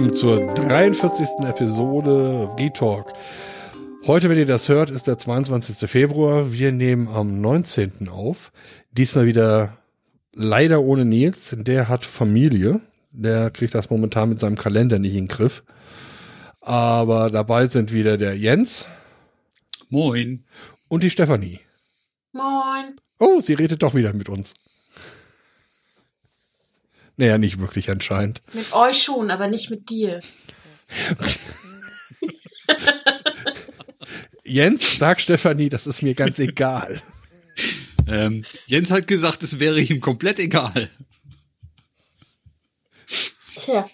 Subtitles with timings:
[0.00, 1.28] willkommen zur 43.
[1.46, 3.12] Episode Retalk.
[4.06, 5.90] Heute, wenn ihr das hört, ist der 22.
[5.90, 6.52] Februar.
[6.52, 8.08] Wir nehmen am 19.
[8.08, 8.50] auf.
[8.92, 9.76] Diesmal wieder
[10.32, 11.54] leider ohne Nils.
[11.58, 12.80] Der hat Familie.
[13.10, 15.64] Der kriegt das momentan mit seinem Kalender nicht in den Griff.
[16.62, 18.86] Aber dabei sind wieder der Jens.
[19.90, 20.46] Moin.
[20.88, 21.60] Und die Stefanie.
[22.32, 22.96] Moin.
[23.18, 24.54] Oh, sie redet doch wieder mit uns.
[27.16, 28.42] Naja, nicht wirklich anscheinend.
[28.52, 30.20] Mit euch schon, aber nicht mit dir.
[34.44, 37.00] Jens, sag Stefanie, das ist mir ganz egal.
[38.08, 40.90] Ähm, Jens hat gesagt, es wäre ihm komplett egal.
[43.54, 43.88] Tja.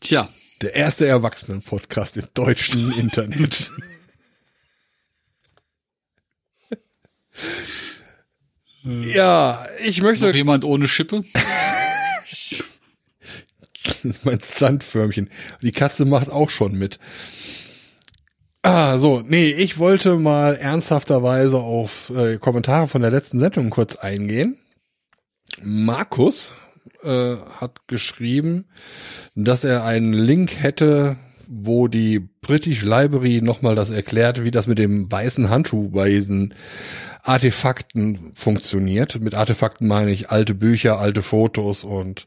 [0.00, 0.28] Tja.
[0.62, 3.72] Der erste Erwachsenen-Podcast im deutschen Internet.
[8.84, 10.26] ja, ich möchte.
[10.26, 11.24] Noch jemand ohne Schippe?
[13.84, 15.30] das ist mein Sandförmchen.
[15.62, 16.98] Die Katze macht auch schon mit.
[18.62, 23.96] Ah, so, nee, ich wollte mal ernsthafterweise auf äh, Kommentare von der letzten Sendung kurz
[23.96, 24.56] eingehen.
[25.62, 26.54] Markus
[27.02, 28.66] äh, hat geschrieben,
[29.34, 31.16] dass er einen Link hätte,
[31.48, 36.54] wo die British Library nochmal das erklärt, wie das mit dem weißen Handschuh bei diesen
[37.22, 39.20] Artefakten funktioniert.
[39.20, 42.26] Mit Artefakten meine ich alte Bücher, alte Fotos und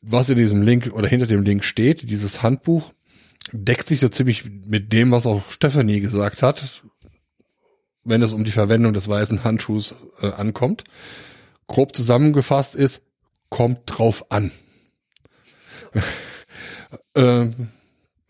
[0.00, 2.92] was in diesem Link oder hinter dem Link steht, dieses Handbuch,
[3.52, 6.82] deckt sich so ziemlich mit dem, was auch Stephanie gesagt hat,
[8.04, 10.84] wenn es um die Verwendung des weißen Handschuhs äh, ankommt.
[11.66, 13.06] Grob zusammengefasst ist,
[13.48, 14.50] kommt drauf an.
[17.14, 17.68] ähm,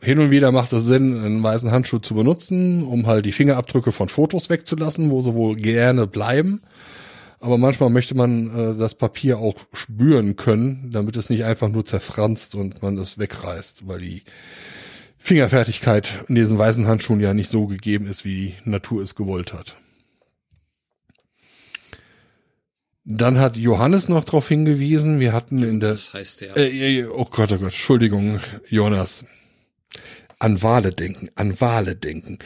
[0.05, 3.91] hin und wieder macht es Sinn, einen weißen Handschuh zu benutzen, um halt die Fingerabdrücke
[3.91, 6.63] von Fotos wegzulassen, wo sie wohl gerne bleiben.
[7.41, 11.85] Aber manchmal möchte man äh, das Papier auch spüren können, damit es nicht einfach nur
[11.85, 14.23] zerfranst und man es wegreißt, weil die
[15.19, 19.53] Fingerfertigkeit in diesen weißen Handschuhen ja nicht so gegeben ist, wie die Natur es gewollt
[19.53, 19.77] hat.
[23.07, 25.91] Dann hat Johannes noch darauf hingewiesen, wir hatten in der...
[25.91, 26.57] Das heißt der.
[26.57, 29.27] Äh, oh Gott, oh Gott, Entschuldigung, Jonas.
[30.39, 32.39] An Wale denken, an Wale denken.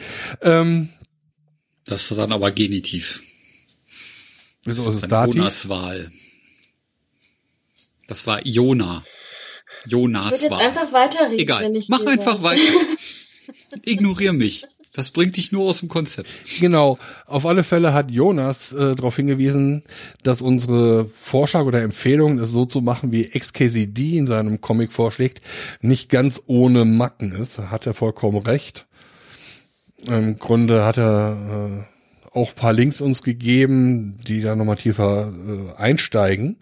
[0.43, 0.89] Ähm,
[1.85, 3.23] das ist dann aber Genitiv.
[4.65, 5.37] Wieso das ist es Dativ?
[5.37, 6.13] Jonas Wahl.
[8.07, 9.05] Das war Jona.
[9.87, 10.67] Jonas ich Wahl.
[10.67, 11.39] einfach weiterreden.
[11.39, 12.63] Egal, mach einfach weiter.
[13.85, 14.67] Ignorier mich.
[14.93, 16.29] Das bringt dich nur aus dem Konzept.
[16.61, 16.99] Genau.
[17.27, 19.83] Auf alle Fälle hat Jonas äh, darauf hingewiesen,
[20.23, 25.43] dass unsere Vorschlag oder Empfehlung, es so zu machen, wie XKCD in seinem Comic vorschlägt,
[25.81, 27.59] nicht ganz ohne Macken ist.
[27.59, 28.87] Hat er vollkommen recht.
[30.07, 31.87] Im Grunde hat er
[32.33, 36.57] äh, auch paar Links uns gegeben, die da nochmal tiefer äh, einsteigen.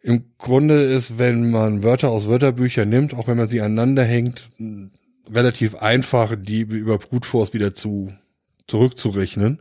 [0.00, 4.48] Im Grunde ist, wenn man Wörter aus Wörterbüchern nimmt, auch wenn man sie aneinander hängt,
[5.30, 8.12] relativ einfach, die über Brute Force wieder zu
[8.66, 9.60] zurückzurechnen.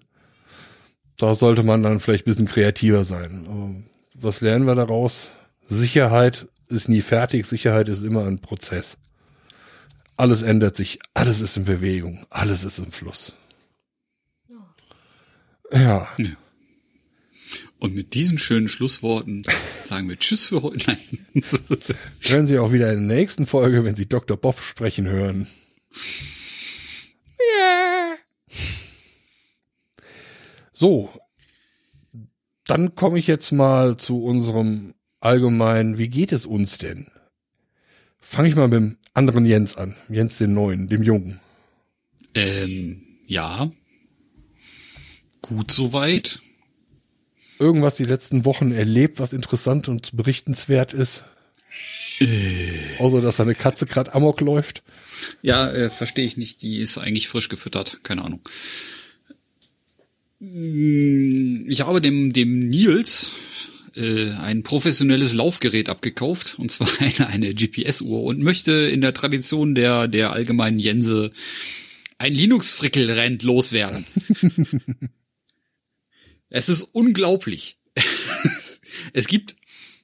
[1.17, 3.85] Da sollte man dann vielleicht ein bisschen kreativer sein.
[4.13, 5.31] Was lernen wir daraus?
[5.67, 8.99] Sicherheit ist nie fertig, Sicherheit ist immer ein Prozess.
[10.17, 13.35] Alles ändert sich, alles ist in Bewegung, alles ist im Fluss.
[15.73, 16.07] Ja.
[16.17, 16.38] ja.
[17.81, 19.41] Und mit diesen schönen Schlussworten
[19.85, 20.91] sagen wir Tschüss für heute.
[20.91, 21.43] Nein.
[22.21, 24.37] Hören Sie auch wieder in der nächsten Folge, wenn Sie Dr.
[24.37, 25.47] Bob sprechen hören.
[27.57, 28.13] Ja.
[30.71, 31.09] So.
[32.67, 37.07] Dann komme ich jetzt mal zu unserem allgemeinen, wie geht es uns denn?
[38.19, 39.95] Fange ich mal mit dem anderen Jens an.
[40.07, 41.39] Jens den Neuen, dem Jungen.
[42.35, 43.71] Ähm, ja.
[45.41, 46.39] Gut soweit
[47.61, 51.23] irgendwas die letzten Wochen erlebt, was interessant und berichtenswert ist?
[52.19, 52.28] Äh.
[52.99, 54.84] Außer, dass eine Katze gerade Amok läuft.
[55.41, 56.61] Ja, äh, verstehe ich nicht.
[56.61, 57.99] Die ist eigentlich frisch gefüttert.
[58.03, 58.41] Keine Ahnung.
[60.40, 63.31] Ich habe dem, dem Nils
[63.96, 69.75] äh, ein professionelles Laufgerät abgekauft, und zwar eine, eine GPS-Uhr, und möchte in der Tradition
[69.75, 71.31] der, der allgemeinen Jense
[72.17, 74.05] ein Linux-Frickel-Rent loswerden.
[76.51, 77.79] Es ist unglaublich.
[79.13, 79.55] es gibt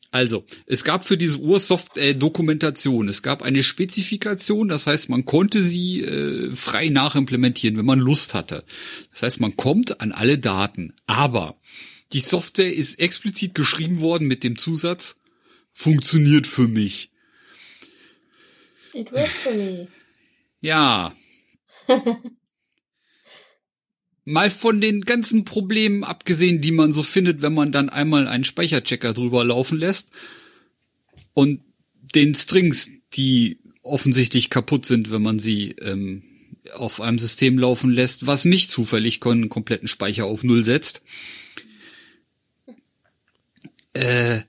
[0.09, 5.25] also, es gab für diese Ursoft äh, Dokumentation, es gab eine Spezifikation, das heißt, man
[5.25, 8.63] konnte sie äh, frei nachimplementieren, wenn man Lust hatte.
[9.11, 11.59] Das heißt, man kommt an alle Daten, aber
[12.13, 15.17] die Software ist explizit geschrieben worden mit dem Zusatz
[15.73, 17.11] funktioniert für mich.
[18.94, 19.88] It works for me.
[20.61, 21.13] Ja.
[24.29, 28.44] Mal von den ganzen Problemen abgesehen, die man so findet, wenn man dann einmal einen
[28.44, 30.09] Speicherchecker drüber laufen lässt
[31.33, 31.62] und
[32.13, 36.24] den Strings, die offensichtlich kaputt sind, wenn man sie ähm,
[36.74, 41.01] auf einem System laufen lässt, was nicht zufällig einen kompletten Speicher auf Null setzt.
[43.94, 44.41] Äh,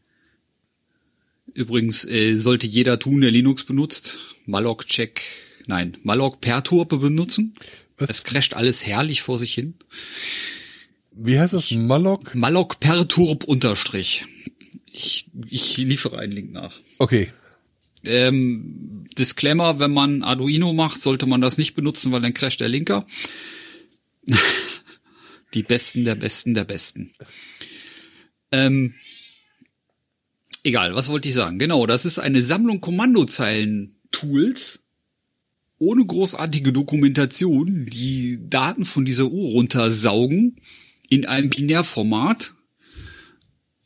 [1.54, 5.22] übrigens äh, sollte jeder tun, der Linux benutzt, malloc-check,
[5.68, 7.54] nein, malloc-perturbe benutzen.
[7.98, 8.10] Was?
[8.10, 9.74] Es crasht alles herrlich vor sich hin.
[11.12, 11.70] Wie heißt das?
[11.72, 12.34] Malloc?
[12.34, 14.24] malloc-perturb unterstrich.
[14.86, 16.80] Ich, ich liefere einen Link nach.
[16.98, 17.32] Okay.
[18.04, 22.68] Ähm, Disclaimer, wenn man Arduino macht, sollte man das nicht benutzen, weil dann crasht der
[22.68, 23.06] Linker.
[25.54, 27.12] Die Besten der Besten der Besten.
[28.52, 28.94] Ähm,
[30.62, 31.58] egal, was wollte ich sagen?
[31.58, 34.80] Genau, das ist eine Sammlung Kommandozeilen-Tools
[35.78, 40.56] ohne großartige Dokumentation, die Daten von dieser Uhr runtersaugen
[41.08, 42.54] in einem Binärformat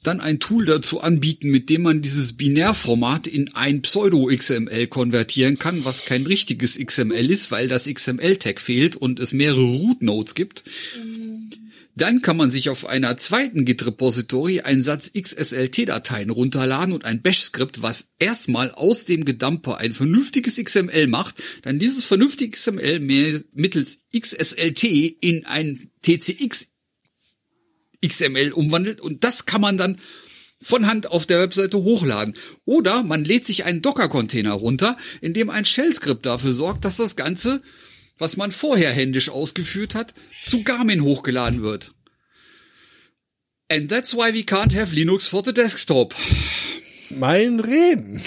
[0.02, 5.84] dann ein Tool dazu anbieten, mit dem man dieses Binärformat in ein Pseudo-XML konvertieren kann,
[5.84, 10.64] was kein richtiges XML ist, weil das XML-Tag fehlt und es mehrere Root-Nodes gibt.
[11.94, 17.82] Dann kann man sich auf einer zweiten Git-Repository einen Satz XSLT-Dateien runterladen und ein Bash-Skript,
[17.82, 23.00] was erstmal aus dem Gedumper ein vernünftiges XML macht, dann dieses vernünftige XML
[23.52, 24.84] mittels XSLT
[25.20, 26.68] in ein TCX
[28.04, 30.00] XML umwandelt und das kann man dann
[30.60, 32.34] von Hand auf der Webseite hochladen.
[32.64, 37.16] Oder man lädt sich einen Docker-Container runter, in dem ein Shell-Skript dafür sorgt, dass das
[37.16, 37.62] Ganze,
[38.22, 40.14] was man vorher händisch ausgeführt hat,
[40.44, 41.92] zu Garmin hochgeladen wird.
[43.70, 46.14] And that's why we can't have Linux for the desktop.
[47.10, 48.22] Mein Reden.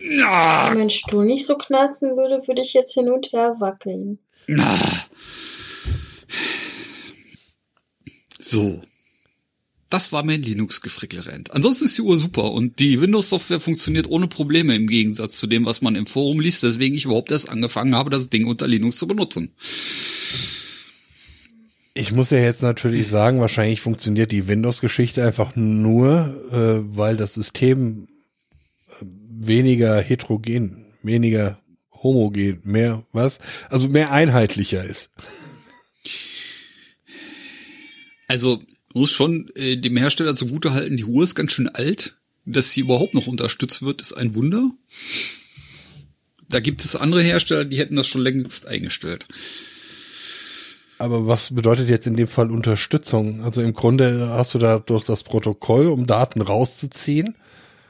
[0.00, 4.18] Na, Wenn mein Stuhl nicht so knarzen würde, würde ich jetzt hin und her wackeln.
[4.46, 4.78] na.
[8.38, 8.82] So.
[9.94, 11.52] Das war mein Linux-Gefrickelrand.
[11.52, 15.66] Ansonsten ist die Uhr super und die Windows-Software funktioniert ohne Probleme im Gegensatz zu dem,
[15.66, 18.96] was man im Forum liest, weswegen ich überhaupt erst angefangen habe, das Ding unter Linux
[18.96, 19.54] zu benutzen.
[21.94, 27.34] Ich muss ja jetzt natürlich sagen, wahrscheinlich funktioniert die Windows-Geschichte einfach nur, äh, weil das
[27.34, 28.08] System
[28.88, 31.60] äh, weniger heterogen, weniger
[31.92, 33.38] homogen, mehr was,
[33.70, 35.12] also mehr einheitlicher ist.
[38.26, 38.60] Also
[38.94, 42.16] muss schon äh, dem Hersteller zugutehalten, die Uhr ist ganz schön alt.
[42.46, 44.70] Dass sie überhaupt noch unterstützt wird, ist ein Wunder.
[46.48, 49.26] Da gibt es andere Hersteller, die hätten das schon längst eingestellt.
[50.98, 53.42] Aber was bedeutet jetzt in dem Fall Unterstützung?
[53.42, 57.34] Also im Grunde hast du da durch das Protokoll, um Daten rauszuziehen,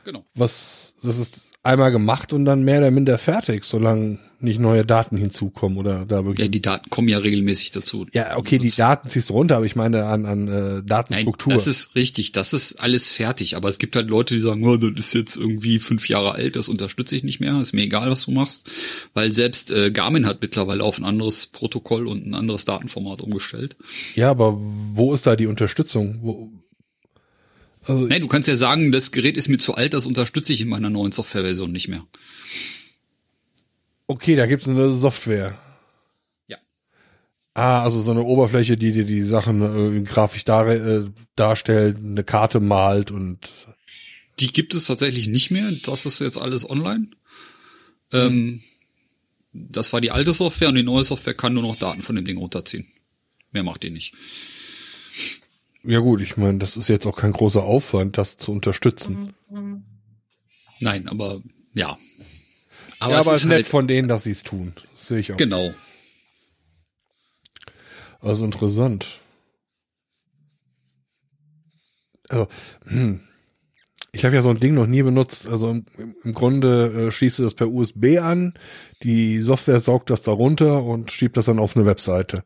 [0.05, 0.25] Genau.
[0.35, 5.17] was, das ist einmal gemacht und dann mehr oder minder fertig, solange nicht neue Daten
[5.17, 6.51] hinzukommen oder da Ja, wirklich.
[6.51, 8.07] die Daten kommen ja regelmäßig dazu.
[8.13, 11.53] Ja, okay, die Daten ziehst du runter, aber ich meine an, an äh, Nein, Datenstruktur.
[11.55, 13.57] das ist richtig, das ist alles fertig.
[13.57, 16.57] Aber es gibt halt Leute, die sagen, oh, das ist jetzt irgendwie fünf Jahre alt,
[16.57, 18.71] das unterstütze ich nicht mehr, ist mir egal, was du machst.
[19.15, 23.77] Weil selbst äh, Garmin hat mittlerweile auf ein anderes Protokoll und ein anderes Datenformat umgestellt.
[24.15, 26.19] ja, aber wo ist da die Unterstützung?
[26.23, 26.51] Wo,
[27.87, 30.63] also, Nein, du kannst ja sagen, das Gerät ist mir zu alt, das unterstütze ich
[30.63, 32.03] in meiner neuen Softwareversion nicht mehr.
[34.07, 35.59] Okay, da gibt's eine Software.
[36.47, 36.59] Ja.
[37.55, 41.05] Ah, also so eine Oberfläche, die dir die Sachen äh, grafisch dar äh,
[41.37, 43.39] darstellt, eine Karte malt und
[44.41, 45.71] Die gibt es tatsächlich nicht mehr.
[45.85, 47.09] Das ist jetzt alles online.
[48.13, 48.63] Ähm,
[49.53, 52.25] das war die alte Software und die neue Software kann nur noch Daten von dem
[52.25, 52.87] Ding runterziehen.
[53.53, 54.15] Mehr macht die nicht.
[55.85, 59.33] ja gut, ich meine, das ist jetzt auch kein großer Aufwand, das zu unterstützen.
[60.81, 61.41] Nein, aber
[61.73, 61.97] ja.
[63.05, 64.73] Aber, ja, es aber ist es ist nett halt, von denen, dass sie es tun.
[64.95, 65.37] Das sehe ich auch.
[65.37, 65.75] genau.
[68.21, 69.21] Also interessant.
[72.31, 72.49] Also,
[72.87, 73.21] hm.
[74.13, 75.47] ich habe ja so ein Ding noch nie benutzt.
[75.47, 75.85] Also im,
[76.23, 78.55] im Grunde äh, schließt du das per USB an,
[79.03, 82.43] die Software saugt das da runter und schiebt das dann auf eine Webseite.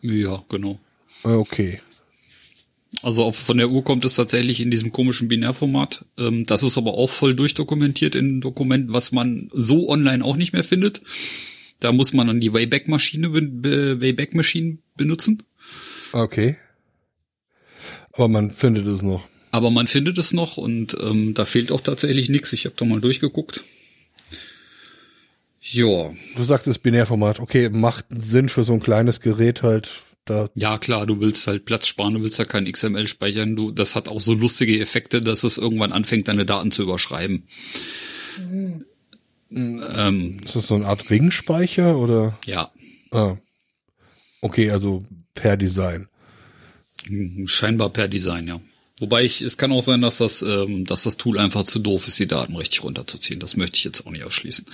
[0.00, 0.78] Ja, genau.
[1.24, 1.80] Okay.
[3.02, 6.04] Also auf, von der Uhr kommt es tatsächlich in diesem komischen Binärformat.
[6.18, 10.52] Ähm, das ist aber auch voll durchdokumentiert in Dokumenten, was man so online auch nicht
[10.52, 11.00] mehr findet.
[11.80, 15.44] Da muss man dann die Wayback-Maschine Wayback-Maschinen benutzen.
[16.12, 16.56] Okay.
[18.12, 19.26] Aber man findet es noch.
[19.52, 22.52] Aber man findet es noch und ähm, da fehlt auch tatsächlich nichts.
[22.52, 23.62] Ich habe da mal durchgeguckt.
[25.60, 27.40] Ja, Du sagst es Binärformat.
[27.40, 30.02] Okay, macht Sinn für so ein kleines Gerät halt.
[30.28, 33.56] Da, ja klar, du willst halt Platz sparen, du willst ja kein XML speichern.
[33.56, 37.44] Du, das hat auch so lustige Effekte, dass es irgendwann anfängt, deine Daten zu überschreiben.
[39.50, 42.38] Ähm, ist das so eine Art Ringspeicher oder?
[42.46, 42.70] ja,
[43.10, 43.36] Ah.
[44.40, 45.02] Okay, also
[45.34, 46.08] per Design.
[47.46, 48.60] scheinbar per Design, ja.
[49.00, 52.06] Wobei ich, es kann auch sein, dass das, ähm, dass das Tool einfach zu doof
[52.06, 53.40] ist, die Daten richtig runterzuziehen.
[53.40, 54.66] Das möchte ich jetzt auch nicht ausschließen.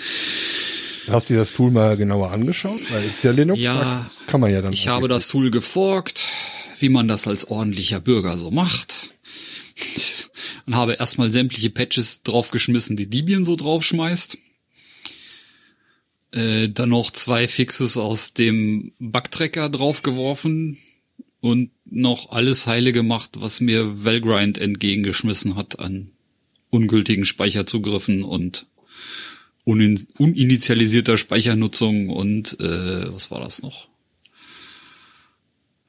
[1.09, 2.81] Hast du dir das Tool mal genauer angeschaut?
[2.91, 4.73] Weil es ist ja Linux, Ja, das kann man ja dann.
[4.73, 6.25] Ich habe das Tool geforkt,
[6.79, 9.11] wie man das als ordentlicher Bürger so macht.
[10.67, 14.39] Und habe erstmal sämtliche Patches draufgeschmissen, die Debian so draufschmeißt.
[16.33, 20.79] Äh, dann noch zwei Fixes aus dem Bugtracker draufgeworfen
[21.41, 26.11] und noch alles heile gemacht, was mir Valgrind entgegengeschmissen hat an
[26.71, 28.67] ungültigen Speicherzugriffen und
[29.65, 33.89] unin uninitialisierter Speichernutzung und äh, was war das noch?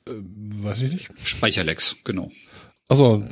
[0.05, 1.09] Weiß ich nicht.
[1.23, 2.31] Speicherlecks, genau.
[2.87, 3.27] Also,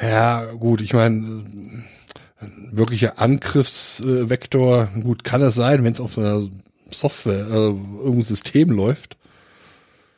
[0.00, 1.44] ja, gut, ich meine,
[2.72, 6.48] wirklicher Angriffsvektor, gut, kann es sein, wenn es auf einer
[6.90, 9.16] Software, äh, irgendein System läuft.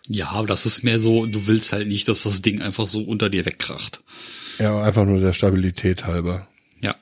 [0.06, 3.02] Ja, aber das ist mehr so, du willst halt nicht, dass das Ding einfach so
[3.02, 4.02] unter dir wegkracht.
[4.58, 6.48] Ja, einfach nur der Stabilität halber.
[6.80, 6.94] Ja.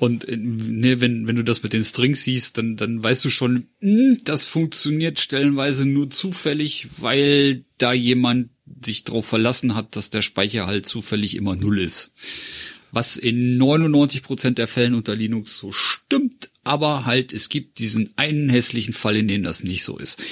[0.00, 3.28] Und äh, ne, wenn, wenn du das mit den Strings siehst, dann, dann weißt du
[3.28, 8.48] schon, mh, das funktioniert stellenweise nur zufällig, weil da jemand
[8.82, 12.14] sich drauf verlassen hat, dass der Speicher halt zufällig immer null ist.
[12.92, 18.08] Was in 99 Prozent der Fällen unter Linux so stimmt, aber halt, es gibt diesen
[18.16, 20.24] einen hässlichen Fall, in dem das nicht so ist.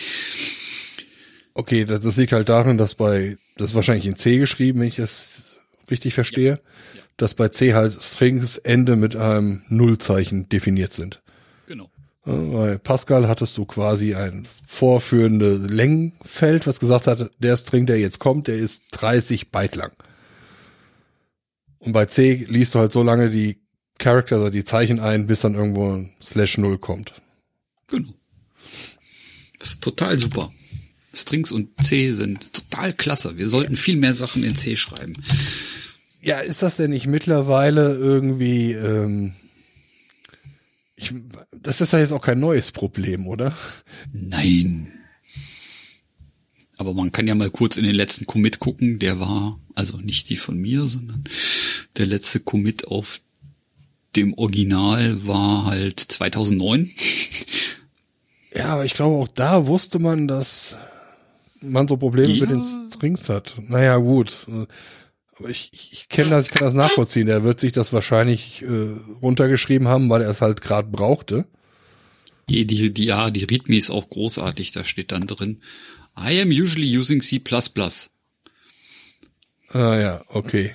[1.53, 4.89] Okay, das, das liegt halt darin, dass bei, das ist wahrscheinlich in C geschrieben, wenn
[4.89, 5.61] ich das
[5.91, 6.59] richtig verstehe,
[7.19, 11.21] dass bei C halt Strings Ende mit einem Nullzeichen definiert sind.
[11.67, 11.91] Genau.
[12.25, 18.19] Bei Pascal hattest du quasi ein vorführende Längenfeld, was gesagt hat, der String, der jetzt
[18.19, 19.93] kommt, der ist 30 Byte lang.
[21.79, 23.59] Und bei C liest du halt so lange die
[23.99, 27.15] Character, also die Zeichen ein, bis dann irgendwo ein Slash Null kommt.
[27.89, 28.15] Genau.
[29.59, 30.53] Das ist total super.
[31.15, 33.37] Strings und C sind total klasse.
[33.39, 35.15] Wir sollten viel mehr Sachen in C schreiben.
[36.29, 39.33] Ja, ist das denn nicht mittlerweile irgendwie, ähm,
[40.95, 41.15] ich,
[41.53, 43.57] das ist ja jetzt auch kein neues Problem, oder?
[44.13, 44.93] Nein.
[46.77, 48.99] Aber man kann ja mal kurz in den letzten Commit gucken.
[48.99, 51.25] Der war, also nicht die von mir, sondern
[51.97, 53.21] der letzte Commit auf
[54.15, 56.91] dem Original war halt 2009.
[58.55, 60.77] Ja, aber ich glaube auch da wusste man, dass
[61.61, 62.41] man so Probleme Ja.
[62.43, 63.57] mit den Strings hat.
[63.69, 64.47] Naja, gut.
[65.39, 67.29] Aber ich, ich, kenne das, ich kann das nachvollziehen.
[67.29, 68.67] Er wird sich das wahrscheinlich äh,
[69.23, 71.47] runtergeschrieben haben, weil er es halt gerade brauchte.
[72.49, 74.73] Die, die, die, ja, die README ist auch großartig.
[74.73, 75.61] Da steht dann drin,
[76.19, 77.41] I am usually using C++.
[79.71, 80.75] Ah ja, okay.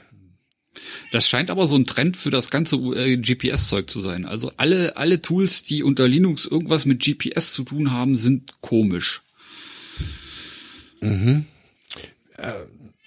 [1.12, 4.26] Das scheint aber so ein Trend für das ganze äh, GPS-Zeug zu sein.
[4.26, 9.24] Also alle, alle Tools, die unter Linux irgendwas mit GPS zu tun haben, sind komisch.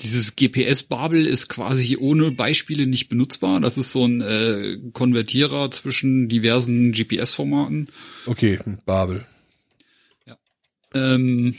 [0.01, 3.61] Dieses GPS-Babel ist quasi ohne Beispiele nicht benutzbar.
[3.61, 7.89] Das ist so ein äh, Konvertierer zwischen diversen GPS-Formaten.
[8.27, 9.25] Okay, Babel.
[10.95, 11.55] Ähm,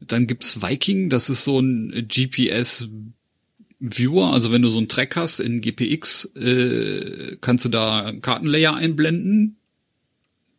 [0.00, 4.32] dann gibt's Viking, das ist so ein GPS-Viewer.
[4.32, 9.56] Also wenn du so einen Track hast in GPX, äh, kannst du da Kartenlayer einblenden,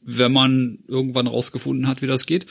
[0.01, 2.45] wenn man irgendwann rausgefunden hat, wie das geht.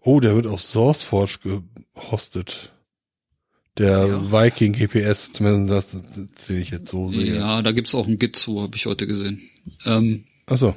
[0.00, 1.60] Oh, der wird auf SourceForge
[1.94, 2.72] gehostet.
[3.76, 4.32] Der Ja.
[4.32, 7.36] Viking GPS, zumindest das, das sehe ich jetzt so sehe.
[7.36, 9.42] Ja, da gibt's auch ein Git zu, habe ich heute gesehen.
[9.84, 10.74] Ähm, Achso.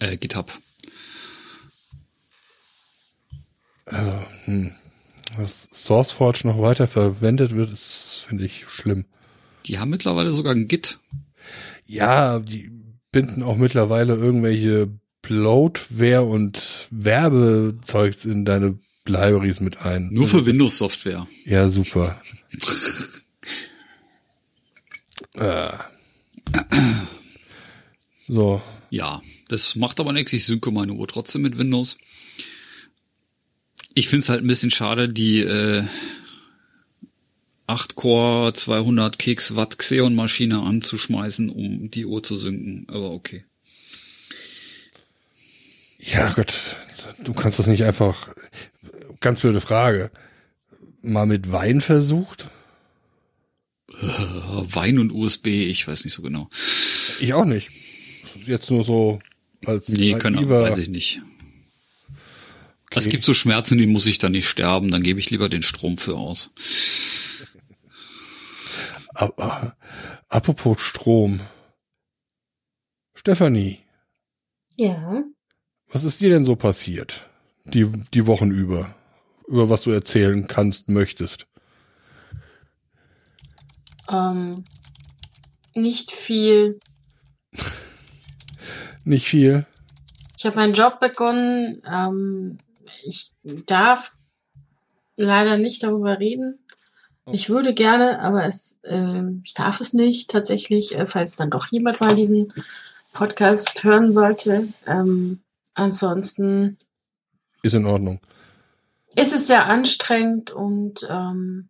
[0.00, 0.50] äh, GitHub.
[5.36, 9.04] Dass SourceForge noch weiter verwendet wird, ist, finde ich, schlimm.
[9.66, 10.98] Die haben mittlerweile sogar ein Git.
[11.86, 12.70] Ja, die
[13.10, 14.88] binden auch mittlerweile irgendwelche
[15.22, 20.10] Bloatware und Werbezeugs in deine Libraries mit ein.
[20.12, 21.26] Nur für Windows-Software.
[21.44, 22.20] Ja, super.
[25.34, 25.72] äh.
[28.28, 28.62] So.
[28.90, 30.32] Ja, das macht aber nichts.
[30.32, 31.96] Ich synke meine Uhr trotzdem mit Windows.
[33.94, 35.84] Ich find's halt ein bisschen schade, die äh,
[37.66, 42.86] 8-Core 200 Keks Watt Xeon Maschine anzuschmeißen, um die Uhr zu synken.
[42.88, 43.44] Aber okay.
[46.04, 46.76] Ja, Gott,
[47.24, 48.28] du kannst das nicht einfach.
[49.20, 50.10] Ganz blöde Frage.
[51.00, 52.48] Mal mit Wein versucht?
[53.88, 56.48] Äh, Wein und USB, ich weiß nicht so genau.
[57.20, 57.70] Ich auch nicht.
[58.44, 59.20] Jetzt nur so
[59.64, 61.22] als Nee, können, naiver- weiß ich nicht.
[62.94, 65.62] Es gibt so Schmerzen, die muss ich dann nicht sterben, dann gebe ich lieber den
[65.62, 66.50] Strom für aus.
[69.14, 69.76] Aber,
[70.28, 71.40] apropos Strom.
[73.14, 73.78] Stefanie,
[74.76, 75.22] Ja.
[75.92, 77.28] Was ist dir denn so passiert?
[77.64, 78.94] Die, die Wochen über.
[79.46, 81.46] Über was du erzählen kannst, möchtest.
[84.08, 84.64] Ähm,
[85.74, 86.80] nicht viel.
[89.04, 89.66] Nicht viel.
[90.38, 91.82] Ich habe meinen Job begonnen.
[91.84, 92.58] Ähm,
[93.04, 94.12] ich darf
[95.16, 96.60] leider nicht darüber reden.
[97.30, 101.66] Ich würde gerne, aber es, äh, ich darf es nicht tatsächlich, äh, falls dann doch
[101.70, 102.52] jemand mal diesen
[103.12, 104.68] Podcast hören sollte.
[104.86, 105.40] Ähm,
[105.74, 106.78] ansonsten
[107.62, 108.20] Ist in Ordnung.
[109.14, 111.68] ist es sehr anstrengend und ähm,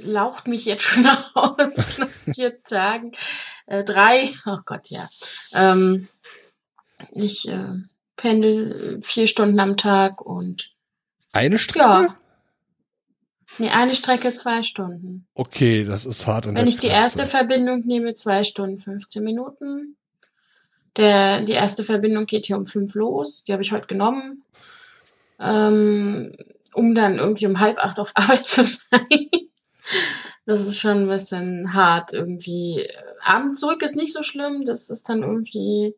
[0.00, 3.12] laucht mich jetzt schon aus nach vier Tagen.
[3.66, 5.08] Äh, drei, oh Gott, ja.
[5.52, 6.08] Ähm,
[7.12, 7.74] ich äh,
[8.16, 10.72] pendel vier Stunden am Tag und
[11.32, 11.84] Eine Strecke?
[11.84, 12.16] ja.
[13.58, 15.28] Nee, eine Strecke zwei Stunden.
[15.34, 16.46] Okay, das ist hart.
[16.52, 17.24] Wenn ich die erste.
[17.24, 19.96] Verbindung nehme, zwei Stunden 15 Minuten.
[20.96, 23.44] Der, die erste Verbindung geht hier um fünf los.
[23.44, 24.42] Die habe ich heute genommen,
[25.40, 26.36] ähm,
[26.72, 29.28] um dann irgendwie um halb acht auf Arbeit zu sein.
[30.46, 32.88] Das ist schon ein bisschen hart irgendwie.
[33.22, 34.64] Abend zurück ist nicht so schlimm.
[34.64, 35.94] Das ist dann irgendwie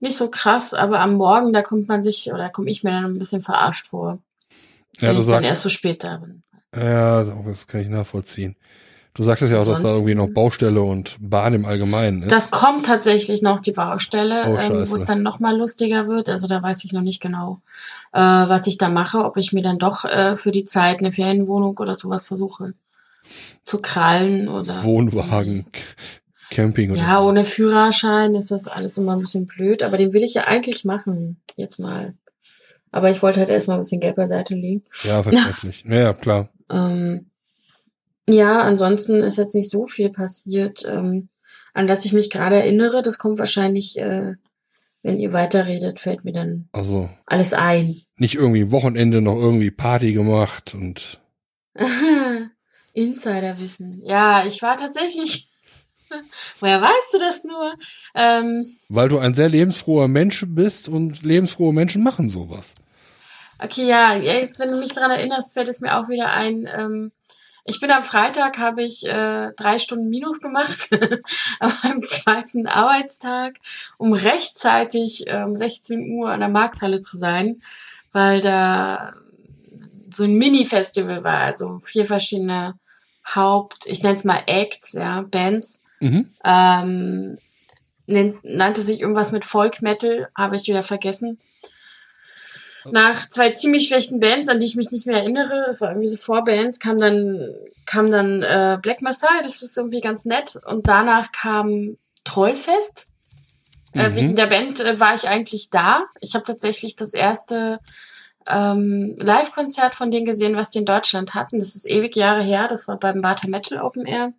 [0.00, 0.74] nicht so krass.
[0.74, 3.88] Aber am Morgen, da kommt man sich oder komme ich mir dann ein bisschen verarscht
[3.88, 4.18] vor,
[4.98, 6.42] Ja, wenn ich dann sagst, erst so spät da bin.
[6.74, 8.56] ja, das kann ich nachvollziehen.
[9.16, 12.32] Du sagtest ja auch, dass da irgendwie noch Baustelle und Bahn im Allgemeinen ist.
[12.32, 16.28] Das kommt tatsächlich noch, die Baustelle, Oh, ähm, wo es dann noch mal lustiger wird.
[16.28, 17.60] Also da weiß ich noch nicht genau,
[18.12, 21.12] äh, was ich da mache, ob ich mir dann doch äh, für die Zeit eine
[21.12, 22.74] Ferienwohnung oder sowas versuche
[23.62, 25.64] zu krallen oder Wohnwagen,
[26.50, 30.24] Camping oder Ja, ohne Führerschein ist das alles immer ein bisschen blöd, aber den will
[30.24, 32.14] ich ja eigentlich machen, jetzt mal.
[32.90, 34.82] Aber ich wollte halt erstmal ein bisschen Geld beiseite legen.
[35.04, 35.84] Ja, verständlich.
[35.88, 36.48] Ja, ja, klar.
[36.70, 37.26] Ähm,
[38.28, 41.28] ja, ansonsten ist jetzt nicht so viel passiert, ähm,
[41.74, 43.02] an das ich mich gerade erinnere.
[43.02, 44.34] Das kommt wahrscheinlich, äh,
[45.02, 48.02] wenn ihr weiterredet, fällt mir dann Also alles ein.
[48.16, 51.20] nicht irgendwie Wochenende noch irgendwie Party gemacht und
[52.92, 54.02] Insiderwissen.
[54.04, 55.50] Ja, ich war tatsächlich.
[56.60, 57.74] Woher weißt du das nur?
[58.14, 62.76] Ähm, weil du ein sehr lebensfroher Mensch bist und lebensfrohe Menschen machen sowas.
[63.58, 66.68] Okay, ja, jetzt, wenn du mich daran erinnerst, fällt es mir auch wieder ein.
[66.72, 67.12] Ähm,
[67.64, 70.90] ich bin am Freitag, habe ich äh, drei Stunden Minus gemacht,
[71.60, 73.56] an meinem zweiten Arbeitstag,
[73.96, 77.62] um rechtzeitig äh, um 16 Uhr an der Markthalle zu sein,
[78.12, 79.14] weil da
[80.14, 82.74] so ein Mini-Festival war, also vier verschiedene
[83.34, 85.82] Haupt, ich nenne es mal Acts, ja, Bands.
[86.00, 86.28] Mhm.
[86.44, 87.38] Ähm,
[88.06, 91.40] nannte sich irgendwas mit Folk Metal, habe ich wieder vergessen.
[92.90, 96.08] Nach zwei ziemlich schlechten Bands, an die ich mich nicht mehr erinnere, das war irgendwie
[96.08, 97.54] so Vorbands, kam dann,
[97.86, 100.58] kam dann äh, Black Messiah, das ist irgendwie ganz nett.
[100.66, 103.08] Und danach kam Trollfest.
[103.94, 104.14] Äh, Mhm.
[104.16, 106.04] wegen der Band äh, war ich eigentlich da.
[106.20, 107.78] Ich habe tatsächlich das erste
[108.46, 111.58] ähm, Live-Konzert von denen gesehen, was die in Deutschland hatten.
[111.58, 112.66] Das ist ewig Jahre her.
[112.68, 114.32] Das war beim Barter Metal Open Air.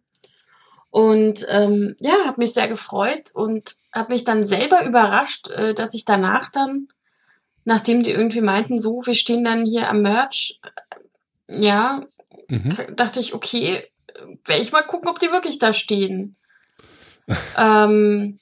[0.92, 5.94] Und ähm, ja, habe mich sehr gefreut und habe mich dann selber überrascht, äh, dass
[5.94, 6.88] ich danach dann,
[7.66, 10.60] nachdem die irgendwie meinten, so, wir stehen dann hier am Merch,
[11.48, 12.02] ja,
[12.50, 12.96] Mhm.
[12.96, 13.84] dachte ich, okay,
[14.46, 16.36] werde ich mal gucken, ob die wirklich da stehen.
[17.58, 18.40] ähm,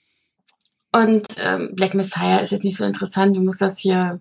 [0.91, 3.35] und ähm, Black Messiah ist jetzt nicht so interessant.
[3.35, 4.19] Du musst das hier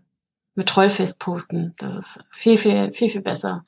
[0.54, 1.74] mit Trollfest posten.
[1.78, 3.66] Das ist viel, viel, viel, viel besser.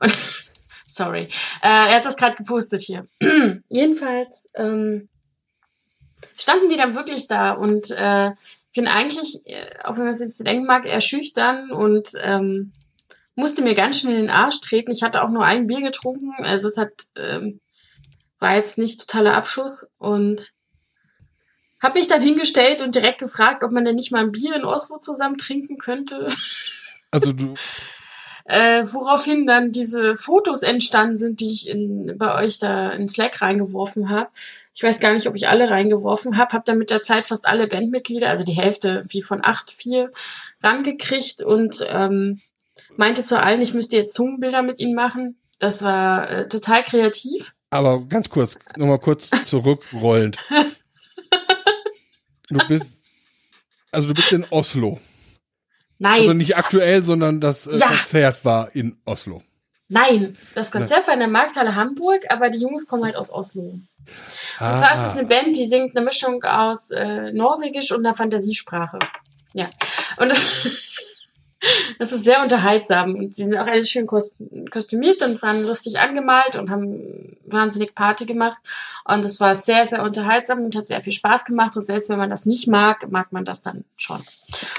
[0.00, 0.16] Und
[0.86, 1.22] sorry,
[1.62, 3.06] äh, er hat das gerade gepostet hier.
[3.68, 5.08] Jedenfalls ähm,
[6.36, 8.32] standen die dann wirklich da und äh,
[8.74, 12.72] bin eigentlich, äh, auch wenn man es jetzt denken mag, eher schüchtern und ähm,
[13.34, 14.90] musste mir ganz schön in den Arsch treten.
[14.90, 17.60] Ich hatte auch nur ein Bier getrunken, also es hat ähm,
[18.38, 20.52] war jetzt nicht totaler Abschuss und
[21.80, 24.64] habe mich dann hingestellt und direkt gefragt, ob man denn nicht mal ein Bier in
[24.64, 26.28] Oslo zusammen trinken könnte.
[27.10, 27.54] Also du,
[28.44, 33.40] Äh, woraufhin dann diese Fotos entstanden sind, die ich in, bei euch da in Slack
[33.40, 34.28] reingeworfen habe.
[34.78, 36.52] Ich weiß gar nicht, ob ich alle reingeworfen habe.
[36.52, 40.12] Habe dann mit der Zeit fast alle Bandmitglieder, also die Hälfte wie von acht, vier,
[40.62, 42.40] rangekriegt und ähm,
[42.96, 45.36] meinte zu allen, ich müsste jetzt Zungenbilder mit ihnen machen.
[45.58, 47.56] Das war äh, total kreativ.
[47.70, 50.38] aber ganz kurz, nochmal kurz zurückrollend.
[52.50, 53.04] Du bist,
[53.90, 54.98] also du bist in Oslo.
[55.98, 57.88] Nein, Also nicht aktuell, sondern das äh, Ja.
[57.88, 59.42] Konzert war in Oslo.
[59.88, 60.36] Nein.
[60.54, 63.62] Das Konzert war in der Markthalle Hamburg, aber die Jungs kommen halt aus Oslo.
[63.62, 63.86] Und
[64.58, 68.98] zwar ist es eine Band, die singt eine Mischung aus äh, Norwegisch und einer Fantasiesprache.
[69.52, 69.68] Ja.
[70.16, 70.32] Und
[71.98, 73.14] Das ist sehr unterhaltsam.
[73.14, 78.26] Und sie sind auch alles schön kostümiert und waren lustig angemalt und haben wahnsinnig Party
[78.26, 78.58] gemacht.
[79.04, 81.76] Und es war sehr, sehr unterhaltsam und hat sehr viel Spaß gemacht.
[81.76, 84.22] Und selbst wenn man das nicht mag, mag man das dann schon.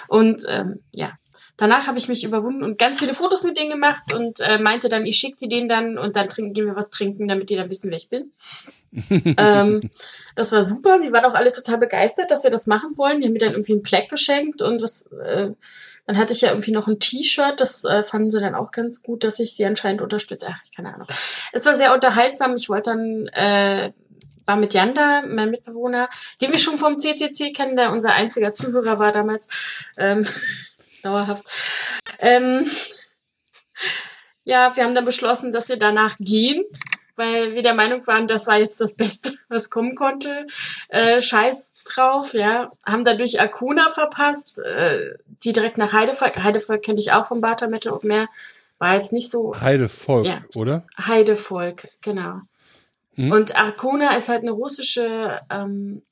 [0.07, 1.13] Und ähm, ja,
[1.59, 4.87] danach habe ich mich überwunden und ganz viele Fotos mit denen gemacht und äh, meinte
[4.87, 7.55] dann, ich schicke die denen dann und dann trinken, gehen wir was trinken, damit die
[7.55, 8.31] dann wissen, wer ich bin.
[9.37, 9.81] ähm,
[10.35, 11.01] das war super.
[11.01, 13.19] Sie waren auch alle total begeistert, dass wir das machen wollen.
[13.19, 15.51] Die haben mir dann irgendwie ein Pleck geschenkt und was, äh,
[16.07, 17.59] dann hatte ich ja irgendwie noch ein T-Shirt.
[17.59, 20.47] Das äh, fanden sie dann auch ganz gut, dass ich sie anscheinend unterstütze.
[20.49, 21.07] Ach, keine Ahnung.
[21.51, 22.55] Es war sehr unterhaltsam.
[22.55, 23.91] Ich wollte dann äh,
[24.49, 26.09] war mit Jan da, mein Mitbewohner,
[26.41, 29.47] den wir schon vom CCC kennen, der unser einziger Zuhörer war damals.
[29.95, 30.25] Ähm,
[31.01, 31.45] dauerhaft.
[32.19, 32.69] Ähm,
[34.43, 36.63] ja, wir haben dann beschlossen, dass wir danach gehen,
[37.15, 40.47] weil wir der Meinung waren, das war jetzt das Beste, was kommen konnte.
[40.87, 42.69] Äh, Scheiß drauf, ja.
[42.85, 46.41] Haben dadurch Akuna verpasst, äh, die direkt nach Heidevolk.
[46.41, 48.27] Heidevolk kenne ich auch vom Bata Metal und mehr.
[48.79, 49.59] War jetzt nicht so.
[49.59, 50.41] Heidevolk, ja.
[50.55, 50.85] oder?
[50.97, 52.37] Heidevolk, genau.
[53.15, 53.31] Mhm.
[53.31, 56.03] Und Arkona ist halt eine russische ähm,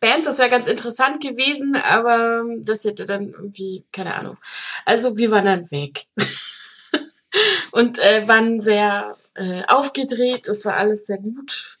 [0.00, 4.38] Band, das wäre ganz interessant gewesen, aber das hätte dann irgendwie, keine Ahnung.
[4.84, 6.06] Also wir waren dann weg.
[7.72, 11.78] und äh, waren sehr äh, aufgedreht, es war alles sehr gut.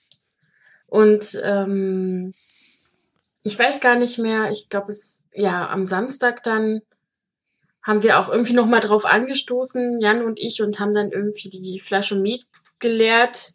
[0.86, 2.34] Und ähm,
[3.42, 6.82] ich weiß gar nicht mehr, ich glaube es, ja, am Samstag dann
[7.82, 11.78] haben wir auch irgendwie nochmal drauf angestoßen, Jan und ich, und haben dann irgendwie die
[11.78, 12.44] Flasche Miet
[12.80, 13.52] geleert,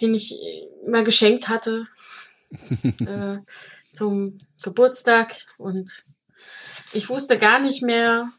[0.00, 0.36] die ich
[0.84, 1.86] immer geschenkt hatte
[3.06, 3.38] äh,
[3.92, 6.04] zum Geburtstag und
[6.92, 8.30] ich wusste gar nicht mehr,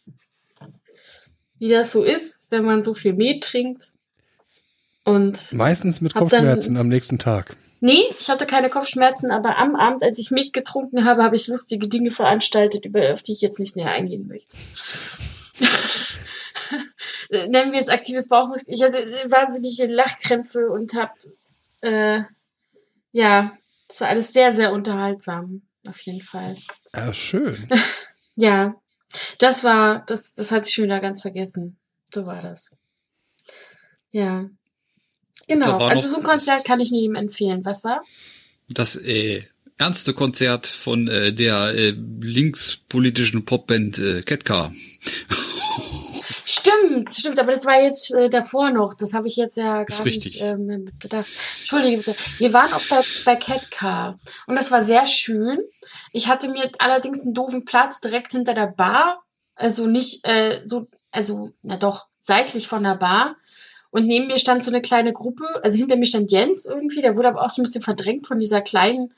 [1.57, 3.93] wie das so ist, wenn man so viel Met trinkt.
[5.03, 7.55] Und meistens mit Kopfschmerzen dann, am nächsten Tag.
[7.79, 11.47] Nee, ich hatte keine Kopfschmerzen, aber am Abend, als ich Met getrunken habe, habe ich
[11.47, 14.55] lustige Dinge veranstaltet, über auf die ich jetzt nicht näher eingehen möchte.
[17.29, 18.73] Nennen wir es aktives Bauchmuskel.
[18.73, 21.13] Ich hatte wahnsinnige Lachkrämpfe und habe
[21.81, 22.21] äh,
[23.11, 23.51] ja
[23.91, 26.55] das war alles sehr, sehr unterhaltsam, auf jeden Fall.
[26.95, 27.67] Ja, schön.
[28.37, 28.75] ja,
[29.37, 31.77] das war, das, das hatte ich schon wieder ganz vergessen.
[32.13, 32.71] So war das.
[34.11, 34.49] Ja.
[35.49, 37.65] Genau, da also so ein Konzert kann ich nur ihm empfehlen.
[37.65, 38.01] Was war?
[38.69, 39.43] Das äh,
[39.77, 44.71] ernste Konzert von äh, der äh, linkspolitischen Popband äh, Ketka.
[46.53, 48.93] Stimmt, stimmt, aber das war jetzt äh, davor noch.
[48.93, 51.29] Das habe ich jetzt ja gar nicht ähm, bedacht.
[51.59, 52.13] Entschuldige bitte.
[52.39, 55.59] Wir waren auch bei, bei Cat Car und das war sehr schön.
[56.11, 59.23] Ich hatte mir allerdings einen doofen Platz direkt hinter der Bar,
[59.55, 63.37] also nicht äh, so, also na doch seitlich von der Bar.
[63.89, 67.15] Und neben mir stand so eine kleine Gruppe, also hinter mir stand Jens irgendwie, der
[67.15, 69.13] wurde aber auch so ein bisschen verdrängt von dieser kleinen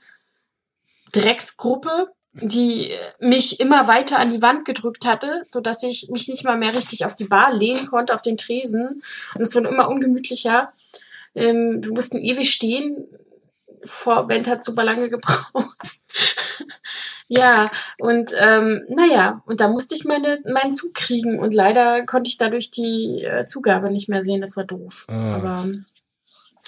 [1.13, 6.43] Drecksgruppe die mich immer weiter an die Wand gedrückt hatte, so dass ich mich nicht
[6.43, 9.04] mal mehr richtig auf die Bar lehnen konnte, auf den Tresen.
[9.36, 10.74] Und es wurde immer ungemütlicher.
[11.36, 13.06] Ähm, wir mussten ewig stehen.
[13.86, 15.78] Vorband hat super lange gebraucht.
[17.28, 17.69] ja,
[18.00, 22.38] und ähm, naja, und da musste ich meine, meinen Zug kriegen und leider konnte ich
[22.38, 24.41] dadurch die äh, Zugabe nicht mehr sehen.
[24.41, 25.06] Das war doof.
[25.08, 25.36] Ah.
[25.36, 25.65] Aber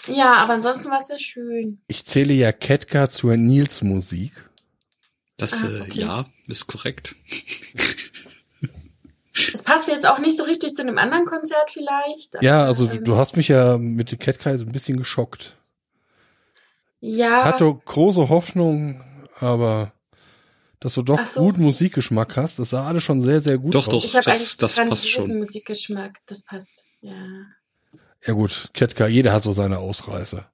[0.08, 1.80] ja, aber ansonsten war es sehr schön.
[1.88, 4.34] Ich zähle ja Ketka zur Nils Musik.
[5.38, 6.00] Das, ah, äh, okay.
[6.00, 7.16] äh, ja, ist korrekt.
[9.54, 12.42] Es passt jetzt auch nicht so richtig zu einem anderen Konzert vielleicht.
[12.42, 15.58] Ja, also ähm, du hast mich ja mit dem Catkreis ein bisschen geschockt.
[17.02, 17.44] Ja.
[17.44, 19.04] Hatte große Hoffnung,
[19.40, 19.92] aber
[20.80, 21.42] dass du doch so.
[21.42, 24.04] gut Musikgeschmack hast, das sah alles schon sehr, sehr gut doch, aus.
[24.04, 25.38] Doch, doch, das, das passt schon.
[25.38, 26.68] Musikgeschmack, das passt,
[27.02, 27.16] ja.
[28.26, 30.50] Ja gut, Ketka, jeder hat so seine Ausreißer.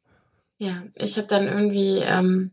[0.57, 2.51] Ja, ich habe dann irgendwie ähm,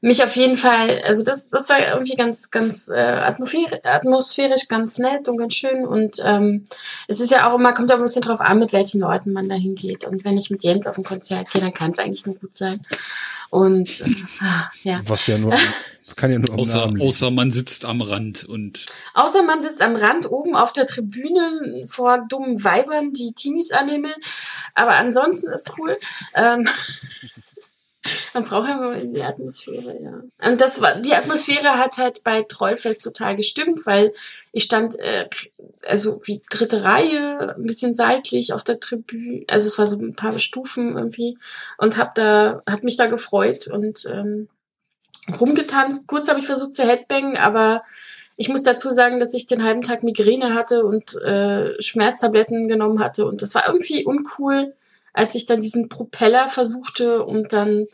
[0.00, 5.28] mich auf jeden Fall, also das, das war irgendwie ganz, ganz äh, atmosphärisch ganz nett
[5.28, 5.86] und ganz schön.
[5.86, 6.64] Und ähm,
[7.08, 9.48] es ist ja auch immer, kommt auch ein bisschen drauf an, mit welchen Leuten man
[9.48, 10.04] da hingeht.
[10.04, 12.56] Und wenn ich mit Jens auf ein Konzert gehe, dann kann es eigentlich nur gut
[12.56, 12.80] sein.
[13.50, 15.00] Und äh, ja.
[15.04, 15.54] Was ja nur.
[16.04, 18.86] Das kann ja nur am außer, außer man sitzt am Rand und.
[19.14, 24.14] Außer man sitzt am Rand oben auf der Tribüne vor dummen Weibern, die Teenies annehmen.
[24.74, 25.98] Aber ansonsten ist cool.
[26.34, 26.68] Ähm,
[28.34, 30.48] Man braucht ja mal die Atmosphäre, ja.
[30.48, 34.12] Und das war, die Atmosphäre hat halt bei Trollfest total gestimmt, weil
[34.52, 35.28] ich stand, äh,
[35.86, 40.14] also wie dritte Reihe, ein bisschen seitlich auf der Tribüne, also es war so ein
[40.14, 41.38] paar Stufen irgendwie
[41.78, 44.48] und hab da, hab mich da gefreut und ähm,
[45.38, 46.06] rumgetanzt.
[46.06, 47.82] Kurz habe ich versucht zu headbangen, aber
[48.36, 53.00] ich muss dazu sagen, dass ich den halben Tag Migräne hatte und äh, Schmerztabletten genommen
[53.00, 54.74] hatte und das war irgendwie uncool
[55.16, 57.86] als ich dann diesen Propeller versuchte und dann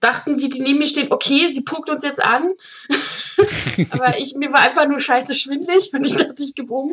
[0.00, 2.52] dachten die, die neben mir stehen, okay, sie guckt uns jetzt an.
[3.90, 6.92] Aber ich, mir war einfach nur scheiße schwindlig und ich dachte, ich gebe um.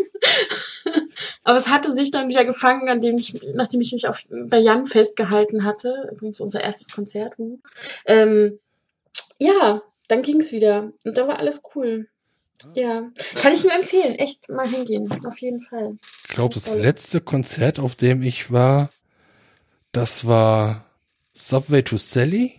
[1.44, 4.60] Aber es hatte sich dann wieder gefangen, an dem ich, nachdem ich mich auf, bei
[4.60, 6.10] Jan festgehalten hatte.
[6.14, 7.34] Übrigens unser erstes Konzert.
[8.06, 8.60] Ähm,
[9.40, 10.94] ja, dann ging es wieder.
[11.04, 12.08] Und da war alles cool.
[12.76, 14.16] Ja, kann ich nur empfehlen.
[14.16, 15.10] Echt mal hingehen.
[15.26, 15.98] Auf jeden Fall.
[16.28, 18.90] Ich glaube, das letzte Konzert, auf dem ich war,
[19.92, 20.86] das war
[21.34, 22.52] Subway to Sally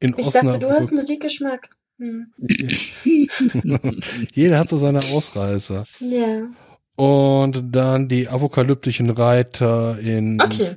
[0.00, 0.60] in ich Osnabrück.
[0.60, 1.70] dachte, du hast Musikgeschmack.
[1.98, 2.32] Hm.
[4.34, 5.84] Jeder hat so seine Ausreißer.
[6.00, 6.48] Ja.
[6.96, 10.76] Und dann die apokalyptischen Reiter in okay.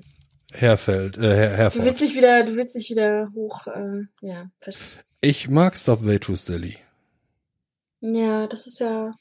[0.53, 1.81] Herfeld, äh, Her Herford.
[1.81, 4.85] Du willst dich wieder, du willst dich wieder hoch, äh, ja, verstehe.
[5.21, 6.77] Ich mag Subway to Sally.
[7.99, 9.13] Ja, das ist ja,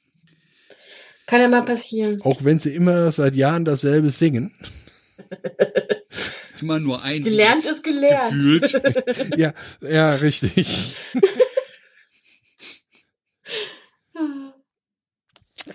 [1.27, 2.21] kann ja mal passieren.
[2.23, 4.55] Auch wenn sie immer seit Jahren dasselbe singen.
[6.61, 7.23] immer nur ein.
[7.23, 8.31] Gelernt ist gelernt.
[8.31, 9.33] Gefühlt.
[9.37, 10.97] ja, ja, richtig.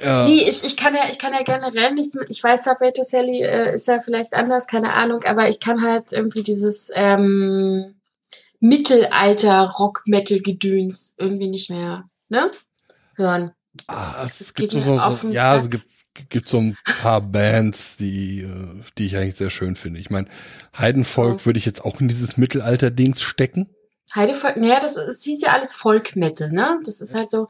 [0.01, 0.25] Ja.
[0.25, 3.43] Nee, ich, ich kann ja, ich kann ja generell nicht, ich weiß, Subway to Sally
[3.43, 7.95] äh, ist ja vielleicht anders, keine Ahnung, aber ich kann halt irgendwie dieses ähm,
[8.61, 12.51] Mittelalter-Rock-Metal-Gedöns irgendwie nicht mehr, ne?
[13.15, 13.51] Hören.
[13.87, 15.85] Ah, es, es gibt so, so, so ja, es gibt
[16.29, 19.99] gibt so ein paar Bands, die, äh, die ich eigentlich sehr schön finde.
[19.99, 20.27] Ich meine,
[20.77, 21.45] Heidenvolk ja.
[21.45, 23.69] würde ich jetzt auch in dieses Mittelalter-Dings stecken.
[24.13, 26.79] Heidevolk, naja, das, das hieß ja alles Folk-Metal, ne?
[26.83, 27.47] Das ist halt so,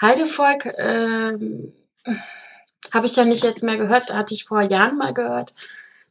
[0.00, 1.38] Heidevolk, äh,
[2.92, 5.52] habe ich ja nicht jetzt mehr gehört, hatte ich vor Jahren mal gehört.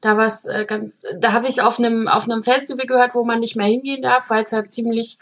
[0.02, 3.16] Da war es äh, ganz, da habe ich es auf einem auf einem Festival gehört,
[3.16, 5.18] wo man nicht mehr hingehen darf, weil es halt ziemlich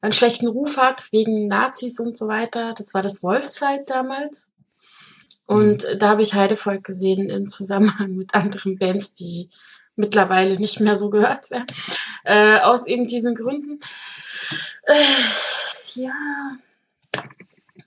[0.00, 2.74] einen schlechten Ruf hat wegen Nazis und so weiter.
[2.76, 4.48] Das war das Wolfszeit damals.
[5.46, 5.98] Und mhm.
[5.98, 9.50] da habe ich Heidevolk gesehen im Zusammenhang mit anderen Bands, die
[9.96, 11.66] mittlerweile nicht mehr so gehört werden.
[12.24, 13.78] Äh, aus eben diesen Gründen.
[14.86, 16.12] Äh, ja.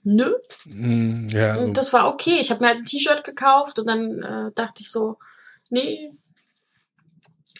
[0.04, 0.34] Nö.
[0.64, 2.38] Mm, ja, und das war okay.
[2.40, 5.18] Ich habe mir halt ein T-Shirt gekauft und dann äh, dachte ich so,
[5.68, 6.10] nee,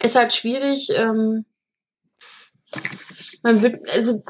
[0.01, 0.91] ist halt schwierig.
[0.91, 1.45] Ähm,
[3.43, 4.23] man wird, also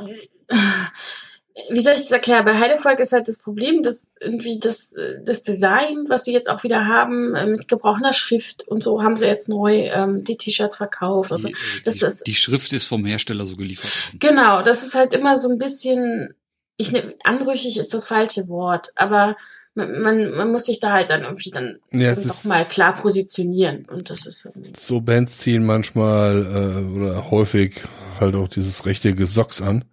[1.70, 2.44] wie soll ich das erklären?
[2.44, 4.94] Bei Heidevolk ist halt das Problem, dass irgendwie das,
[5.24, 9.16] das Design, was sie jetzt auch wieder haben, äh, mit gebrochener Schrift und so, haben
[9.16, 11.32] sie jetzt neu ähm, die T-Shirts verkauft.
[11.32, 11.48] Und so.
[11.84, 14.18] das, die, das, die Schrift ist vom Hersteller so geliefert worden.
[14.20, 16.34] Genau, das ist halt immer so ein bisschen,
[16.76, 19.36] ich ne, anrüchig ist das falsche Wort, aber
[19.74, 23.84] man, man, muss sich da halt dann irgendwie dann, ja, dann doch mal klar positionieren.
[23.88, 27.80] Und das ist so Bands ziehen manchmal äh, oder häufig
[28.18, 29.84] halt auch dieses richtige Socks an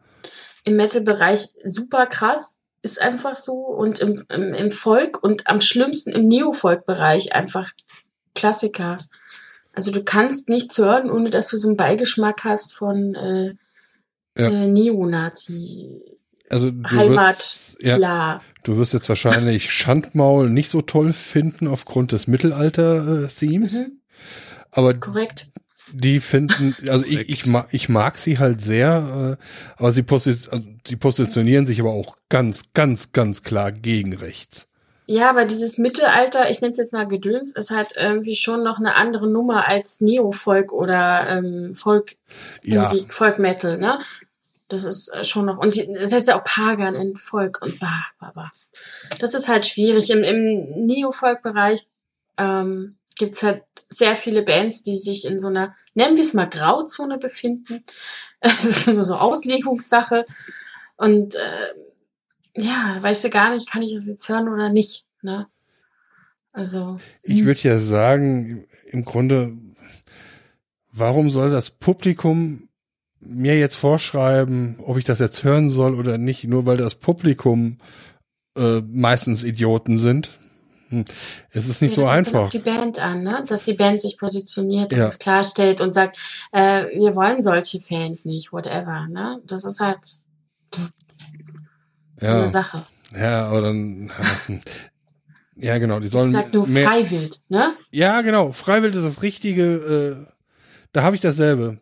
[0.66, 3.54] im Metal-Bereich super krass, ist einfach so.
[3.54, 7.72] Und im, im, im Folk und am schlimmsten im Neo-Folk-Bereich einfach
[8.34, 8.98] Klassiker.
[9.74, 13.56] Also du kannst nichts hören, ohne dass du so einen Beigeschmack hast von äh,
[14.38, 14.50] ja.
[14.50, 16.02] äh, Neonazi.
[16.50, 22.12] Also du Heimat, wirst, ja, du wirst jetzt wahrscheinlich Schandmaul nicht so toll finden aufgrund
[22.12, 23.82] des Mittelalter-Themes.
[23.82, 24.00] Mhm.
[24.72, 25.50] Aber Korrekt
[25.92, 30.30] die finden, also ich, ich, mag, ich mag sie halt sehr, äh, aber sie, posi
[30.30, 34.68] also sie positionieren sich aber auch ganz, ganz, ganz klar gegen rechts.
[35.08, 38.80] Ja, aber dieses Mittelalter, ich nenne es jetzt mal Gedöns, ist halt irgendwie schon noch
[38.80, 42.16] eine andere Nummer als Neo-Folk oder ähm, Folk
[42.64, 42.82] ja.
[42.82, 44.00] Musik, Folk Metal, ne?
[44.68, 48.06] Das ist äh, schon noch, und das heißt ja auch Pagan in Folk und bah,
[48.20, 48.52] bah, bah.
[49.20, 50.10] Das ist halt schwierig.
[50.10, 51.86] Im, im Neo-Folk-Bereich
[52.38, 56.50] ähm, gibt's halt sehr viele Bands, die sich in so einer, nennen wir es mal
[56.50, 57.84] Grauzone befinden.
[58.42, 60.26] das ist immer so Auslegungssache.
[60.98, 61.74] Und äh,
[62.56, 65.06] ja, weißt du gar nicht, kann ich es jetzt hören oder nicht.
[65.22, 65.48] Ne?
[66.52, 67.00] Also.
[67.24, 67.46] Ich hm.
[67.46, 69.52] würde ja sagen, im Grunde,
[70.92, 72.70] warum soll das Publikum
[73.20, 77.80] mir jetzt vorschreiben, ob ich das jetzt hören soll oder nicht, nur weil das Publikum
[78.56, 80.32] äh, meistens Idioten sind.
[80.90, 81.06] Hm.
[81.52, 82.50] Es ist nicht ja, so einfach.
[82.50, 83.44] die Band an, ne?
[83.48, 85.06] dass die Band sich positioniert ja.
[85.06, 86.18] und es klarstellt und sagt,
[86.52, 89.08] äh, wir wollen solche Fans nicht, whatever.
[89.08, 89.42] Ne?
[89.46, 90.00] Das ist halt
[90.74, 90.92] pff,
[92.22, 92.28] ja.
[92.28, 92.86] so eine Sache.
[93.18, 94.12] Ja, aber dann,
[95.56, 96.32] ja genau, die sollen.
[96.32, 97.76] Ich sag nur mehr, Freiwild, ne?
[97.92, 100.26] Ja, genau, Freiwild ist das Richtige.
[100.28, 100.34] Äh,
[100.92, 101.80] da habe ich dasselbe.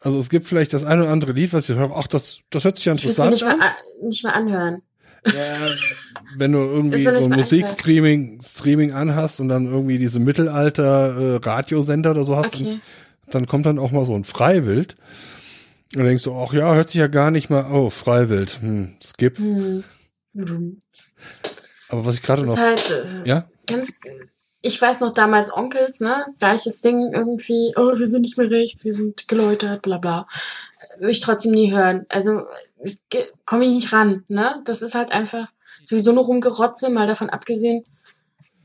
[0.00, 2.64] Also es gibt vielleicht das eine oder andere Lied, was ich höre, ach, das, das
[2.64, 3.58] hört sich ja interessant ich an.
[3.58, 4.82] Mal, nicht mal anhören.
[5.26, 5.32] Ja,
[6.36, 12.12] wenn du irgendwie so ein Musikstreaming Streaming anhast und dann irgendwie diese Mittelalter äh, Radiosender
[12.12, 12.64] oder so hast, okay.
[12.64, 14.96] dann, dann kommt dann auch mal so ein Freiwild.
[15.96, 19.38] Und denkst du, ach ja, hört sich ja gar nicht mal, oh, Freiwild, hm, skip.
[19.38, 19.82] Hm.
[21.88, 23.48] Aber was ich gerade noch, halt, äh, ja?
[23.66, 23.92] Ganz,
[24.62, 28.84] ich weiß noch damals Onkels, ne, gleiches Ding irgendwie, oh, wir sind nicht mehr rechts,
[28.84, 30.28] wir sind geläutert, bla bla.
[30.98, 32.06] Will ich trotzdem nie hören.
[32.08, 32.42] Also
[33.44, 34.62] komme ich nicht ran, ne?
[34.64, 35.48] Das ist halt einfach
[35.84, 37.84] sowieso nur rumgerotze, mal davon abgesehen,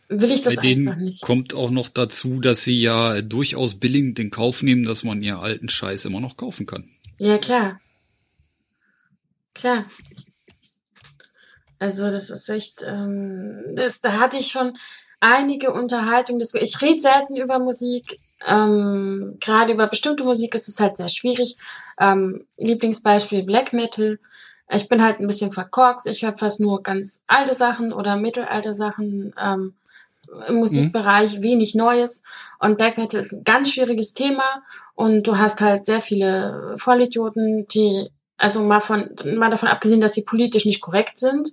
[0.08, 1.22] will ich das Bei denen einfach nicht.
[1.22, 5.40] kommt auch noch dazu, dass sie ja durchaus billigend in Kauf nehmen, dass man ihr
[5.40, 6.90] alten Scheiß immer noch kaufen kann.
[7.18, 7.80] Ja, klar.
[9.54, 9.86] Klar.
[11.80, 14.78] Also das ist echt, ähm, das, da hatte ich schon
[15.20, 16.46] einige Unterhaltungen.
[16.62, 18.20] Ich rede selten über Musik.
[18.46, 21.58] Ähm, Gerade über bestimmte Musik ist es halt sehr schwierig.
[22.00, 24.20] Ähm, Lieblingsbeispiel Black Metal.
[24.70, 26.08] Ich bin halt ein bisschen verkorkst.
[26.08, 29.34] Ich höre fast nur ganz alte Sachen oder mittelalte Sachen.
[29.42, 29.74] Ähm,
[30.48, 32.24] im Musikbereich wenig Neues.
[32.60, 34.64] Und Black Metal ist ein ganz schwieriges Thema.
[34.96, 40.14] Und du hast halt sehr viele Vollidioten, die, also mal von, mal davon abgesehen, dass
[40.14, 41.50] sie politisch nicht korrekt sind,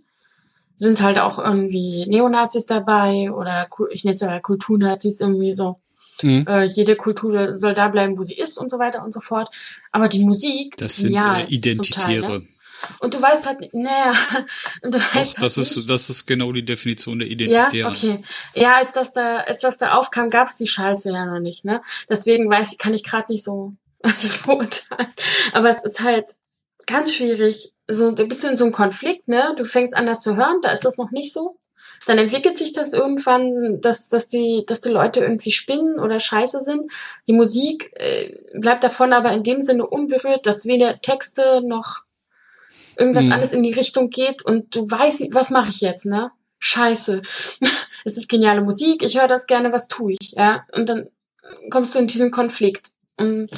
[0.79, 5.79] sind halt auch irgendwie Neonazis dabei oder ich nenne es ja Kulturnazis irgendwie so.
[6.23, 6.45] Mhm.
[6.49, 9.51] Äh, jede Kultur soll da bleiben, wo sie ist und so weiter und so fort.
[9.91, 12.21] Aber die Musik, Das sind genial, äh, Identitäre.
[12.21, 12.47] Total, ne?
[13.01, 14.13] Und du weißt halt, naja,
[14.83, 17.33] und du Doch, weißt das halt ist, nicht, das ist genau die Definition der ja,
[17.33, 17.93] Identitären.
[17.93, 18.23] okay.
[18.55, 21.83] Ja, als das da, als das da aufkam, gab's die Scheiße ja noch nicht, ne?
[22.09, 23.75] Deswegen weiß ich, kann ich gerade nicht so
[24.47, 25.13] beurteilen.
[25.53, 26.37] Aber es ist halt
[26.87, 27.73] ganz schwierig.
[27.89, 29.55] So, du bist in so einem Konflikt, ne?
[29.57, 31.59] Du fängst an, das zu hören, da ist das noch nicht so.
[32.07, 36.61] Dann entwickelt sich das irgendwann, dass, dass, die, dass die Leute irgendwie spinnen oder scheiße
[36.61, 36.91] sind.
[37.29, 42.01] Die Musik äh, bleibt davon aber in dem Sinne unberührt, dass weder Texte noch
[42.97, 43.33] irgendwas Mhm.
[43.33, 46.31] alles in die Richtung geht und du weißt, was mache ich jetzt, ne?
[46.59, 47.23] Scheiße.
[48.05, 50.65] es ist geniale Musik, ich höre das gerne, was tue ich, ja?
[50.73, 51.09] Und dann
[51.71, 52.91] kommst du in diesen Konflikt.
[53.17, 53.49] Und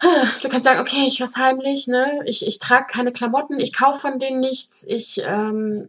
[0.42, 2.20] du kannst sagen, okay, ich was heimlich, ne?
[2.26, 5.88] Ich, ich trage keine Klamotten, ich kaufe von denen nichts, ich ähm,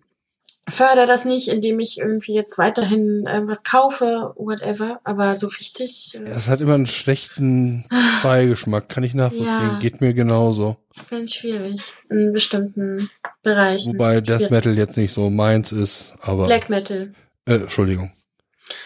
[0.68, 5.00] fördere das nicht, indem ich irgendwie jetzt weiterhin irgendwas kaufe, whatever.
[5.04, 7.86] Aber so richtig äh, Es hat immer einen schlechten
[8.24, 9.46] Beigeschmack, kann ich nachvollziehen.
[9.74, 9.80] Ja.
[9.80, 10.78] Geht mir genauso.
[11.10, 13.10] Ganz schwierig in bestimmten
[13.44, 13.94] Bereichen.
[13.94, 14.52] Wobei Death Schwierig.
[14.52, 16.46] Metal jetzt nicht so meins ist, aber.
[16.48, 17.14] Black Metal.
[17.46, 18.12] Äh, Entschuldigung.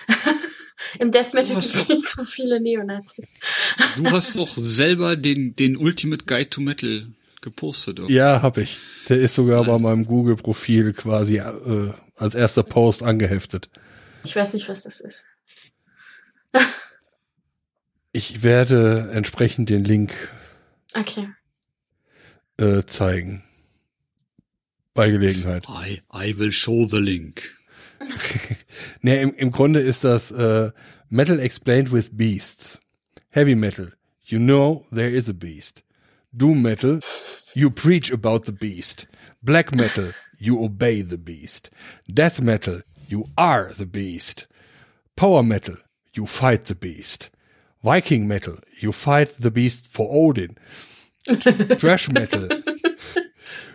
[1.00, 3.26] Im Death Metal gibt es nicht so viele Neonazis.
[3.96, 7.08] Du hast doch selber den, den Ultimate Guide to Metal
[7.42, 8.00] gepostet.
[8.00, 8.12] Oder?
[8.12, 8.78] Ja, hab ich.
[9.08, 9.84] Der ist sogar bei Also.
[9.84, 13.70] meinem Google-Profil quasi äh, als erster Post angeheftet.
[14.24, 15.26] Ich weiß nicht, was das ist.
[18.12, 20.14] Ich werde entsprechend den Link
[20.96, 21.30] Okay.
[22.60, 23.44] Äh, zeigen.
[24.94, 25.68] Bei Gelegenheit.
[25.70, 27.56] I, I will show the link.
[29.02, 30.72] Nee, im, im Grunde ist das äh,
[31.10, 32.80] Metal explained with beasts.
[33.32, 33.94] Heavy Metal,
[34.24, 35.84] you know there is a beast.
[36.36, 37.00] Doom Metal,
[37.56, 39.08] you preach about the beast.
[39.44, 41.72] Black Metal, you obey the beast.
[42.08, 44.48] Death Metal, you are the beast.
[45.16, 45.78] Power Metal,
[46.14, 47.30] you fight the beast.
[47.84, 50.58] Viking Metal, you fight the beast for Odin.
[51.78, 52.50] Trash Metal,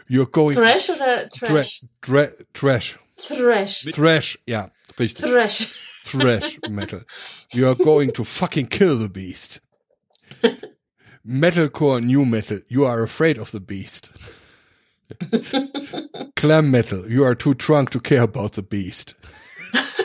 [0.08, 1.80] you're going Thrash oder Tra Trash?
[2.02, 2.98] tra Trash.
[3.16, 3.84] Thrash.
[3.92, 5.26] Thrash, ja, richtig.
[5.26, 5.74] Thrash.
[6.04, 7.00] Thrash Metal.
[7.52, 9.60] You are going to fucking kill the beast.
[11.26, 12.60] Metalcore New Metal.
[12.68, 14.10] You are afraid of the beast.
[16.36, 17.10] Clam Metal.
[17.10, 19.14] You are too drunk to care about the beast.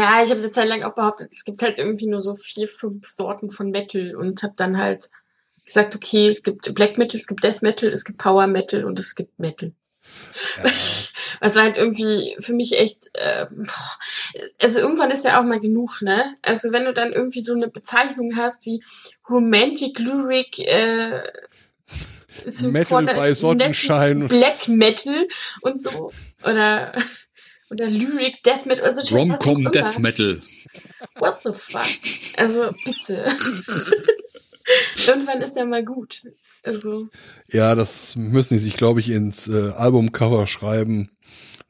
[0.00, 2.68] Ja, ich habe eine Zeit lang auch behauptet, es gibt halt irgendwie nur so vier,
[2.68, 5.10] fünf Sorten von Metal und habe dann halt
[5.64, 8.98] gesagt, okay, es gibt Black Metal, es gibt Death Metal, es gibt Power Metal und
[8.98, 9.72] es gibt Metal.
[11.40, 13.46] Es war halt irgendwie für mich echt, äh,
[14.62, 16.36] also irgendwann ist ja auch mal genug, ne?
[16.42, 18.82] Also wenn du dann irgendwie so eine Bezeichnung hast wie
[19.28, 21.22] Romantic Lyric, äh,
[22.62, 24.28] Metal bei Sonnenschein.
[24.28, 25.26] Black Metal
[25.62, 26.10] und so
[26.44, 26.92] oder
[27.70, 29.70] oder Lyric Death Metal, also Rom-Com.
[29.72, 30.40] Death Metal.
[31.16, 32.38] What the fuck?
[32.38, 33.26] Also, bitte.
[35.06, 36.22] Irgendwann ist ja mal gut.
[36.62, 37.08] Also,
[37.48, 41.10] Ja, das müssen die sich, glaube ich, ins äh, Albumcover schreiben,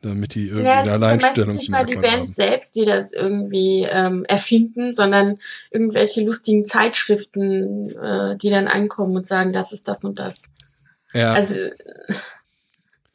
[0.00, 2.26] damit die irgendwie ja, ein es sind meistens nicht mal die Bands haben.
[2.26, 5.38] selbst, die das irgendwie ähm, erfinden, sondern
[5.71, 10.42] irgendwelche lustigen Zeitschriften, äh, die dann ankommen und sagen, das ist das und das.
[11.12, 11.73] Ja, Also, äh,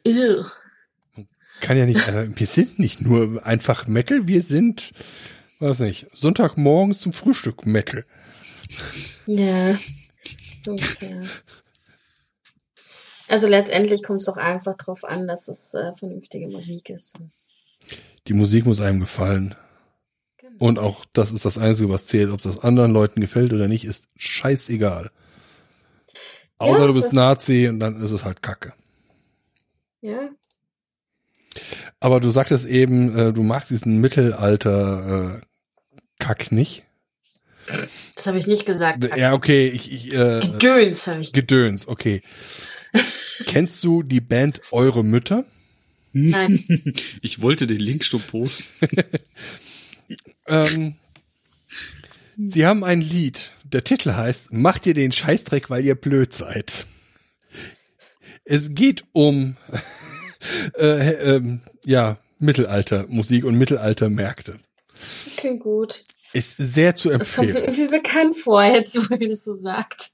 [0.06, 0.44] ew.
[1.62, 4.92] Kann ja nicht, äh, wir sind nicht nur einfach Metal, wir sind,
[5.60, 8.06] weiß nicht, Sonntagmorgens zum Frühstück Metal.
[9.26, 9.78] Ja.
[10.68, 11.20] Okay.
[13.28, 17.16] Also letztendlich kommt es doch einfach drauf an, dass es äh, vernünftige Musik ist.
[18.28, 19.56] Die Musik muss einem gefallen.
[20.38, 20.54] Genau.
[20.60, 22.30] Und auch das ist das Einzige, was zählt.
[22.32, 25.12] Ob das anderen Leuten gefällt oder nicht, ist scheißegal.
[26.58, 28.74] Außer Ja, du bist Nazi und dann ist es halt Kacke.
[30.02, 30.30] Ja,
[32.00, 35.42] Aber du sagtest eben, äh, du magst diesen Mittelalter äh,
[36.20, 36.84] Kack nicht.
[38.16, 39.08] Das habe ich nicht gesagt.
[39.16, 41.48] Ja, okay, ich, ich äh, Gedöns habe ich gesagt.
[41.48, 42.22] Gedöns, okay.
[43.46, 45.46] Kennst du die Band Eure Mütter?
[46.14, 46.64] Nein.
[47.22, 48.88] Ich wollte den Link schon posten.
[50.46, 50.96] Ähm,
[52.38, 53.52] sie haben ein Lied.
[53.64, 56.86] Der Titel heißt Macht ihr den Scheißdreck, weil ihr blöd seid.
[58.44, 59.56] Es geht um
[60.78, 64.56] äh, ähm, ja Mittelaltermusik und Mittelaltermärkte.
[65.38, 66.06] Klingt gut.
[66.34, 67.76] Ist sehr zu Das kommt mir empfehlen.
[67.78, 70.12] irgendwie bekannt vor, jetzt, wo ihr das so sagt.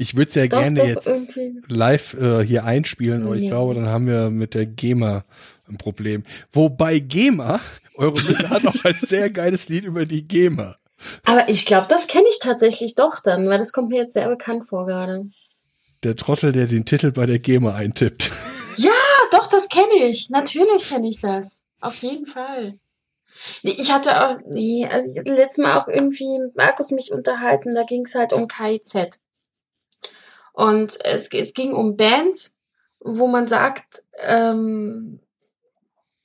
[0.00, 1.60] Ich würde es ja Doch, gerne doch, jetzt irgendwie.
[1.68, 3.50] live äh, hier einspielen, aber ich Ja.
[3.50, 5.24] glaube, dann haben wir mit der GEMA
[5.68, 6.22] ein Problem.
[6.52, 7.60] Wobei GEMA,
[7.96, 10.76] eure Mütter hat auch ein sehr geiles Lied über die GEMA.
[11.24, 14.28] Aber ich glaube, das kenne ich tatsächlich doch dann, weil das kommt mir jetzt sehr
[14.28, 15.26] bekannt vor gerade.
[16.04, 18.30] Der Trottel, der den Titel bei der GEMA eintippt.
[18.76, 18.92] Ja,
[19.32, 20.30] doch, das kenne ich.
[20.30, 21.64] Natürlich kenne ich das.
[21.80, 22.78] Auf jeden Fall.
[23.62, 27.12] Nee, ich hatte auch, nee, also ich hatte letztes Mal auch irgendwie mit Markus mich
[27.12, 29.20] unterhalten, da ging es halt um KIZ.
[30.52, 32.56] Und es, es ging um Bands,
[33.00, 35.20] wo man sagt, ähm,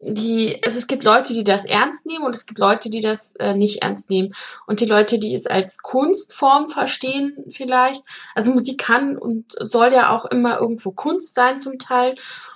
[0.05, 3.35] die, also es gibt Leute, die das ernst nehmen und es gibt Leute, die das
[3.35, 4.33] äh, nicht ernst nehmen.
[4.67, 8.03] Und die Leute, die es als Kunstform verstehen vielleicht,
[8.35, 12.15] also Musik kann und soll ja auch immer irgendwo Kunst sein zum Teil.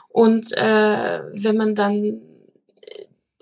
[0.09, 2.21] Und äh, wenn man dann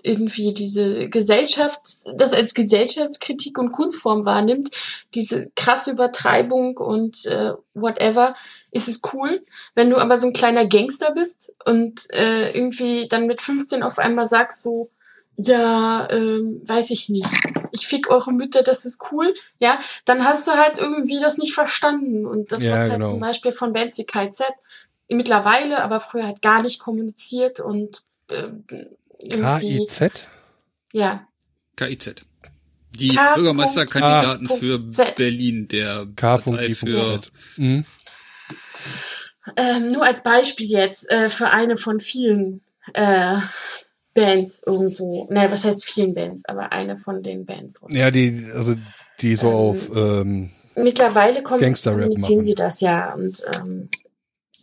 [0.06, 1.80] irgendwie diese Gesellschaft,
[2.14, 4.70] das als Gesellschaftskritik und Kunstform wahrnimmt,
[5.14, 8.34] diese krasse Übertreibung und äh, whatever,
[8.76, 9.44] ist es cool.
[9.74, 13.98] Wenn du aber so ein kleiner Gangster bist und äh, irgendwie dann mit 15 auf
[13.98, 14.90] einmal sagst so,
[15.38, 17.28] ja, ähm, weiß ich nicht,
[17.72, 21.52] ich fick eure Mütter, das ist cool, ja, dann hast du halt irgendwie das nicht
[21.52, 22.24] verstanden.
[22.26, 23.10] Und das Ja, wird halt genau.
[23.10, 24.44] zum Beispiel von Bands wie KZ
[25.08, 28.48] mittlerweile, aber früher halt gar nicht kommuniziert und äh,
[29.22, 30.28] irgendwie, KIZ?
[30.92, 31.26] ja,
[31.76, 32.24] KIZ.
[32.98, 33.34] Die K.
[33.34, 34.54] Bürgermeisterkandidaten Ah.
[34.54, 35.16] für Z.
[35.16, 37.32] Berlin, der Partei für K.I.Z.
[39.56, 42.62] Ähm, nur als Beispiel jetzt äh, für eine von vielen
[42.94, 43.36] äh,
[44.14, 45.26] Bands irgendwo.
[45.30, 47.80] Ne, was heißt vielen Bands, aber eine von den Bands.
[47.90, 48.74] Ja, die, also
[49.20, 52.42] die so Ähm, auf ähm, Mittlerweile kommen, Gangster-Rap kommunizieren machen.
[52.42, 53.88] sie das ja und ähm,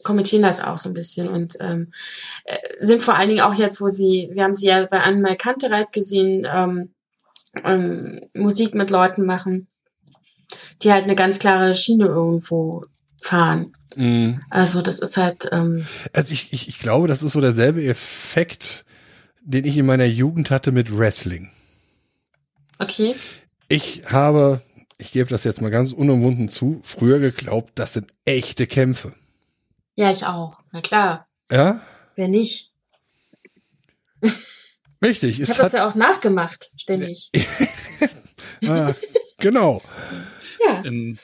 [0.04, 1.92] kommentieren das auch so ein bisschen und ähm,
[2.44, 5.38] äh, sind vor allen Dingen auch jetzt, wo sie, wir haben sie ja bei Anmal
[5.38, 6.94] Kantereit gesehen, ähm,
[7.64, 9.68] ähm, Musik mit Leuten machen,
[10.82, 12.86] die halt eine ganz klare Schiene irgendwo
[13.22, 13.74] fahren.
[13.96, 14.40] Mh.
[14.50, 18.86] Also das ist halt, ähm, also ich, ich, ich glaube, das ist so derselbe Effekt,
[19.42, 21.50] den ich in meiner Jugend hatte mit Wrestling.
[22.80, 23.16] okay.
[23.70, 24.62] Ich habe,
[24.98, 29.14] ich gebe das jetzt mal ganz unumwunden zu, früher geglaubt, das sind echte Kämpfe.
[29.96, 30.64] Ja, ich auch.
[30.72, 31.28] Na klar.
[31.50, 31.82] Ja,
[32.16, 32.72] Wer nicht?
[35.04, 35.40] richtig.
[35.42, 37.32] Ich habe das hat, ja auch nachgemacht, ständig.
[38.68, 38.94] ah,
[39.40, 39.82] genau.
[40.66, 40.84] Ja.
[40.86, 41.18] Ähm,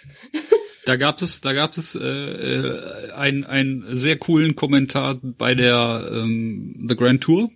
[0.89, 6.09] da gab es, da gab es äh, äh, einen, einen sehr coolen Kommentar bei der
[6.11, 7.51] ähm, The Grand Tour.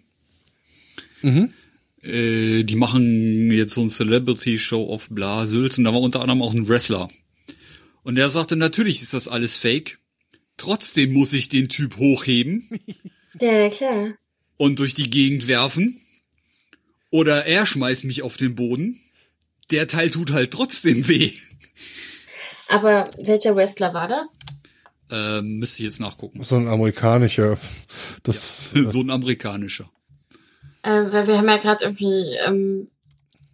[1.24, 1.50] Mhm.
[2.04, 6.22] Äh, die machen jetzt so ein Celebrity Show auf Bla Sülz und da war unter
[6.22, 7.08] anderem auch ein Wrestler.
[8.04, 9.98] Und der sagte, natürlich ist das alles fake.
[10.58, 12.70] Trotzdem muss ich den Typ hochheben
[13.42, 14.14] Ja, ja, klar.
[14.58, 16.00] und durch die Gegend werfen.
[17.10, 19.00] Oder er schmeißt mich auf den Boden.
[19.72, 21.32] Der Teil tut halt trotzdem weh.
[22.68, 24.30] Aber welcher Wrestler war das?
[25.12, 26.44] Ähm, müsste ich jetzt nachgucken.
[26.44, 27.58] So ein amerikanischer,
[28.24, 29.86] das, so ein amerikanischer.
[30.82, 32.88] Äh, weil wir haben ja gerade irgendwie, ähm,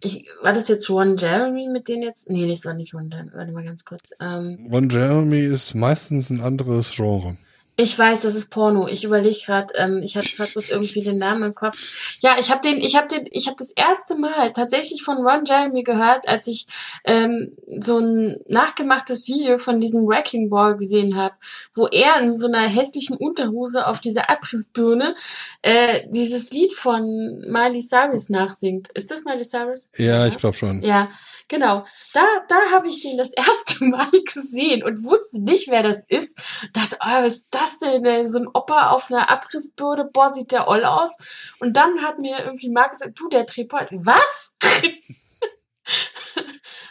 [0.02, 2.30] ich, war das jetzt Ron Jeremy mit denen jetzt?
[2.30, 3.30] Nee, das war nicht Ron Jeremy.
[3.34, 4.10] Warte mal ganz kurz.
[4.20, 7.36] Ähm, Ron Jeremy ist meistens ein anderes Genre.
[7.80, 8.86] Ich weiß, das ist Porno.
[8.88, 12.16] Ich überlege gerade, ähm, ich hatte gerade bloß irgendwie den Namen im Kopf.
[12.20, 15.44] Ja, ich habe den, ich habe den, ich habe das erste Mal tatsächlich von Ron
[15.46, 16.66] Jeremy gehört, als ich
[17.04, 21.34] ähm, so ein nachgemachtes Video von diesem Wrecking Ball gesehen habe,
[21.74, 25.14] wo er in so einer hässlichen Unterhose auf dieser Abrissbirne
[25.62, 28.88] äh, dieses Lied von Miley Cyrus nachsingt.
[28.92, 29.90] Ist das Miley Cyrus?
[29.96, 30.82] Ja, ich glaube schon.
[30.82, 31.08] Ja,
[31.50, 31.84] genau.
[32.14, 36.40] Da, da habe ich den das erste Mal gesehen und wusste nicht, wer das ist.
[36.72, 38.06] Dachte, oh, was ist das denn?
[38.06, 38.26] ey?
[38.26, 41.14] So ein Opa auf einer Abrissbürde, boah, sieht der oll aus.
[41.60, 44.54] Und dann hat mir irgendwie Marc gesagt, du, der Trepot, was?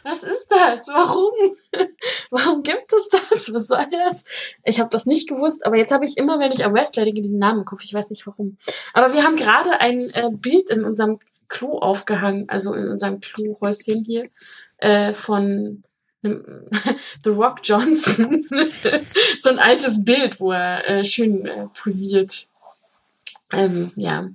[0.03, 0.87] was ist das?
[0.87, 1.57] Warum?
[2.29, 3.53] Warum gibt es das?
[3.53, 4.23] Was soll das?
[4.63, 7.21] Ich habe das nicht gewusst, aber jetzt habe ich immer, wenn ich am Wrestler denke,
[7.21, 7.83] diesen Namen Kopf.
[7.83, 8.57] Ich weiß nicht warum.
[8.93, 11.19] Aber wir haben gerade ein äh, Bild in unserem
[11.49, 14.29] Klo aufgehangen, also in unserem Klohäuschen hier,
[14.77, 15.83] äh, von
[16.21, 18.45] The Rock Johnson.
[19.39, 22.47] so ein altes Bild, wo er äh, schön äh, posiert.
[23.51, 24.29] Ähm, ja.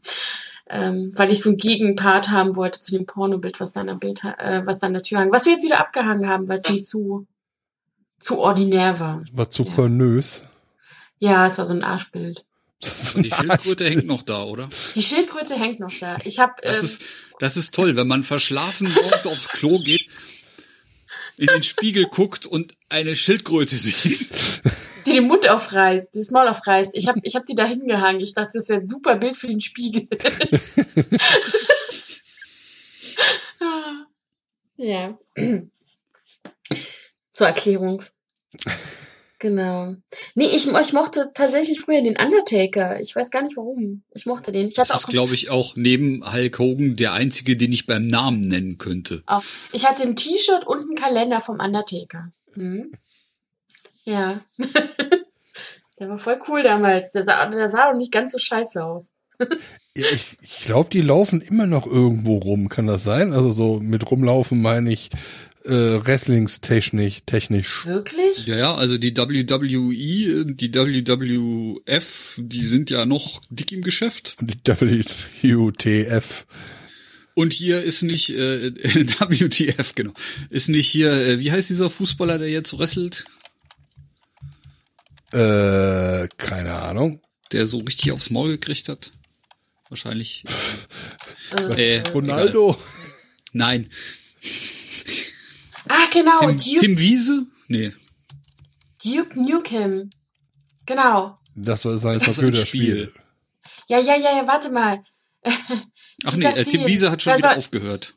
[0.66, 3.94] Ähm, weil ich so einen Gegenpart haben wollte zu dem Pornobild, was da an der
[3.94, 5.30] Bild, äh, was da an der Tür hang.
[5.30, 7.26] Was wir jetzt wieder abgehangen haben, weil es mir zu,
[8.18, 9.22] zu ordinär war.
[9.32, 9.72] War zu Ja.
[9.72, 10.42] pornös.
[11.18, 12.44] Ja, es war so ein Arschbild.
[13.14, 14.68] Und die Schildkröte hängt noch da, oder?
[14.94, 16.16] Die Schildkröte hängt noch da.
[16.24, 17.02] Ich habe Das ähm, ist,
[17.40, 20.06] das ist toll, wenn man verschlafen morgens aufs Klo geht,
[21.36, 24.30] in den Spiegel guckt und eine Schildkröte sieht.
[25.06, 26.90] die den Mund aufreißt, die das Maul aufreißt.
[26.94, 28.20] Ich habe ich hab die da hingehangen.
[28.20, 30.06] Ich dachte, das wäre ein super Bild für den Spiegel.
[34.76, 35.18] ja.
[37.32, 38.02] Zur Erklärung.
[39.44, 39.94] Genau.
[40.34, 42.98] Nee, ich, ich mochte tatsächlich früher den Undertaker.
[43.00, 44.02] Ich weiß gar nicht warum.
[44.14, 44.68] Ich mochte den.
[44.68, 47.84] Ich Das hatte ist, auch, glaube ich, auch neben Hulk Hogan der einzige, den ich
[47.84, 49.20] beim Namen nennen könnte.
[49.26, 49.42] auch
[49.72, 52.32] ich hatte ein T-Shirt und einen Kalender vom Undertaker.
[52.54, 52.90] Hm.
[54.04, 54.40] Ja.
[55.98, 57.12] der war voll cool damals.
[57.12, 59.12] Der sah, der sah auch nicht ganz so scheiße aus.
[59.96, 62.68] Ja, ich ich glaube, die laufen immer noch irgendwo rum.
[62.68, 63.32] Kann das sein?
[63.32, 65.10] Also so mit rumlaufen meine ich
[65.64, 67.22] äh, Wrestlingstechnisch.
[67.26, 67.86] Technisch.
[67.86, 68.46] Wirklich?
[68.46, 74.36] Ja, ja, also die WWE, die WWF, die sind ja noch dick im Geschäft.
[74.40, 76.46] Und die WTF.
[77.34, 80.12] Und hier ist nicht äh, WTF, genau.
[80.50, 83.24] Ist nicht hier, äh, wie heißt dieser Fußballer, der jetzt wrestelt?
[85.32, 87.20] Äh, keine Ahnung.
[87.52, 89.10] Der so richtig aufs Maul gekriegt hat?
[89.88, 90.44] Wahrscheinlich.
[91.52, 92.76] Äh, Äh, Ronaldo.
[93.52, 93.88] Nein.
[95.88, 96.38] Ah, genau.
[96.38, 97.46] Tim, Duke, Tim Wiese?
[97.68, 97.92] Nee.
[99.04, 100.10] Duke Nukem.
[100.86, 101.38] Genau.
[101.54, 103.08] Das soll sein Das ist ein Computerspiel.
[103.08, 103.14] Spiel.
[103.88, 105.04] Ja, ja, ja, ja, warte mal.
[106.24, 106.86] Ach nee, äh, Tim.
[106.86, 108.14] Wiese hat schon Der wieder soll- aufgehört.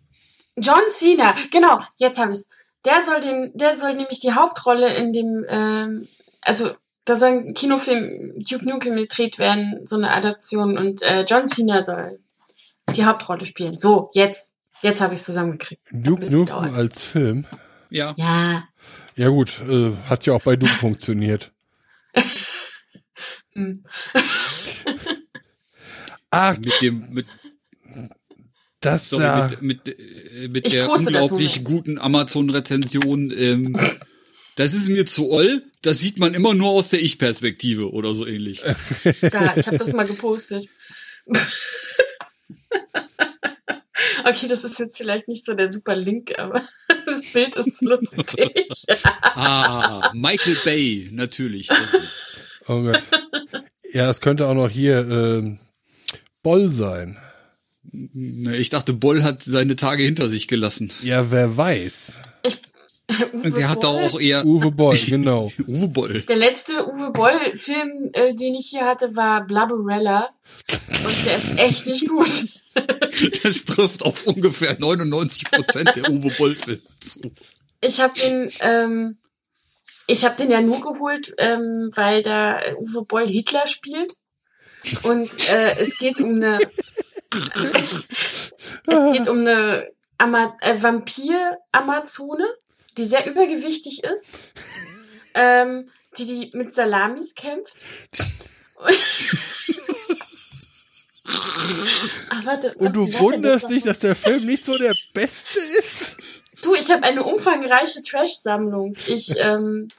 [0.55, 2.47] John Cena, genau, jetzt habe ich's.
[2.85, 6.07] Der soll den, der soll nämlich die Hauptrolle in dem, ähm,
[6.41, 6.71] also
[7.05, 11.83] da soll ein Kinofilm Duke Nukem gedreht werden, so eine Adaption und äh, John Cena
[11.83, 12.19] soll
[12.95, 13.77] die Hauptrolle spielen.
[13.77, 14.51] So, jetzt,
[14.81, 15.81] jetzt habe ich's zusammengekriegt.
[15.91, 17.45] Duke Nukem als Film.
[17.89, 18.13] Ja.
[18.17, 18.67] Ja.
[19.15, 21.51] Ja gut, äh, hat ja auch bei Duke funktioniert.
[23.57, 23.83] Hm.
[26.29, 27.25] Ach, Mit dem, mit,
[28.79, 29.47] das sorry, da.
[29.61, 33.75] mit, mit, äh, mit Ich der unglaublich guten Amazon-Rezension, ähm,
[34.55, 38.27] das ist mir zu oll, das sieht man immer nur aus der Ich-Perspektive oder so
[38.27, 38.61] ähnlich.
[38.61, 40.69] Da, ich habe das mal gepostet.
[44.25, 46.61] Okay, das ist jetzt vielleicht nicht so der super Link, aber
[47.05, 48.47] das Bild ist lustig.
[49.39, 51.69] Ah, Michael Bay, natürlich.
[52.67, 53.03] Oh Gott.
[53.93, 55.59] Ja, es könnte auch noch hier ähm,
[56.41, 57.17] Boll sein.
[58.51, 60.91] Ich dachte, Boll hat seine Tage hinter sich gelassen.
[61.01, 62.13] Ja, wer weiß.
[63.33, 64.03] Uwe Der hat da Boll.
[64.03, 65.51] auch eher Uwe Boll, genau.
[65.65, 66.21] Uwe Boll.
[66.23, 70.27] Der letzte Uwe Boll-Film, äh, den ich hier hatte, war Blubberella.
[71.05, 72.27] Und der ist echt nicht gut.
[73.41, 77.19] Das trifft auf ungefähr 99 Prozent der Uwe Boll-Filme zu.
[77.81, 79.17] Ich habe den, ähm,
[80.05, 84.13] ich habe den ja nur geholt, ähm, weil da Uwe Boll Hitler spielt.
[85.01, 86.59] Und äh, es geht um eine,
[87.33, 88.53] es
[88.85, 89.89] geht um eine
[90.19, 92.45] Ama äh, Vampir-Amazone,
[92.97, 94.53] die sehr übergewichtig ist,
[95.33, 97.75] ähm, die die mit Salamis kämpft.
[102.29, 106.17] Ach, warte, Und du wunderst dich, dass der Film nicht so der beste ist?
[106.63, 108.95] Du, ich habe eine umfangreiche Trash-Sammlung.
[109.07, 109.89] Ich, ähm,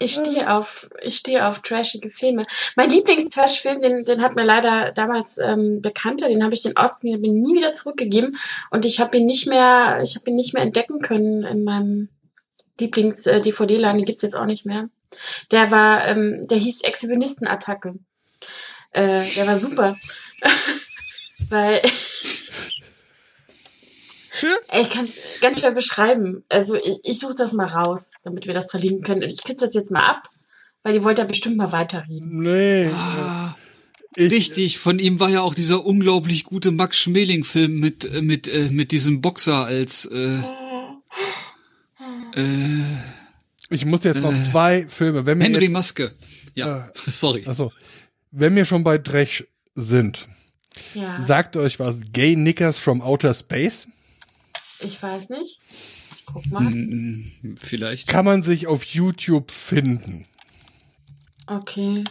[0.00, 2.42] ich stehe auf, ich stehe auf trashige Filme.
[2.74, 7.22] Mein Lieblings-Trash-Film, den, den hat mir leider damals ähm, Bekannter, den habe ich den ausgegeben,
[7.22, 8.36] bin nie wieder zurückgegeben
[8.70, 12.08] und ich habe ihn nicht mehr, ich habe ihn nicht mehr entdecken können in meinem
[12.80, 14.88] Lieblings-DVD-Laden, den gibt's jetzt auch nicht mehr.
[15.50, 17.94] Der war, ähm, der hieß Exhibitionistenattacke.
[18.92, 19.96] Äh, der war super.
[21.48, 21.82] Weil
[24.68, 25.08] Ey, ich kann
[25.40, 26.44] ganz schwer beschreiben.
[26.48, 29.22] Also ich, ich suche das mal raus, damit wir das verlinken können.
[29.22, 30.28] Und ich kürze das jetzt mal ab,
[30.82, 32.42] weil ihr wollt ja bestimmt mal weiterreden.
[32.42, 32.88] Nee.
[32.94, 33.56] Ah,
[34.16, 38.48] Ich, richtig, von ihm war ja auch dieser unglaublich gute Max Schmeling-Film mit, äh, mit,
[38.48, 40.40] äh, mit diesem Boxer als äh,
[42.36, 42.82] äh,
[43.70, 45.26] ich muss jetzt noch zwei Filme.
[45.26, 46.12] Wenn wir Henry jetzt, Maske.
[46.54, 47.44] Ja, sorry.
[47.46, 47.72] also,
[48.30, 50.28] wenn wir schon bei Dresch sind,
[50.94, 53.88] Ja, sagt euch was Gay Knickers from Outer Space?
[54.80, 55.60] ich weiß nicht.
[56.16, 56.62] Ich guck mal.
[56.62, 58.08] Mm, Vielleicht.
[58.08, 60.26] Kann man sich auf YouTube finden.
[61.46, 62.04] Okay.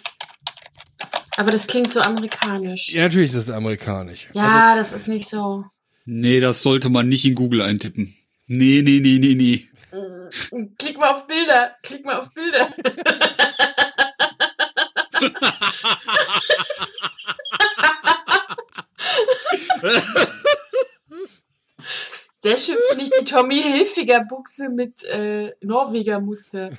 [1.38, 2.90] Aber das klingt so amerikanisch.
[2.90, 4.28] Ja, natürlich ist es amerikanisch.
[4.34, 5.64] Ja, das ist nicht so.
[6.06, 8.14] Nee, das sollte man nicht in Google eintippen.
[8.48, 9.64] Nee, nee, nee, nee, nee.
[9.92, 10.30] Äh,
[10.78, 12.70] klick mal auf Bilder, klick mal auf Bilder.
[22.42, 26.70] Sehr schön finde ich die Tommy Hilfiger Buchse mit äh, Norweger Muster.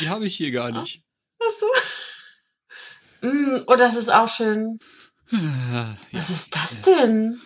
[0.00, 1.04] die habe ich hier gar nicht.
[1.38, 1.66] Ach so.
[3.28, 4.80] Mm, oh, das ist auch schön.
[5.30, 7.40] Ah, Was ist das denn?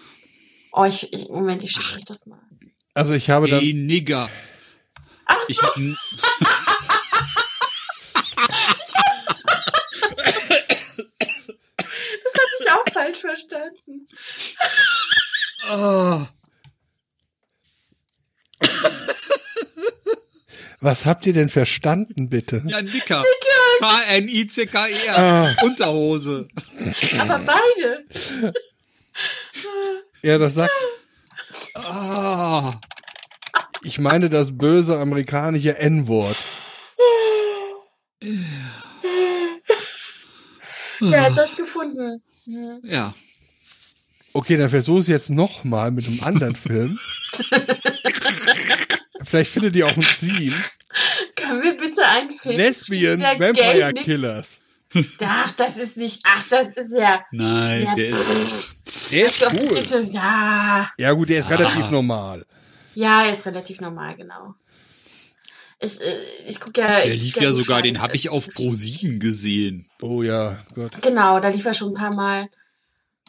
[0.73, 2.41] Oh, ich, ich Moment, ich schicke euch das mal.
[2.97, 4.31] Also ich habe dann, Ey, Nigger.
[5.49, 5.99] Ich hab, n-
[12.61, 14.09] Ich auch falsch verstanden.
[15.69, 16.27] Ah,
[20.81, 22.63] was habt ihr denn verstanden, bitte?
[22.67, 23.25] ja, Nicker.
[23.81, 25.19] K-N-I-C-K-E-R.
[25.19, 25.51] Ah.
[25.61, 26.49] E Unterhose.
[27.19, 28.05] Aber beide.
[30.23, 30.73] Ja, das sagt,
[31.77, 32.81] Ah,
[33.83, 36.39] ich meine das böse amerikanische N-Wort.
[41.01, 42.23] Wer hat das gefunden?
[42.45, 42.81] Hm.
[42.85, 43.15] ja.
[44.33, 46.99] Okay, dann versuch es jetzt noch mal mit einem anderen Film.
[49.25, 50.55] Vielleicht findet ihr auch ein Theme.
[51.35, 52.57] Können wir bitte einen Film?
[52.57, 54.63] Lesbian Vampire Killers.
[55.21, 56.21] Ach, das ist nicht.
[56.25, 57.25] Ach, das ist ja.
[57.33, 58.76] Nein, ja der ist.
[59.13, 59.75] Der ist cool.
[59.75, 60.91] bitte, ja.
[60.99, 62.45] Ja gut, der ist relativ normal.
[62.95, 64.55] Ja, er ist relativ normal, genau.
[65.79, 66.89] Ich, äh, ich gucke ja.
[66.89, 69.89] Der ich lief ja sogar, den habe ich auf Pro7 gesehen.
[70.01, 71.03] Oh ja, Gott.
[71.03, 72.49] Genau, da lief er schon ein paar Mal.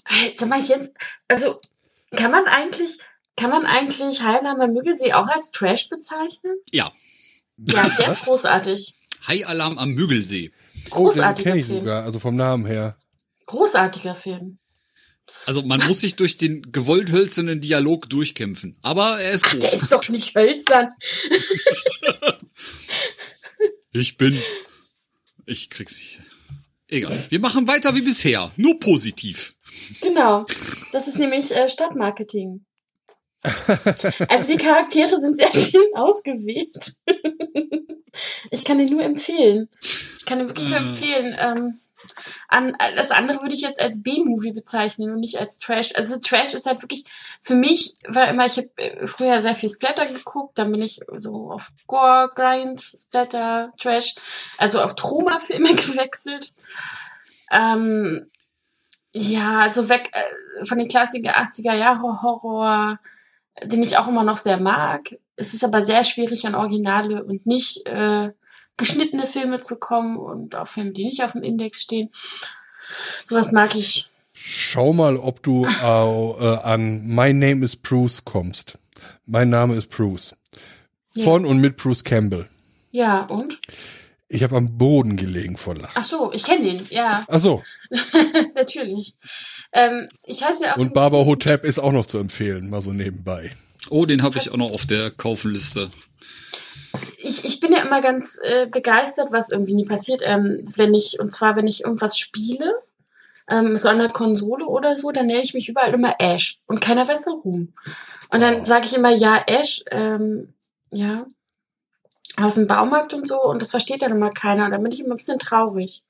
[0.05, 0.89] Hey, Sag mal, Jens,
[1.28, 1.59] also
[2.15, 2.97] kann man eigentlich,
[3.36, 6.55] kann man eigentlich Heilnahme Müggelsee auch als Trash bezeichnen?
[6.72, 6.91] Ja.
[7.57, 8.95] Ja, der ist großartig.
[9.28, 10.51] High Alarm am Müggelsee.
[10.91, 11.80] Oh, den Großartiger kenne ich Film.
[11.82, 12.95] sogar, also vom Namen her.
[13.47, 14.59] Großartiger Film.
[15.48, 18.76] Also man muss sich durch den gewollt hölzernen Dialog durchkämpfen.
[18.82, 19.74] Aber er ist Der groß.
[19.76, 20.89] ist doch nicht hölzern.
[23.93, 24.39] Ich bin.
[25.45, 26.22] Ich krieg's nicht.
[26.88, 27.18] Egal.
[27.30, 28.52] Wir machen weiter wie bisher.
[28.58, 29.56] Nur positiv.
[30.02, 30.45] Genau.
[30.91, 32.66] Das ist nämlich äh, Stadtmarketing.
[34.30, 36.93] Also die Charaktere sind sehr schön ausgewählt.
[38.52, 39.70] Ich kann den nur empfehlen.
[40.18, 40.82] Ich kann den wirklich nur Äh.
[40.82, 41.36] empfehlen.
[41.39, 41.80] Ähm,
[42.47, 45.93] an, das andere würde ich jetzt als B-Movie bezeichnen und nicht als Trash.
[45.95, 47.05] Also Trash ist halt wirklich,
[47.41, 51.51] für mich war immer, ich habe früher sehr viel Splatter geguckt, dann bin ich so
[51.51, 54.16] auf Gore, Grind, Splatter, Trash,
[54.58, 56.53] also auf Troma-Filme gewechselt.
[57.51, 58.30] Ähm,
[59.14, 62.99] ja, also weg äh, von den Klassiker 80er Jahre Horror,
[63.64, 65.16] den ich auch immer noch sehr mag.
[65.36, 68.32] Es ist aber sehr schwierig an Originale und nicht äh,
[68.78, 72.09] geschnittene Filme zu kommen und auch Filme, die nicht auf dem Index stehen.
[73.23, 74.07] Sowas mag ich.
[74.34, 78.78] Schau mal, ob du äh, an My Name is Bruce kommst.
[79.25, 80.36] Mein Name ist Bruce.
[81.15, 81.23] Ja.
[81.23, 82.47] Von und mit Bruce Campbell.
[82.91, 83.59] Ja, und?
[84.30, 85.93] Ich habe am Boden gelegen vor Lachen.
[85.95, 87.63] Ach so, ich kenne den, ja, Ach so.
[88.55, 89.15] natürlich.
[89.71, 90.78] Ähm, ich heiße ja auch.
[90.78, 93.51] Und Baba Hotep ist auch noch zu empfehlen, mal so nebenbei.
[93.89, 95.91] Oh, den habe ich auch noch auf der Kaufenliste.
[97.18, 101.20] Ich, ich bin ja immer ganz äh, begeistert, was irgendwie nie passiert, ähm, wenn ich,
[101.20, 102.78] und zwar wenn ich irgendwas spiele,
[103.50, 106.82] ähm, so an der Konsole oder so, dann nenne ich mich überall immer Ash und
[106.82, 107.74] keiner weiß warum.
[108.30, 108.66] Und dann Oh.
[108.66, 110.54] sage ich immer, ja, Ash, ähm,
[110.91, 111.26] ja,
[112.36, 115.00] aus dem Baumarkt und so, und das versteht dann immer keiner, und dann bin ich
[115.00, 116.04] immer ein bisschen traurig.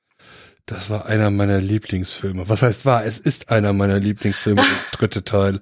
[0.66, 2.50] Das war einer meiner Lieblingsfilme.
[2.50, 3.06] Was heißt war?
[3.06, 5.62] Es ist einer meiner Lieblingsfilme, der dritte Teil.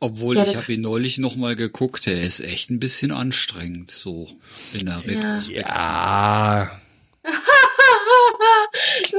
[0.00, 2.06] Obwohl, Ja, ich habe ihn neulich noch mal geguckt.
[2.06, 4.30] Der ist echt ein bisschen anstrengend, so
[4.72, 5.68] in der Retrospektive.
[5.68, 6.80] Ja.
[7.24, 7.30] du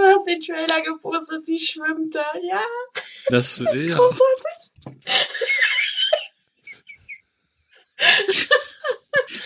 [0.01, 2.61] hast den Trailer gepostet, die schwimmt da, ja.
[3.29, 3.97] Das, ja.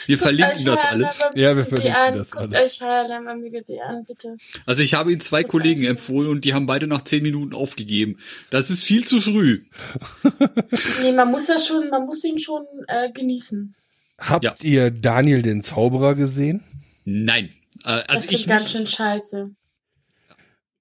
[0.08, 1.22] Wir verlinken das alles.
[1.36, 2.82] Ja, wir verlinken an, das guckt alles.
[2.82, 4.36] euch an, bitte.
[4.66, 8.18] Also ich habe ihn zwei Kollegen empfohlen und die haben beide nach zehn Minuten aufgegeben.
[8.50, 9.62] Das ist viel zu früh.
[11.02, 13.76] Nee, man muss das schon, man muss ihn schon äh, genießen.
[14.20, 14.54] Habt Ja.
[14.62, 16.64] ihr Daniel den Zauberer gesehen?
[17.06, 17.46] Nein.
[17.84, 19.50] Äh, Das also klingt ich ganz schön scheiße.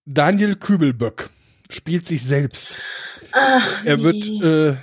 [0.07, 1.30] Daniel Kübelböck
[1.70, 2.78] spielt sich selbst.
[3.32, 4.45] Ach, Er wird nee.
[4.47, 4.76] äh,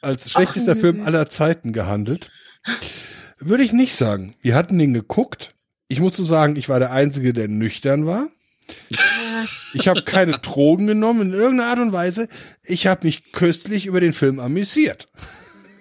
[0.00, 0.80] als schlechtester nö.
[0.80, 2.30] Film aller Zeiten gehandelt.
[3.44, 4.34] Würde ich nicht sagen.
[4.42, 5.54] Wir hatten den geguckt.
[5.88, 8.28] Ich muss so sagen, ich war der Einzige, der nüchtern war.
[9.74, 12.28] Ich habe keine Drogen genommen in irgendeiner Art und Weise.
[12.62, 15.08] Ich habe mich köstlich über den Film amüsiert.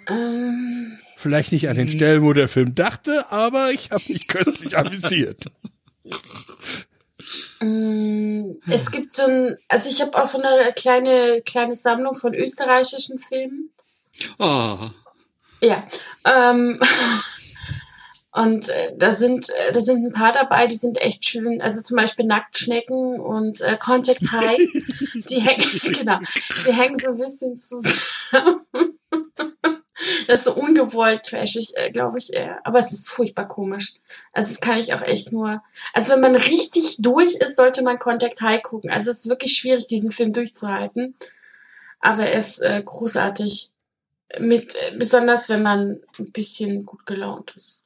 [0.08, 4.78] ähm, Vielleicht nicht an den Stellen, wo der Film dachte, aber ich habe mich köstlich
[4.78, 5.46] amüsiert.
[7.62, 12.34] mm, es gibt so ein, also ich habe auch so eine kleine, kleine Sammlung von
[12.34, 13.70] österreichischen Filmen.
[14.38, 14.92] Ah,
[15.62, 15.88] Ja.
[16.26, 16.82] Ähm,
[18.34, 21.62] Und äh, da sind äh, da sind ein paar dabei, die sind echt schön.
[21.62, 24.58] Also zum Beispiel Nacktschnecken und äh, Contact High.
[25.30, 25.70] die hängen
[26.00, 26.18] genau,
[26.66, 28.66] die hängen so ein bisschen zusammen.
[30.28, 32.60] das ist so ungewollt trashig, äh, glaube ich eher.
[32.66, 33.94] Aber es ist furchtbar komisch.
[34.32, 35.62] Also das kann ich auch echt nur.
[35.94, 38.90] Also wenn man richtig durch ist, sollte man Contact High gucken.
[38.90, 41.16] Also es ist wirklich schwierig, diesen Film durchzuhalten.
[42.00, 43.70] Aber er ist äh, großartig.
[44.40, 47.83] Mit, äh, besonders wenn man ein bisschen gut gelaunt ist.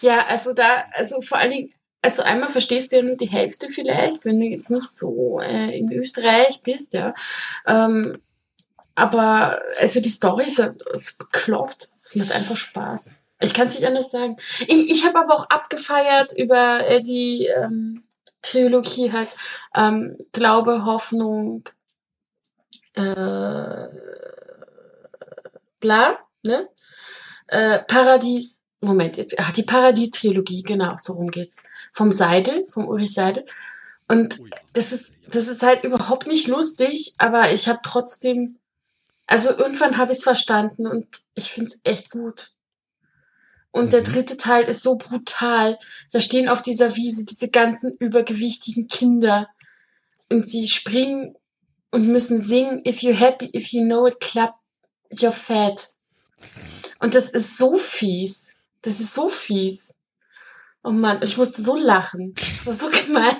[0.00, 1.72] Ja, also da, also vor allen Dingen,
[2.02, 5.76] also einmal verstehst du ja nur die Hälfte vielleicht, wenn du jetzt nicht so äh,
[5.76, 7.14] in Österreich bist, ja.
[7.66, 8.20] Ähm,
[8.94, 10.58] aber also die Story ist,
[10.92, 11.92] ist bekloppt.
[12.02, 13.10] Es macht einfach Spaß.
[13.40, 14.36] Ich kann es nicht anders sagen.
[14.66, 18.02] Ich, ich habe aber auch abgefeiert über äh, die ähm,
[18.42, 19.28] Trilogie halt
[19.74, 21.68] ähm, Glaube, Hoffnung,
[22.94, 23.86] äh,
[25.80, 26.68] bla, ne?
[27.48, 31.62] Äh, Paradies, Moment, jetzt, ach, die Paradies-Trilogie, genau, so rum geht's.
[31.92, 33.44] Vom Seidel, vom Ulrich Seidel.
[34.06, 34.40] Und
[34.72, 38.58] das ist, das ist halt überhaupt nicht lustig, aber ich habe trotzdem,
[39.26, 42.52] also irgendwann habe ich es verstanden und ich finde es echt gut.
[43.70, 43.90] Und mhm.
[43.90, 45.78] der dritte Teil ist so brutal.
[46.12, 49.48] Da stehen auf dieser Wiese diese ganzen übergewichtigen Kinder
[50.30, 51.36] und sie springen
[51.90, 54.54] und müssen singen If you happy, if you know it, clap
[55.12, 55.92] you're fat.
[57.00, 58.54] Und das ist so fies.
[58.82, 59.94] Das ist so fies.
[60.84, 62.34] Oh Mann, ich musste so lachen.
[62.34, 63.36] Das war so gemein.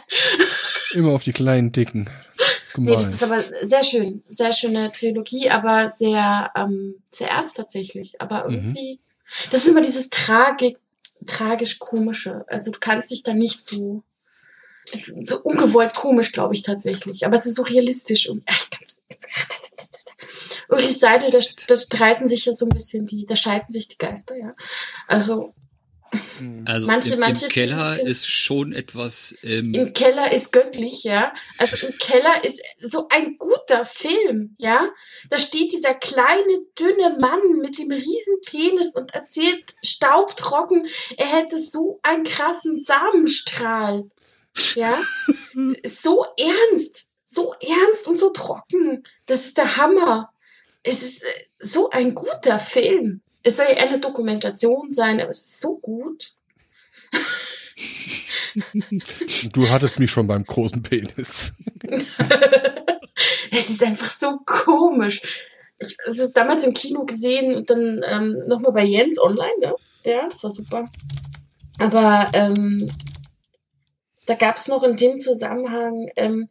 [0.92, 2.10] Immer auf die kleinen Dicken.
[2.36, 2.96] Das ist gemein.
[2.96, 4.22] Nee, das ist aber sehr schön.
[4.26, 8.20] Sehr schöne Trilogie, aber sehr, ähm, sehr ernst tatsächlich.
[8.20, 8.54] Aber mhm.
[8.54, 9.50] irgendwie, mhm.
[9.50, 10.78] das ist immer dieses Tragik,
[11.26, 12.44] tragisch-komische.
[12.48, 14.02] Also du kannst dich da nicht so,
[14.92, 17.24] das ist so ungewollt komisch, glaube ich tatsächlich.
[17.24, 19.26] Aber es ist so realistisch und, ach, ganz, ganz,
[20.68, 23.98] Ulrich Seidel, da, da streiten sich ja so ein bisschen die, da scheiden sich die
[23.98, 24.54] Geister, ja.
[25.06, 25.54] Also,
[26.64, 29.36] also manche, im, manche im Keller ist schon etwas.
[29.42, 31.34] Ähm Im Keller ist göttlich, ja.
[31.58, 34.88] Also im Keller ist so ein guter Film, ja.
[35.28, 41.58] Da steht dieser kleine, dünne Mann mit dem riesen Penis und erzählt staubtrocken, er hätte
[41.58, 44.10] so einen krassen Samenstrahl.
[44.74, 44.98] Ja.
[45.84, 47.06] so ernst.
[47.26, 49.02] So ernst und so trocken.
[49.26, 50.32] Das ist der Hammer
[50.82, 51.26] es ist äh,
[51.58, 53.20] so ein guter Film.
[53.42, 56.34] Es soll ja eine Dokumentation sein, aber es ist so gut.
[59.52, 61.54] Du hattest mich schon beim großen Penis.
[63.52, 65.48] es ist einfach so komisch.
[65.78, 69.74] Ich habe es damals im Kino gesehen und dann ähm, nochmal bei Jens online, ne?
[70.02, 70.86] Ja, das war super.
[71.78, 72.90] Aber ähm,
[74.26, 76.48] da gab es noch in dem Zusammenhang ähm,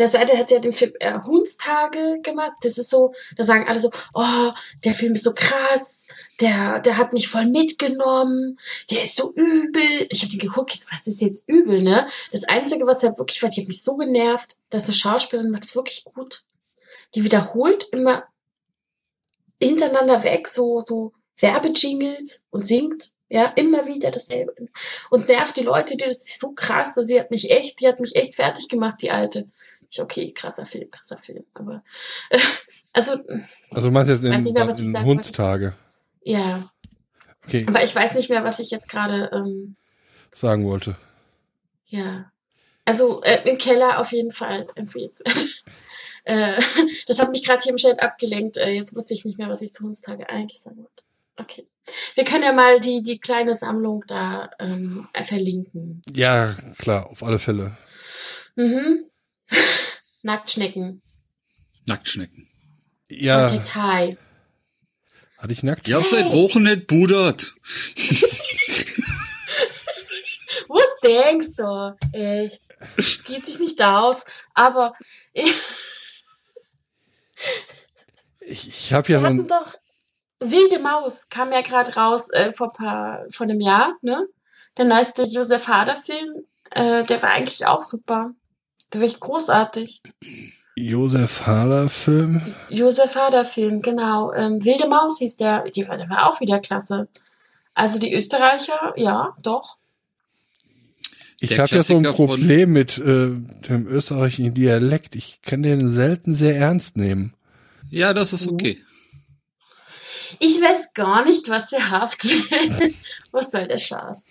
[0.00, 2.54] der Seite hat ja den Film äh, Hunstage gemacht.
[2.62, 4.50] Das ist so, da sagen alle so, oh,
[4.82, 6.06] der Film ist so krass,
[6.40, 8.58] der, der hat mich voll mitgenommen,
[8.90, 10.06] der ist so übel.
[10.08, 12.08] Ich habe den geguckt, ich so, was ist jetzt übel, ne?
[12.32, 15.64] Das Einzige, was halt wirklich war, die hat mich so genervt, dass eine Schauspielerin macht
[15.64, 16.44] es wirklich gut.
[17.14, 18.24] Die wiederholt immer
[19.62, 23.12] hintereinander weg so, so Werbejingles und singt.
[23.32, 24.52] Ja, immer wieder dasselbe.
[25.08, 26.96] Und nervt die Leute, die das ist so krass.
[26.96, 29.46] Also sie hat mich echt, die hat mich echt fertig gemacht, die alte
[29.90, 31.44] ich, okay, krasser Film, krasser Film.
[31.54, 31.82] Aber
[32.30, 32.38] äh,
[32.92, 33.12] also.
[33.70, 35.74] Also du meinst jetzt in, mehr, in Hundstage.
[36.22, 36.70] Ja.
[37.46, 37.64] Okay.
[37.66, 39.76] Aber ich weiß nicht mehr, was ich jetzt gerade ähm,
[40.32, 40.96] sagen wollte.
[41.86, 42.30] Ja.
[42.84, 45.62] Also äh, im Keller auf jeden Fall empfehlenswert.
[46.24, 46.60] äh,
[47.06, 48.56] das hat mich gerade hier im Chat abgelenkt.
[48.56, 51.04] Äh, jetzt wusste ich nicht mehr, was ich zu Hundstage eigentlich sagen wollte.
[51.36, 51.66] Okay.
[52.14, 56.02] Wir können ja mal die, die kleine Sammlung da ähm, verlinken.
[56.14, 57.76] Ja, klar, auf alle Fälle.
[58.54, 59.09] Mhm.
[60.22, 61.02] Nacktschnecken.
[61.86, 62.48] Nacktschnecken.
[63.08, 63.48] Ja.
[63.48, 64.18] Detail.
[65.38, 65.88] Hatte ich nackt?
[65.88, 67.54] Ich hab seit Wochen nicht pudert.
[70.68, 71.96] Was denkst du?
[72.12, 72.60] Echt.
[73.24, 74.24] Geht sich nicht aus.
[74.54, 74.92] Aber
[75.32, 75.54] ich,
[78.40, 79.74] ich, ich habe ja so ein doch
[80.40, 84.26] Wilde Maus kam ja gerade raus äh, vor paar vor einem Jahr, ne?
[84.76, 88.32] Der neueste Josef Hader Film, äh, der war eigentlich auch super.
[88.92, 90.02] Der war echt großartig.
[90.76, 92.54] Josef Hader Film?
[92.70, 94.32] Josef Hader Film, genau.
[94.32, 95.64] Ähm, Wilde Maus hieß der.
[95.70, 97.08] Die, der war auch wieder klasse.
[97.74, 99.76] Also die Österreicher, ja, doch.
[101.40, 103.30] Ich habe ja so ein Problem mit äh,
[103.68, 105.14] dem österreichischen Dialekt.
[105.14, 107.34] Ich kann den selten sehr ernst nehmen.
[107.88, 108.82] Ja, das ist okay.
[110.38, 112.24] Ich weiß gar nicht, was ihr habt.
[113.32, 114.26] was soll der Schatz?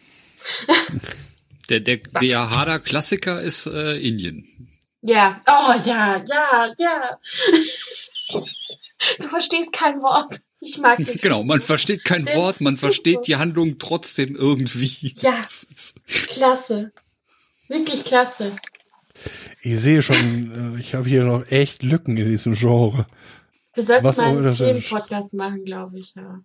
[1.70, 4.46] Der, der, der Hada-Klassiker ist äh, Indien.
[5.02, 7.20] Ja, oh ja, ja, ja.
[9.20, 10.42] Du verstehst kein Wort.
[10.62, 11.22] Ich mag dich.
[11.22, 15.16] Genau, man versteht kein Der Wort, man versteht die Handlung trotzdem irgendwie.
[15.20, 15.42] Ja.
[15.46, 15.96] Das
[16.28, 16.92] Klasse.
[17.68, 18.52] Wirklich klasse.
[19.62, 23.06] Ich sehe schon, äh, ich habe hier noch echt Lücken in diesem Genre.
[23.74, 24.58] Wir sollten Was mal einen das.
[24.58, 26.16] Themenpodcast machen, glaube ich.
[26.16, 26.42] Ja.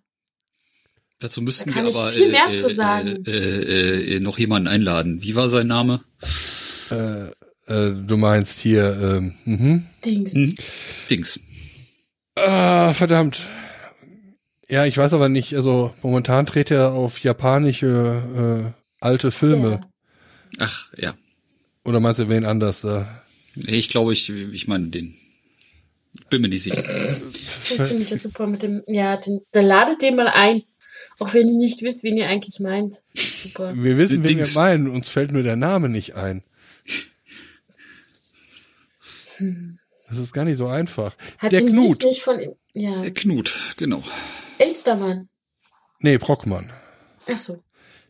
[1.19, 3.25] Dazu müssten Da wir ich aber viel äh, mehr äh, zu sagen.
[3.25, 5.21] Äh, äh, äh, noch jemanden einladen.
[5.21, 6.03] Wie war sein Name?
[6.91, 7.29] Äh,
[7.67, 9.85] äh, du meinst hier, ähm, mhm.
[10.05, 10.33] Dings.
[10.33, 10.55] Hm?
[11.09, 11.39] Dings.
[12.35, 13.41] Ah, verdammt.
[14.67, 19.81] Ja, ich weiß aber nicht, also momentan dreht er auf japanische äh, alte Filme.
[19.81, 19.89] Ja.
[20.59, 21.15] Ach, ja.
[21.85, 22.83] Oder meinst du wen anders?
[22.83, 23.05] Äh,
[23.55, 25.15] Nee, Ich glaube, ich, ich meine den.
[26.29, 26.83] Bin mir nicht sicher.
[27.31, 27.77] Ich
[28.09, 30.63] ja super mit dem, ja, den, dann ladet den mal ein.
[31.19, 33.03] Auch wenn ihr nicht wisst, wen ihr eigentlich meint.
[33.15, 33.73] Super.
[33.75, 34.55] wir wissen, wen Dings.
[34.55, 36.43] wir meinen, uns fällt nur der Name nicht ein.
[40.09, 41.15] Das ist gar nicht so einfach.
[41.37, 42.03] Hat der Knut.
[42.03, 42.39] Nicht von,
[42.73, 44.03] ja, Äh, Knut, genau.
[44.57, 45.29] Elstermann.
[45.99, 46.71] Nee, Brockmann.
[47.27, 47.57] Ach so.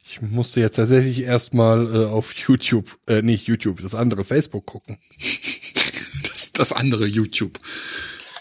[0.08, 5.00] Ich musste jetzt tatsächlich erstmal äh, auf YouTube, äh, nicht YouTube, das andere Facebook gucken.
[6.24, 7.60] Das, das andere YouTube.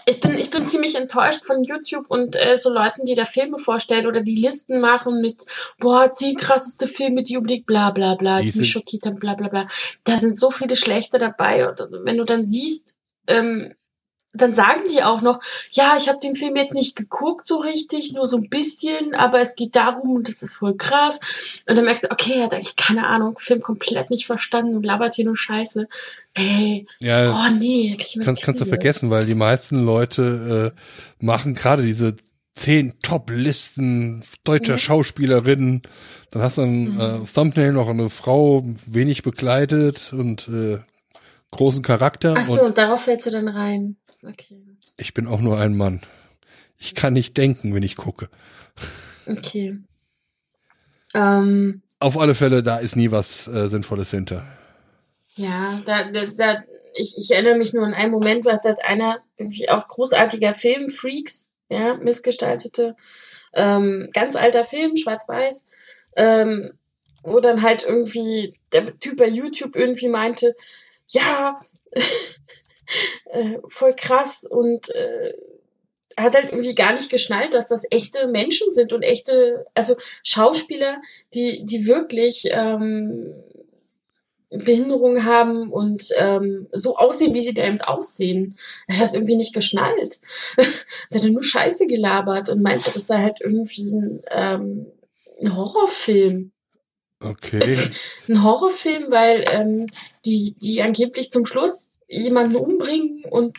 [0.07, 3.59] Ich bin, ich bin ziemlich enttäuscht von YouTube und äh, so Leuten, die da Filme
[3.59, 5.47] vorstellen oder die Listen machen mit,
[5.79, 9.35] boah, zehn krasseste Filme, die unbedingt bla bla bla, Die die, mich schockiert haben, bla
[9.35, 9.67] bla bla.
[10.05, 11.69] Da sind so viele schlechte dabei.
[11.69, 12.97] Und wenn du dann siehst,
[13.27, 13.75] ähm,
[14.35, 18.13] dann sagen die auch noch, ja, ich habe den Film jetzt nicht geguckt so richtig,
[18.13, 21.21] nur so ein bisschen, aber es geht darum und das ist voll krass.
[21.69, 24.85] Und dann merkst du, okay, er hat eigentlich keine Ahnung, Film komplett nicht verstanden und
[24.85, 25.87] labert hier nur Scheiße.
[26.35, 31.83] Ey, Ja, oh nee, kannst, kannst du vergessen, weil die meisten Leute äh, machen gerade
[31.83, 32.17] diese
[32.55, 34.79] zehn Top-Listen deutscher Ja.
[34.79, 35.83] Schauspielerinnen.
[36.31, 37.01] Dann hast du ein Mhm.
[37.01, 40.79] äh, Thumbnail noch eine Frau, wenig bekleidet und äh,
[41.51, 42.35] großen Charakter.
[42.37, 43.97] Ach so, und und darauf fällst du dann rein.
[44.27, 44.63] Okay.
[44.97, 46.01] ich bin auch nur ein Mann.
[46.79, 48.29] Ich kann nicht denken, wenn ich gucke.
[49.27, 49.79] Okay.
[51.15, 54.45] Ähm, Auf alle Fälle, da ist nie was äh, Sinnvolles hinter.
[55.37, 56.65] ja, da, da, da
[56.95, 60.91] ich, ich erinnere mich nur an einen Moment, da hat einer irgendwie auch großartiger Film,
[60.91, 62.97] Freaks, ja, missgestaltete,
[63.53, 65.67] ähm, ganz alter Film, schwarz-weiß,
[66.17, 66.73] ähm,
[67.23, 70.55] wo dann halt irgendwie der Typ bei YouTube irgendwie meinte,
[71.09, 71.61] ja,
[73.27, 75.35] äh, voll krass und äh,
[76.17, 81.01] hat halt irgendwie gar nicht geschnallt, dass das echte Menschen sind und echte, also Schauspieler,
[81.35, 83.35] die, die wirklich ähm,
[84.51, 88.57] Behinderung haben und ähm, so aussehen, wie sie da eben aussehen.
[88.87, 90.21] Er hat das irgendwie nicht geschnallt.
[91.13, 94.87] Der hat nur Scheiße gelabert und meinte, das sei halt irgendwie ein, ähm,
[95.41, 96.53] ein Horrorfilm.
[97.21, 97.79] Okay.
[98.29, 99.87] Ein Horrorfilm, weil ähm,
[100.27, 103.57] die, die angeblich zum Schluss jemanden umbringen und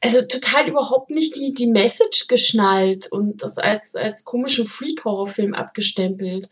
[0.00, 6.50] also total überhaupt nicht die, die Message geschnallt und das als, als komischen Freak-Horrorfilm abgestempelt.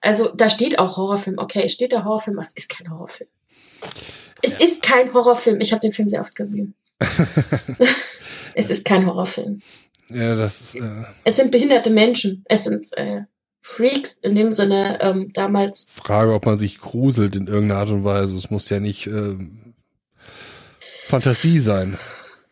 [0.00, 1.38] Also da steht auch Horrorfilm.
[1.38, 3.30] Okay, es steht da Horrorfilm, aber es ist kein Horrorfilm.
[4.42, 5.60] Es ist kein Horrorfilm.
[5.60, 6.74] Ich habe den Film sehr oft gesehen.
[8.54, 9.60] es ist kein Horrorfilm.
[10.08, 12.44] ja, das ist, äh, Es sind behinderte Menschen.
[12.46, 13.22] Es sind äh,
[13.60, 15.88] Freaks in dem Sinne ähm, damals.
[15.90, 18.36] Frage, ob man sich gruselt in irgendeiner Art und Weise.
[18.36, 19.67] Es muss ja nicht ähm,
[21.08, 21.98] Fantasie sein.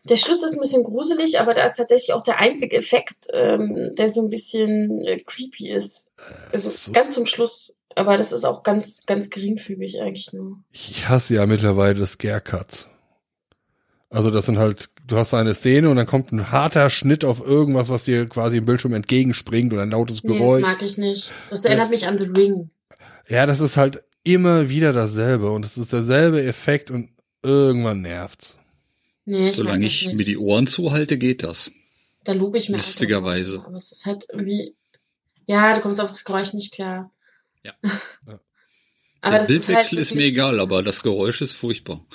[0.05, 3.91] Der Schluss ist ein bisschen gruselig, aber da ist tatsächlich auch der einzige Effekt, ähm,
[3.97, 6.07] der so ein bisschen äh, creepy ist.
[6.51, 7.73] Also so- ganz zum Schluss.
[7.95, 10.59] Aber das ist auch ganz, ganz geringfügig eigentlich nur.
[10.71, 12.89] Ich hasse ja mittlerweile Scare Cuts.
[14.09, 17.45] Also das sind halt, du hast eine Szene und dann kommt ein harter Schnitt auf
[17.45, 20.61] irgendwas, was dir quasi im Bildschirm entgegenspringt oder ein lautes Nee, das Geräusch.
[20.61, 21.31] mag ich nicht.
[21.49, 22.69] Das erinnert Jetzt- mich an The Ring.
[23.27, 27.09] ja, das ist halt immer wieder dasselbe und es ist derselbe Effekt und
[27.51, 28.57] irgendwann nervt's.
[29.25, 31.71] Nee, ich Solange ich mir die Ohren zuhalte, geht das.
[32.23, 32.75] Da lobe ich mir.
[32.75, 33.55] einfach Lustigerweise.
[33.57, 33.65] drauf.
[33.67, 34.75] Aber es ist halt irgendwie.
[35.45, 37.11] Ja, du kommst auf das Geräusch nicht klar.
[37.63, 37.73] Ja.
[38.27, 38.39] Ja.
[39.19, 42.05] Aber Der das Bildwechsel halt ist mir egal, aber das Geräusch ist furchtbar.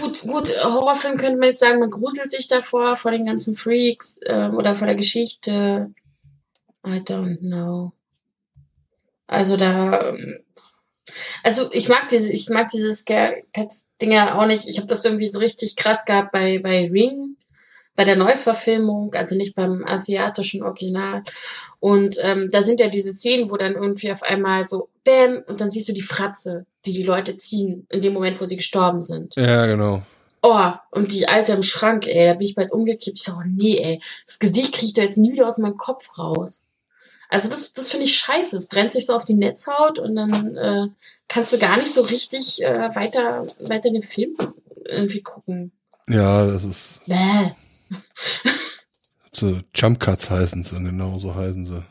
[0.00, 4.20] Gut, gut, Horrorfilm könnte man jetzt sagen, man gruselt sich davor, vor den ganzen Freaks
[4.24, 5.92] ähm, oder vor der Geschichte.
[6.86, 7.92] I don't know.
[9.26, 10.38] Also da, ähm,
[11.42, 14.66] also ich mag diese, ich mag diese Scare Cats Dinger auch nicht.
[14.66, 17.36] Ich habe das irgendwie so richtig krass gehabt bei bei Ring,
[17.94, 21.22] bei der Neuverfilmung, also nicht beim asiatischen Original.
[21.80, 25.60] Und ähm, da sind ja diese Szenen, wo dann irgendwie auf einmal so Bäm und
[25.60, 29.02] dann siehst du die Fratze, die die Leute ziehen in dem Moment, wo sie gestorben
[29.02, 29.34] sind.
[29.36, 30.02] Ja, genau.
[30.42, 33.18] Oh, und die Alte im Schrank, ey, da bin ich bald umgekippt.
[33.18, 36.18] Ich so, oh nee, ey, das Gesicht kriegt er jetzt nie wieder aus meinem Kopf
[36.18, 36.62] raus.
[37.30, 38.56] Also das, das finde ich scheiße.
[38.56, 40.88] Es brennt sich so auf die Netzhaut und dann äh,
[41.28, 44.36] kannst du gar nicht so richtig äh, weiter, weiter den Film
[44.84, 45.72] irgendwie gucken.
[46.08, 47.52] Ja, das ist, Bäh.
[49.32, 51.84] So Jump Cuts heißen sie, genau so heißen sie.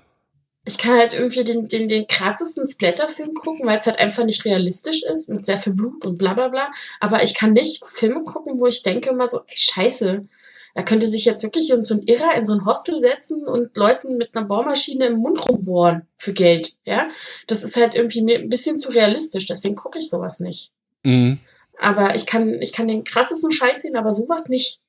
[0.65, 4.45] Ich kann halt irgendwie den, den, den krassesten Splatterfilm gucken, weil es halt einfach nicht
[4.45, 6.69] realistisch ist mit sehr viel Blut und bla bla bla.
[6.99, 10.27] Aber ich kann nicht Filme gucken, wo ich denke immer so, ey, scheiße,
[10.75, 14.17] da könnte sich jetzt wirklich so ein Irrer in so ein Hostel setzen und Leuten
[14.17, 16.75] mit einer Bohrmaschine im Mund rumbohren für Geld.
[16.85, 17.09] Ja,
[17.47, 20.71] das ist halt irgendwie mir ein bisschen zu realistisch, deswegen gucke ich sowas nicht.
[21.03, 21.39] Mhm.
[21.79, 24.79] Aber ich kann, ich kann den krassesten Scheiß sehen, aber sowas nicht.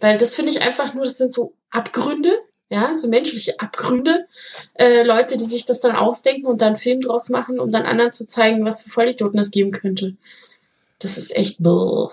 [0.00, 2.38] Weil das finde ich einfach nur, das sind so Abgründe,
[2.68, 4.26] ja, so menschliche Abgründe.
[4.74, 7.84] Äh, Leute, die sich das dann ausdenken und dann einen Film draus machen, um dann
[7.86, 10.16] anderen zu zeigen, was für Vollidioten es geben könnte.
[10.98, 12.08] Das ist echt bläh.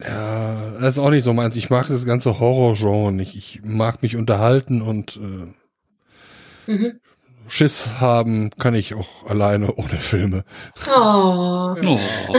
[0.00, 1.56] Ja, das ist auch nicht so meins.
[1.56, 3.34] Ich mag das ganze Horrorgenre nicht.
[3.34, 5.52] Ich mag mich unterhalten und äh,
[6.66, 7.00] Mhm.
[7.48, 10.44] Schiss haben kann ich auch alleine ohne Filme.
[10.88, 11.74] Oh.
[11.84, 12.00] Oh.
[12.28, 12.36] oh.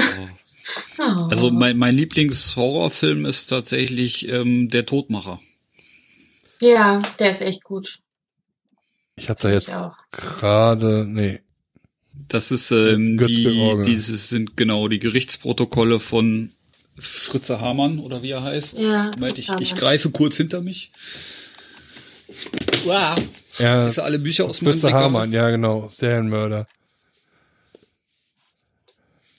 [1.29, 5.39] Also mein, mein Lieblingshorrorfilm ist tatsächlich ähm, Der Todmacher.
[6.59, 7.99] Ja, der ist echt gut.
[9.15, 9.71] Ich habe da jetzt
[10.11, 11.39] gerade, nee,
[12.27, 16.51] Das ist ähm, die, dieses sind genau die Gerichtsprotokolle von
[16.97, 18.79] Fritze Hamann oder wie er heißt.
[18.79, 20.91] Ja, Moment, ich, ich greife kurz hinter mich.
[22.85, 23.17] Wow.
[23.59, 24.93] ja, Ist alle Bücher aus meinem Fritze.
[24.93, 26.67] Hamann, ja genau, Serienmörder.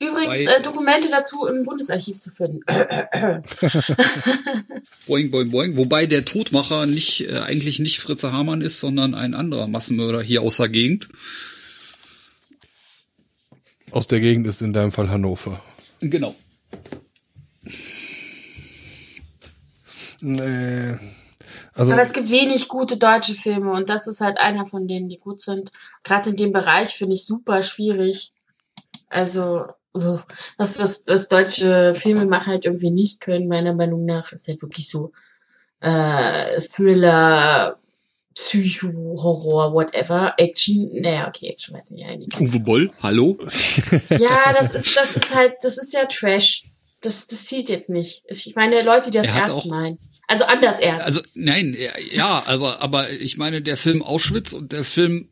[0.00, 2.60] Übrigens, äh, Dokumente dazu im Bundesarchiv zu finden.
[5.06, 5.76] Boing, boing, boing.
[5.76, 10.42] Wobei der Todmacher nicht äh, eigentlich nicht Fritze Hamann ist, sondern ein anderer Massenmörder hier
[10.42, 11.08] aus der Gegend.
[13.90, 15.60] Aus der Gegend ist in deinem Fall Hannover.
[16.00, 16.36] Genau.
[20.20, 20.96] Nee.
[21.74, 25.08] Also, Aber es gibt wenig gute deutsche Filme und das ist halt einer von denen,
[25.08, 25.70] die gut sind.
[26.02, 28.32] Gerade in dem Bereich finde ich super schwierig.
[29.08, 30.26] Also, uff,
[30.58, 34.88] das, was, was deutsche Filmemacher halt irgendwie nicht können, meiner Meinung nach, ist halt wirklich
[34.88, 35.12] so
[35.80, 37.78] äh, Thriller,
[38.34, 40.90] Psycho, Horror, whatever, Action.
[41.00, 42.40] Naja, okay, Action weiß ich nicht.
[42.40, 43.36] Uwe Boll, hallo?
[44.10, 46.64] Ja, das ist, das ist halt, das ist ja Trash.
[47.00, 48.24] Das, das zieht jetzt nicht.
[48.28, 49.98] Ich meine, Leute, die das Er ernst auch- meinen.
[50.26, 51.04] Also anders ernst.
[51.04, 55.30] Also nein, ja, ja, aber aber ich meine der Film Auschwitz und der Film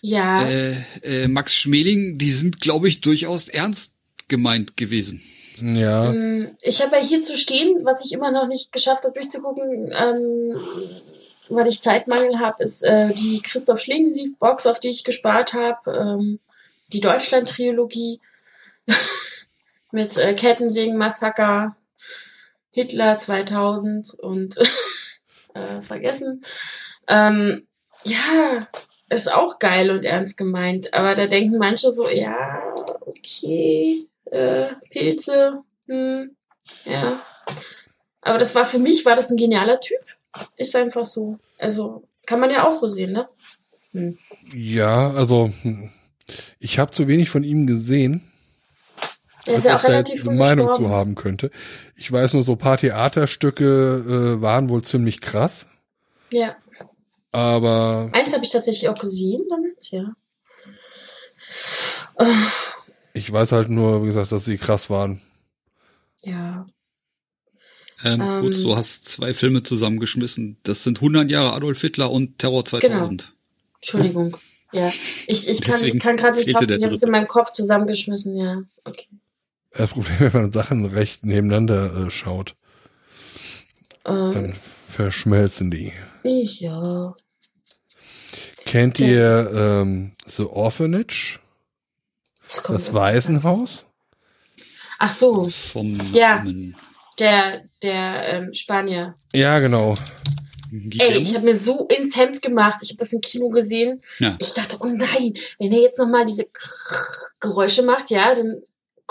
[0.00, 0.44] ja.
[0.48, 3.92] äh, äh, Max Schmeling, die sind glaube ich durchaus ernst
[4.26, 5.22] gemeint gewesen.
[5.60, 9.14] ja, Ähm, Ich habe ja hier zu stehen, was ich immer noch nicht geschafft habe
[9.14, 10.56] durchzugucken, ähm,
[11.48, 16.40] weil ich Zeitmangel habe, ist äh, die Christoph Schlingensief-Box, auf die ich gespart habe, ähm,
[16.92, 18.18] die Deutschland-Trilogie
[19.92, 21.76] mit äh, Kettensägen, Massaker,
[22.70, 24.58] Hitler 2000 und
[25.54, 26.40] äh, vergessen.
[27.08, 27.66] Ähm,
[28.04, 28.68] ja,
[29.10, 32.62] ist auch geil und ernst gemeint, aber da denken manche so, ja,
[33.00, 36.34] okay, äh, Pilze, hm,
[36.84, 37.20] ja.
[38.22, 40.00] Aber das war für mich, war das ein genialer Typ.
[40.56, 41.38] Ist einfach so.
[41.58, 43.28] Also, kann man ja auch so sehen, ne?
[43.92, 44.16] Hm.
[44.54, 45.90] ja, also hm,
[46.58, 48.31] ich habe zu wenig von ihm gesehen,
[49.46, 50.90] Der als ist ja ich auch da relativ jetzt eine Meinung gestorben.
[50.90, 51.50] zu haben könnte.
[51.96, 55.66] Ich weiß nur, so ein paar Theaterstücke äh, waren wohl ziemlich krass,
[56.30, 56.56] Ja.
[57.32, 60.14] aber Eins habe ich tatsächlich auch gesehen damit, ja.
[63.14, 65.20] Ich weiß halt nur, wie gesagt, dass sie krass waren.
[66.24, 66.66] ja.
[68.04, 68.40] Ähm, Ähm.
[68.40, 70.56] gut, du hast zwei Filme zusammengeschmissen.
[70.64, 73.32] Das sind 100 Jahre Adolf Hitler und Terror 2000.
[73.76, 74.36] Entschuldigung.
[74.72, 74.88] Ja.
[74.88, 77.52] Ich, ich kann, Deswegen ich kann gerade nicht der ich habe es in meinem Kopf
[77.52, 78.62] zusammengeschmissen, ja.
[78.84, 79.06] Okay.
[79.76, 82.54] Das Problem, wenn man Sachen recht nebeneinander äh, schaut,
[84.04, 84.54] Ähm, dann
[84.88, 85.92] verschmelzen die.
[86.22, 87.14] ich, ja.
[88.64, 91.38] Kennt ihr ähm, The Orphanage?
[92.48, 92.94] Das, Das.
[92.94, 93.86] Waisenhaus?
[94.98, 96.36] Ach so, Vom Ja.
[96.36, 96.76] Namen.
[97.18, 99.16] der, der ähm, Spanier.
[99.32, 99.94] Ja, genau.
[100.98, 102.78] Ey, ich habe mir so ins Hemd gemacht.
[102.82, 104.00] Ich habe das im Kino gesehen.
[104.18, 104.36] Ja.
[104.38, 106.46] Ich dachte, oh nein, wenn er jetzt nochmal diese
[107.40, 108.62] Geräusche macht, ja, dann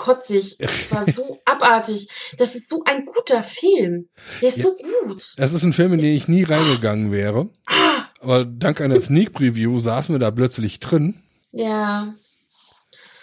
[0.02, 0.56] kotze ich.
[0.58, 2.08] Das war so abartig.
[2.36, 4.08] Das ist so ein guter Film.
[4.40, 4.64] Der ist Ja.
[4.64, 4.74] so
[5.04, 5.34] gut.
[5.36, 7.48] Das ist ein Film, in den ich nie reingegangen wäre.
[7.66, 11.14] Ah, Aber dank einer Sneak Preview saßen wir da plötzlich drin.
[11.52, 12.14] ja.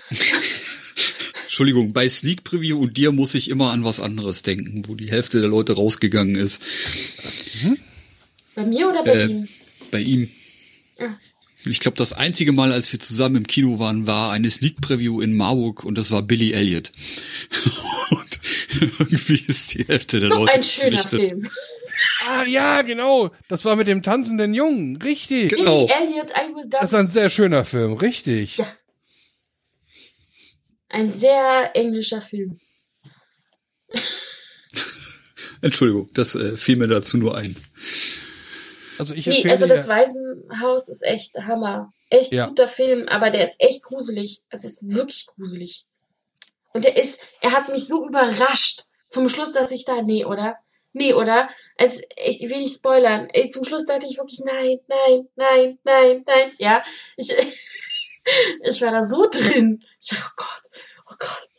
[1.43, 5.11] Entschuldigung, bei Sneak Preview und dir muss ich immer an was anderes denken, wo die
[5.11, 6.61] Hälfte der Leute rausgegangen ist.
[8.55, 9.47] Bei mir oder bei Äh, ihm?
[9.91, 10.29] Bei ihm.
[10.99, 11.15] Ah.
[11.65, 15.19] Ich glaube, das einzige Mal, als wir zusammen im Kino waren, war eine Sneak Preview
[15.21, 16.91] in Marburg und das war Billy Elliot.
[18.11, 18.39] und
[18.99, 21.03] irgendwie ist die Hälfte der So Leute ein schöner.
[21.03, 21.49] Film.
[22.25, 23.31] Ah, ja, genau.
[23.49, 24.97] Das war mit dem tanzenden Jungen.
[25.01, 25.49] Richtig.
[25.49, 25.85] Genau.
[25.87, 27.93] Billy Elliot, I Will Das ist ein sehr schöner Film.
[27.93, 28.57] Richtig.
[28.57, 28.73] Ja.
[30.87, 32.59] Ein sehr englischer Film.
[35.61, 37.55] Entschuldigung, das äh, fiel mir dazu nur ein.
[38.99, 41.93] Also ich Nee, also das Waisenhaus ist echt Hammer.
[42.09, 42.47] Echt Ja.
[42.47, 44.43] guter Film, aber der ist echt gruselig.
[44.49, 45.85] Es ist wirklich gruselig.
[46.73, 48.83] Und der ist, er hat mich so überrascht.
[49.09, 50.57] Zum Schluss, dass ich da, nee, oder?
[50.93, 51.49] Nee, oder?
[51.77, 53.27] Also, ich will nicht spoilern.
[53.31, 56.51] Ey, zum Schluss dachte ich wirklich, nein, nein, nein, nein, nein.
[56.57, 56.83] Ja,
[57.15, 57.33] ich,
[58.63, 59.83] ich war da so drin.
[60.01, 60.81] Ich dachte, oh Gott,
[61.11, 61.49] oh Gott.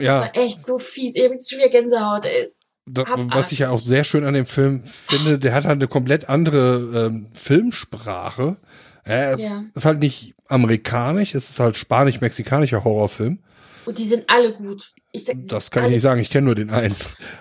[0.00, 1.16] ja, War echt so fies.
[1.16, 2.52] Ich hab jetzt schon wieder Gänsehaut, ey.
[2.86, 5.88] Da, was ich ja auch sehr schön an dem Film finde, der hat halt eine
[5.88, 8.56] komplett andere ähm, Filmsprache.
[9.04, 9.64] Er Ja.
[9.74, 13.38] ist halt nicht amerikanisch, es ist halt spanisch-mexikanischer Horrorfilm.
[13.86, 14.92] Und die sind alle gut.
[15.12, 16.94] Ich Das kann ich nicht sagen, ich kenne nur den einen.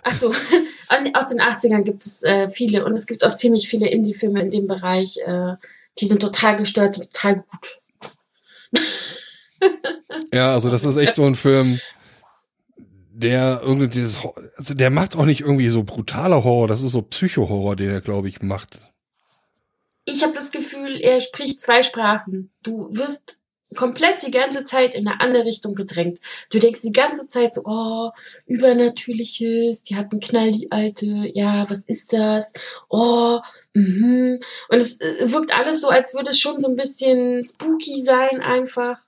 [0.04, 0.30] Ach so,
[1.14, 4.52] aus den 80ern gibt es äh, viele und es gibt auch ziemlich viele Indie-Filme in
[4.52, 5.18] dem Bereich.
[5.26, 5.56] Äh,
[6.00, 7.82] die sind total gestört und total gut.
[10.34, 11.80] Ja, also das ist echt so ein Film,
[13.16, 14.20] der irgendwie dieses,
[14.58, 18.02] also der macht auch nicht irgendwie so brutaler Horror, das ist so Psycho-Horror, den er,
[18.02, 18.92] glaube ich, macht.
[20.06, 22.50] Ich habe das Gefühl, er spricht zwei Sprachen.
[22.64, 23.38] Du wirst
[23.76, 26.20] komplett die ganze Zeit in eine andere Richtung gedrängt.
[26.50, 28.12] Du denkst die ganze Zeit so, oh,
[28.46, 32.52] Übernatürliches, die hat einen Knall, die Alte, ja, was ist das?
[32.90, 33.40] Oh,
[33.74, 34.40] mhm.
[34.70, 38.42] Und es äh, wirkt alles so, als würde es schon so ein bisschen spooky sein
[38.42, 39.02] einfach.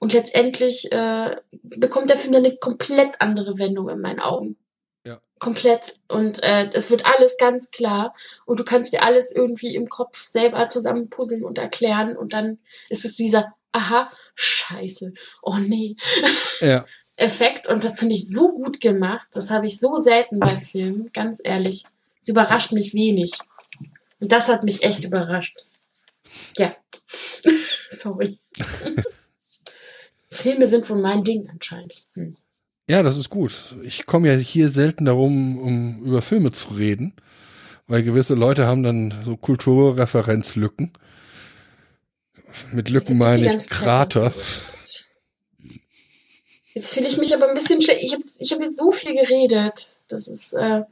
[0.00, 4.56] Und letztendlich äh, bekommt der Film dann eine komplett andere Wendung in meinen Augen.
[5.04, 5.20] Ja.
[5.38, 6.00] Komplett.
[6.08, 8.14] Und äh, es wird alles ganz klar.
[8.46, 12.16] Und du kannst dir alles irgendwie im Kopf selber zusammenpuzzeln und erklären.
[12.16, 15.96] Und dann ist es dieser, aha, scheiße, oh nee,
[16.60, 16.86] Ja,
[17.16, 17.66] Effekt.
[17.66, 19.28] Und das finde ich so gut gemacht.
[19.32, 21.84] Das habe ich so selten bei Filmen, ganz ehrlich.
[22.22, 23.32] Es überrascht mich wenig.
[24.18, 25.58] Und das hat mich echt überrascht.
[26.56, 26.74] Ja.
[27.90, 28.38] Sorry.
[30.30, 32.06] Filme sind von mein Ding anscheinend.
[32.14, 32.36] Hm.
[32.88, 33.74] ja, das ist gut.
[33.82, 37.14] Ich komme ja hier selten darum, um über Filme zu reden,
[37.86, 40.92] weil gewisse Leute haben dann so Kulturreferenzlücken.
[42.72, 44.32] Mit Lücken meine ich Zeit Krater.
[46.74, 48.00] Jetzt fühle ich mich aber ein bisschen schlecht.
[48.02, 49.98] Ich habe ich hab jetzt so viel geredet.
[50.08, 50.84] Das ist äh,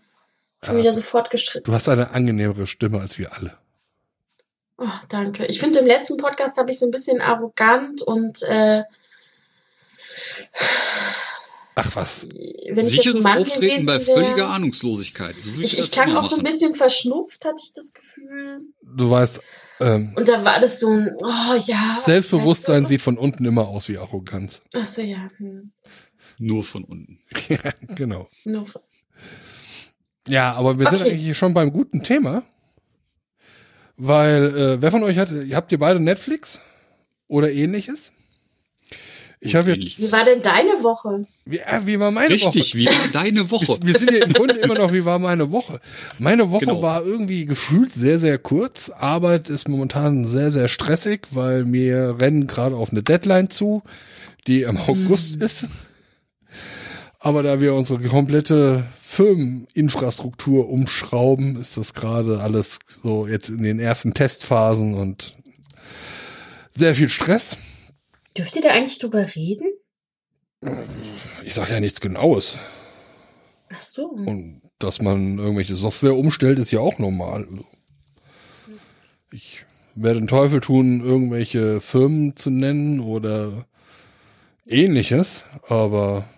[0.63, 0.81] schon Ja.
[0.81, 1.65] wieder sofort gestritten.
[1.65, 3.57] Du hast eine angenehmere Stimme als wir alle.
[4.77, 5.47] Oh, danke.
[5.47, 8.83] Ich finde, im letzten Podcast habe ich so ein bisschen arrogant und äh,
[11.75, 12.27] Ach was.
[12.29, 15.41] wenn Sicheres Mann Auftreten bei völliger Ahnungslosigkeit.
[15.41, 18.63] So Ich, ich klang auch so ein bisschen verschnupft, hatte ich das Gefühl.
[18.83, 19.41] Du weißt,
[19.81, 21.97] ähm, Und da war das so ein, oh ja.
[22.05, 24.63] Selbstbewusstsein weißt sieht von unten immer aus wie Arroganz.
[24.75, 25.29] Ach so, ja.
[25.37, 25.71] Hm.
[26.41, 27.21] Nur von unten.
[27.49, 27.59] ja,
[27.95, 28.29] genau.
[28.45, 28.83] Nur von-
[30.27, 31.13] Ja, aber wir sind Okay.
[31.13, 32.43] eigentlich schon beim guten Thema.
[33.97, 36.61] Weil, äh, wer von euch hat, habt ihr beide Netflix?
[37.29, 38.13] Oder ähnliches?
[39.41, 41.25] Ich habe jetzt, Wie war denn deine Woche?
[41.45, 42.79] wie, äh, wie war meine Richtig, Woche?
[42.79, 43.69] wie war deine Woche?
[43.83, 45.81] Wir, wir sind ja im Grunde immer noch, wie war meine Woche?
[46.19, 46.83] Meine Woche Genau.
[46.83, 48.91] war irgendwie gefühlt sehr, sehr kurz.
[48.91, 53.83] Arbeit ist momentan sehr, sehr stressig, weil wir rennen gerade auf eine Deadline zu,
[54.49, 55.69] die im August ist.
[57.21, 63.79] Aber da wir unsere komplette Firmeninfrastruktur umschrauben, ist das gerade alles so jetzt in den
[63.79, 65.35] ersten Testphasen und
[66.73, 67.57] sehr viel Stress.
[68.37, 69.67] Dürft ihr da eigentlich drüber reden?
[71.45, 72.59] Ich sage ja nichts Genaues.
[73.71, 74.07] Ach so.
[74.11, 77.47] Und dass man irgendwelche Software umstellt, ist ja auch normal.
[77.51, 77.65] Also,
[79.31, 79.65] Ich
[79.95, 83.67] werde den Teufel tun, irgendwelche Firmen zu nennen oder
[84.67, 86.29] ähnliches, aber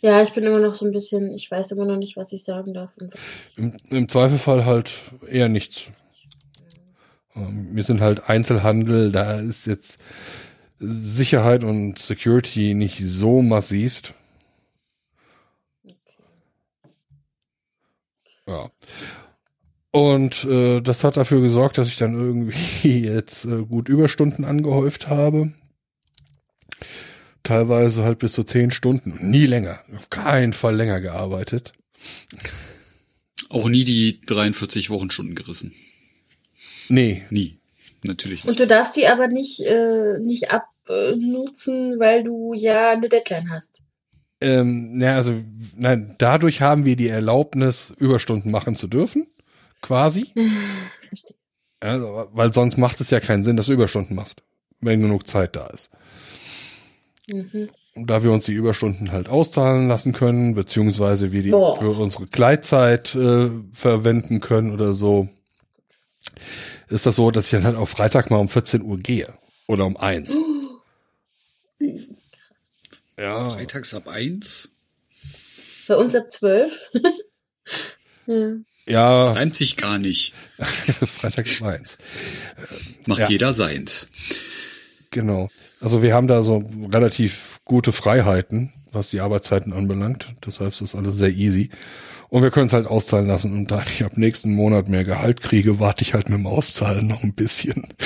[0.00, 2.44] Ja, ich bin immer noch so ein bisschen, ich weiß immer noch nicht, was ich
[2.44, 2.92] sagen darf.
[3.56, 4.90] Im, im Zweifelfall halt
[5.28, 5.86] eher nichts.
[7.34, 10.00] Ähm, Wir sind halt Einzelhandel, da ist jetzt
[10.78, 14.14] Sicherheit und Security nicht so massivst.
[18.48, 18.70] Ja.
[19.90, 25.08] Und äh, das hat dafür gesorgt, dass ich dann irgendwie jetzt äh, gut Überstunden angehäuft
[25.08, 25.52] habe.
[27.42, 29.18] Teilweise halt bis zu zehn Stunden.
[29.30, 29.80] Nie länger.
[29.96, 31.72] Auf keinen Fall länger gearbeitet.
[33.48, 35.72] Auch nie die 43 Wochenstunden gerissen.
[36.88, 37.58] Nee, Nie.
[38.06, 38.60] Natürlich Und nicht.
[38.60, 43.82] du darfst die aber nicht, äh, nicht abnutzen, weil du ja eine Deadline hast.
[44.40, 45.32] Ähm, na, also,
[45.76, 49.26] nein, dadurch haben wir die Erlaubnis, Überstunden machen zu dürfen,
[49.80, 50.26] quasi.
[51.08, 51.36] Verstehe.
[51.82, 54.42] Ja, weil sonst macht es ja keinen Sinn, dass du Überstunden machst,
[54.80, 55.90] wenn genug Zeit da ist.
[57.28, 57.68] Mhm.
[57.94, 61.78] Und da wir uns die Überstunden halt auszahlen lassen können, beziehungsweise wir die Boah.
[61.78, 65.28] für unsere Gleitzeit äh, verwenden können oder so,
[66.88, 69.32] ist das so, dass ich dann halt auf Freitag mal um 14 Uhr gehe.
[69.66, 70.36] Oder um eins.
[73.18, 73.50] Ja.
[73.50, 74.70] Freitags ab eins.
[75.88, 76.90] Bei uns ab zwölf.
[78.88, 79.20] Ja.
[79.20, 80.32] Das reimt sich gar nicht.
[80.58, 81.98] Freitag ist meins.
[83.06, 83.28] Macht Ja.
[83.28, 84.08] jeder seins.
[85.10, 85.48] Genau.
[85.80, 90.28] Also wir haben da so relativ gute Freiheiten, was die Arbeitszeiten anbelangt.
[90.46, 91.70] Deshalb ist das alles sehr easy.
[92.28, 93.52] Und wir können es halt auszahlen lassen.
[93.52, 97.06] Und da ich ab nächsten Monat mehr Gehalt kriege, warte ich halt mit dem Auszahlen
[97.06, 97.86] noch ein bisschen.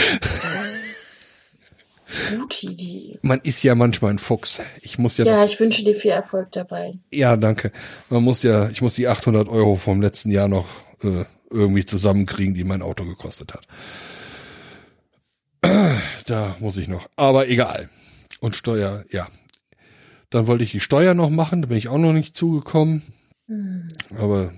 [2.37, 3.19] Gute Idee.
[3.23, 4.61] Man ist ja manchmal ein Fuchs.
[4.83, 6.95] Ich muss ja, Ja, ich wünsche dir viel Erfolg dabei.
[7.11, 7.71] ja, danke.
[8.09, 10.67] Man muss ja, ich muss die 800 Euro vom letzten Jahr noch
[11.05, 13.67] äh, irgendwie zusammenkriegen, die mein Auto gekostet hat.
[16.27, 17.09] Da muss ich noch.
[17.17, 17.89] Aber egal.
[18.41, 19.27] Und Steuer, ja.
[20.31, 23.03] Dann wollte ich die Steuer noch machen, da bin ich auch noch nicht zugekommen.
[24.17, 24.53] Aber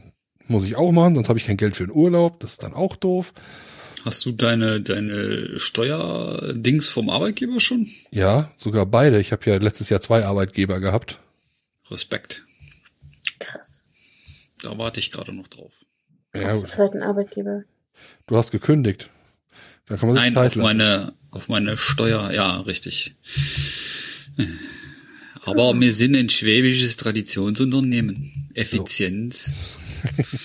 [0.46, 2.40] muss ich auch machen, sonst habe ich kein Geld für den Urlaub.
[2.40, 3.32] Das ist dann auch doof.
[4.04, 7.88] Hast du deine, deine Steuerdings vom Arbeitgeber schon?
[8.10, 9.20] Ja, sogar beide.
[9.20, 11.20] Ich habe ja letztes Jahr zwei Arbeitgeber gehabt.
[11.90, 12.44] Respekt.
[13.38, 13.88] Krass.
[14.62, 15.84] Da warte ich gerade noch drauf.
[16.34, 17.62] Ja, Auf zweiten Arbeitgeber.
[18.26, 19.10] Du hast gekündigt.
[19.86, 20.62] Da kann man sich Nein, Zeit auf lassen.
[20.62, 23.14] meine, auf meine Steuer, ja, richtig.
[25.44, 28.50] Aber wir sind ein schwäbisches Traditionsunternehmen.
[28.54, 29.52] Effizienz.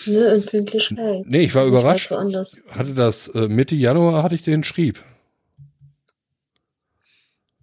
[0.06, 1.26] Ne, Empfindlichkeit.
[1.26, 2.12] Nee, ich war Nicht überrascht.
[2.12, 5.04] Hatte das äh, Mitte Januar hatte ich den schrieb.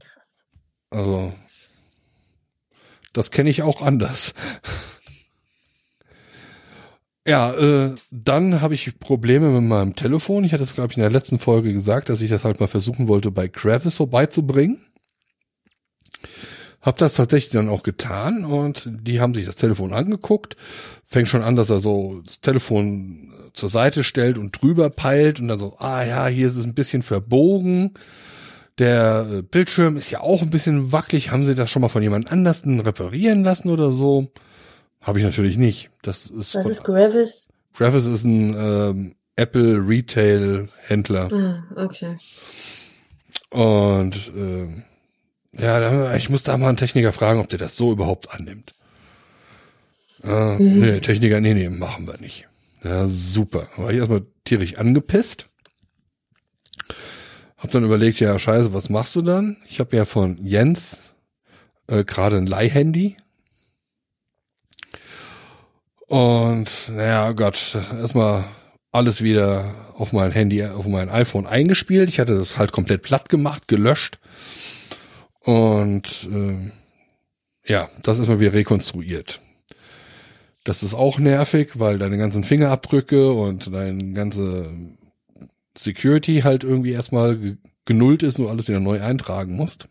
[0.00, 0.44] Krass.
[0.90, 1.32] Also
[3.12, 4.34] das kenne ich auch anders.
[7.26, 10.44] Ja, äh, dann habe ich Probleme mit meinem Telefon.
[10.44, 12.66] Ich hatte es, glaube ich, in der letzten Folge gesagt, dass ich das halt mal
[12.66, 14.84] versuchen wollte, bei Kravis vorbeizubringen.
[16.84, 20.54] Hab das tatsächlich dann auch getan und die haben sich das Telefon angeguckt.
[21.06, 25.48] Fängt schon an, dass er so das Telefon zur Seite stellt und drüber peilt und
[25.48, 27.94] dann so, ah ja, hier ist es ein bisschen verbogen.
[28.78, 31.30] Der äh, Bildschirm ist ja auch ein bisschen wackelig.
[31.30, 34.30] Haben Sie das schon mal von jemand anders reparieren lassen oder so?
[35.00, 35.90] Habe ich natürlich nicht.
[36.02, 37.48] Das ist Was ist Gravis?
[37.72, 42.18] Gravis ist ein ähm, Apple Retail Händler Ah, okay.
[43.50, 44.84] und ähm,
[45.58, 48.74] ja, ich muss da mal einen Techniker fragen, ob der das so überhaupt annimmt.
[50.22, 52.48] Äh, Nee, Techniker, nee, nee, machen wir nicht.
[52.82, 53.68] Ja, super.
[53.76, 55.48] War ich erstmal tierisch angepisst.
[57.56, 59.56] Hab dann überlegt, ja, scheiße, was machst du dann?
[59.68, 61.00] Ich habe ja von Jens
[61.86, 63.16] äh, gerade ein Leihhandy.
[66.06, 68.44] Und naja, Gott, erstmal
[68.92, 72.08] alles wieder auf mein Handy, auf mein iPhone eingespielt.
[72.10, 74.18] Ich hatte das halt komplett platt gemacht, gelöscht.
[75.44, 76.56] Und äh,
[77.70, 79.40] ja, das ist mal wieder rekonstruiert.
[80.64, 84.70] Das ist auch nervig, weil deine ganzen Fingerabdrücke und deine ganze
[85.76, 89.88] Security halt irgendwie erstmal ge- genullt ist und alles wieder neu eintragen musst.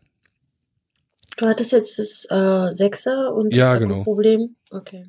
[1.38, 4.04] Du hattest jetzt das äh, Sechser und Ja, genau.
[4.04, 4.56] Problem.
[4.72, 5.06] Okay.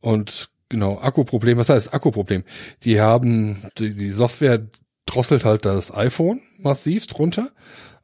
[0.00, 2.44] Und genau, Akkuproblem, was heißt Akkuproblem?
[2.84, 4.66] Die haben, die, die Software
[5.06, 7.50] drosselt halt das iPhone massivst runter,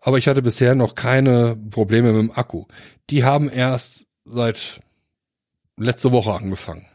[0.05, 2.65] aber ich hatte bisher noch keine Probleme mit dem Akku.
[3.11, 4.81] Die haben erst seit
[5.77, 6.87] letzte Woche angefangen.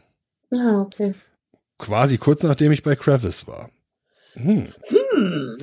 [0.54, 1.14] Ah, okay.
[1.78, 3.70] Quasi kurz nachdem ich bei Kravis war.
[4.34, 4.68] Hm.
[4.88, 5.58] Hm.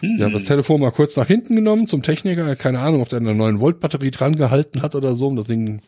[0.00, 2.54] Wir haben das Telefon mal kurz nach hinten genommen zum Techniker.
[2.56, 5.46] Keine Ahnung, ob der eine 9 Volt Batterie dran gehalten hat oder so, um das
[5.46, 5.80] Ding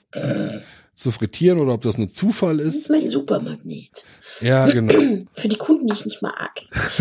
[0.95, 2.77] zu frittieren oder ob das nur Zufall Das ist.
[2.77, 4.05] ist mein Supermagnet.
[4.41, 5.27] Ja, genau.
[5.35, 6.61] Für die Kunden, die ich nicht mag.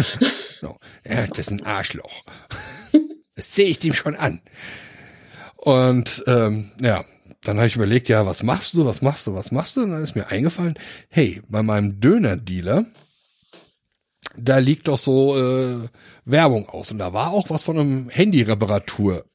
[0.59, 0.77] genau.
[1.07, 2.23] Ja, das ist ein Arschloch.
[3.39, 4.41] Das sehe ich dem schon an.
[5.55, 7.05] Und ähm, ja,
[7.43, 9.83] dann habe ich überlegt, ja, was machst du, was machst du, was machst du?
[9.83, 10.75] Und dann ist mir eingefallen,
[11.07, 12.85] hey, bei meinem Döner-Dealer,
[14.35, 15.87] da liegt doch so äh,
[16.25, 16.91] Werbung aus.
[16.91, 19.25] Und da war auch was von einem Handy-Reparatur.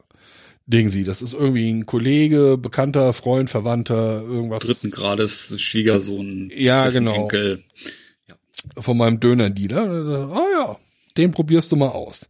[0.66, 1.04] Ding sie.
[1.04, 4.64] Das ist irgendwie ein Kollege, Bekannter, Freund, Verwandter, irgendwas.
[4.64, 6.50] Dritten Grades Schwiegersohn.
[6.54, 7.14] Ja, genau.
[7.14, 7.64] Enkel.
[8.78, 10.30] von meinem Döner-Dealer.
[10.30, 10.76] Ah ja,
[11.16, 12.28] den probierst du mal aus.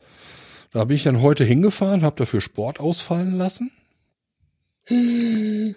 [0.74, 3.70] Da bin ich dann heute hingefahren, habe dafür Sport ausfallen lassen.
[4.86, 5.76] Hm.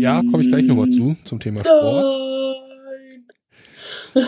[0.00, 2.20] Ja, komme ich gleich nochmal zu, zum Thema Sport.
[4.14, 4.24] Nein.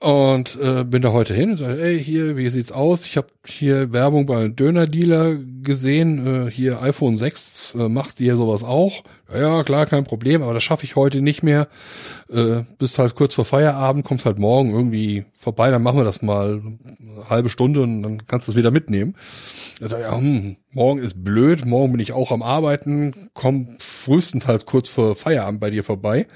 [0.00, 3.04] Und äh, bin da heute hin und sage, ey, hier, wie sieht's aus?
[3.04, 6.46] Ich habe hier Werbung bei einem Döner-Dealer gesehen.
[6.46, 9.04] Äh, hier iPhone 6 äh, macht ihr sowas auch.
[9.30, 11.68] Ja, klar, kein Problem, aber das schaffe ich heute nicht mehr.
[12.32, 16.22] Äh, bist halt kurz vor Feierabend, kommst halt morgen irgendwie vorbei, dann machen wir das
[16.22, 19.14] mal eine halbe Stunde und dann kannst du es wieder mitnehmen.
[19.80, 24.64] Ich, ja, hm, morgen ist blöd, morgen bin ich auch am Arbeiten, komm frühestens halt
[24.64, 26.26] kurz vor Feierabend bei dir vorbei.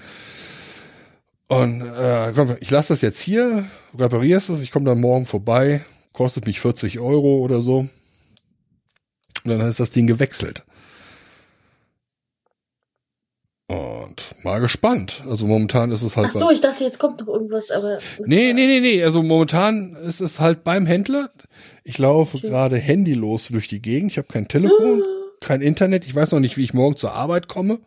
[1.48, 3.64] Und äh, komm, ich lasse das jetzt hier,
[3.98, 7.80] reparierst es, ich komme dann morgen vorbei, kostet mich 40 Euro oder so.
[9.44, 10.64] Und dann ist das Ding gewechselt.
[13.66, 15.22] Und mal gespannt.
[15.28, 16.30] Also momentan ist es halt.
[16.34, 17.98] Ach so, ich dachte, jetzt kommt noch irgendwas, aber.
[18.24, 19.02] Nee, nee, nee, nee.
[19.02, 21.30] Also momentan ist es halt beim Händler.
[21.82, 22.48] Ich laufe Okay.
[22.48, 24.12] gerade handylos durch die Gegend.
[24.12, 25.02] Ich habe kein Telefon,
[25.40, 26.06] kein Internet.
[26.06, 27.78] Ich weiß noch nicht, wie ich morgen zur Arbeit komme.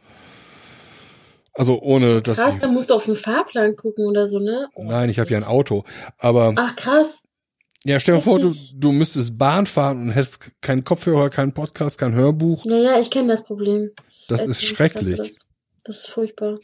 [1.58, 4.68] Also ohne dass Krass, ich, da musst du auf den Fahrplan gucken oder so, ne?
[4.76, 5.86] Oh, Nein, ich habe ja ein Auto.
[6.20, 7.08] Aber Ach krass.
[7.84, 11.98] ja, stell dir vor, du, du müsstest Bahn fahren und hättest keinen Kopfhörer, keinen Podcast,
[11.98, 12.64] kein Hörbuch.
[12.66, 13.90] Naja, ich kenne das Problem.
[14.28, 14.52] Das ätzend.
[14.52, 15.18] ist schrecklich.
[15.18, 15.48] Das.
[15.84, 16.60] das ist furchtbar.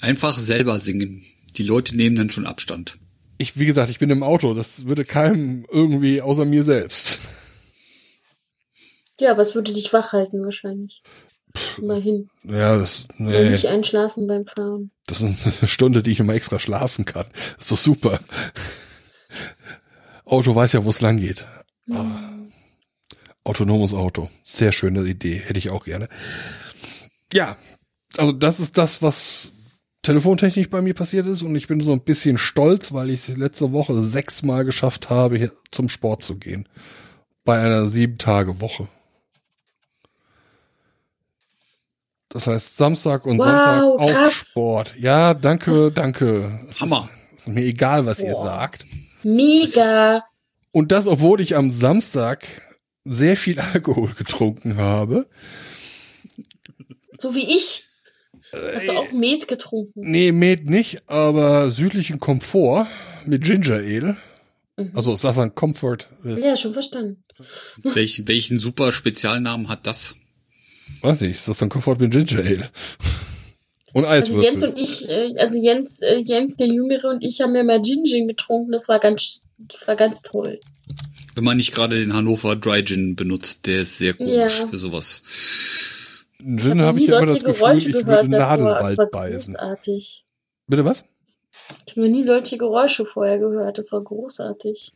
[0.00, 1.24] Einfach selber singen.
[1.56, 2.98] Die Leute nehmen dann schon Abstand.
[3.38, 4.54] Ich, wie gesagt, ich bin im Auto.
[4.54, 7.18] Das würde keinem irgendwie außer mir selbst.
[9.18, 11.02] Ja, aber es würde dich wach halten wahrscheinlich.
[11.78, 12.28] Immerhin.
[12.44, 14.90] Ja, das, nee, nicht einschlafen beim Fahren.
[15.06, 17.26] das ist eine Stunde, die ich immer extra schlafen kann.
[17.56, 18.20] Das ist doch super.
[20.24, 21.46] Auto weiß ja, wo es lang geht.
[21.90, 22.32] Ah.
[23.44, 24.28] Autonomes Auto.
[24.42, 25.40] Sehr schöne Idee.
[25.44, 26.08] Hätte ich auch gerne.
[27.32, 27.56] Ja,
[28.16, 29.52] also das ist das, was
[30.02, 31.42] telefontechnisch bei mir passiert ist.
[31.42, 35.38] Und ich bin so ein bisschen stolz, weil ich es letzte Woche sechsmal geschafft habe,
[35.38, 36.68] hier zum Sport zu gehen.
[37.44, 38.88] Bei einer sieben Tage Woche.
[42.36, 44.32] Das heißt Samstag und Wow, Sonntag auch krass.
[44.34, 44.94] Sport.
[44.98, 46.60] Ja, danke, danke.
[46.68, 47.08] Es Hammer.
[47.34, 48.44] Ist, ist mir egal, was ihr Boah.
[48.44, 48.84] sagt.
[49.22, 50.22] Mega.
[50.70, 52.46] Und das, obwohl ich am Samstag
[53.06, 55.26] sehr viel Alkohol getrunken habe.
[57.18, 57.88] So wie ich.
[58.52, 59.92] Hast Äh, du auch Met getrunken?
[60.10, 62.86] Nee, Met nicht, aber südlichen Komfort
[63.24, 64.18] mit Ginger Ale.
[64.76, 64.92] Mhm.
[64.94, 66.10] Also ist das ein Comfort?
[66.22, 67.24] Ja, schon verstanden.
[67.82, 70.16] Welch, welchen super Spezialnamen hat das?
[71.02, 72.68] Weiß nicht, ist das ein Comfort mit Ginger Ale?
[73.92, 74.68] Und Also Jens Eiswürfel.
[74.70, 78.02] und ich, äh, also Jens, äh, Jens der Jüngere und ich haben ja mal Gin
[78.28, 78.72] getrunken.
[78.72, 80.60] Das war ganz, das war ganz toll.
[81.34, 84.66] Wenn man nicht gerade den Hannover Dry Gin benutzt, der ist sehr komisch Ja.
[84.66, 85.22] für sowas.
[86.38, 88.36] Gin hab habe nie ich ja immer solche das Gefühl, Geräusche ich gehört würde.
[88.38, 89.54] Nadelwald Das war beißen.
[89.54, 90.24] Großartig.
[90.66, 91.04] Bitte was?
[91.86, 93.78] Ich habe noch nie solche Geräusche vorher gehört.
[93.78, 94.92] Das war großartig.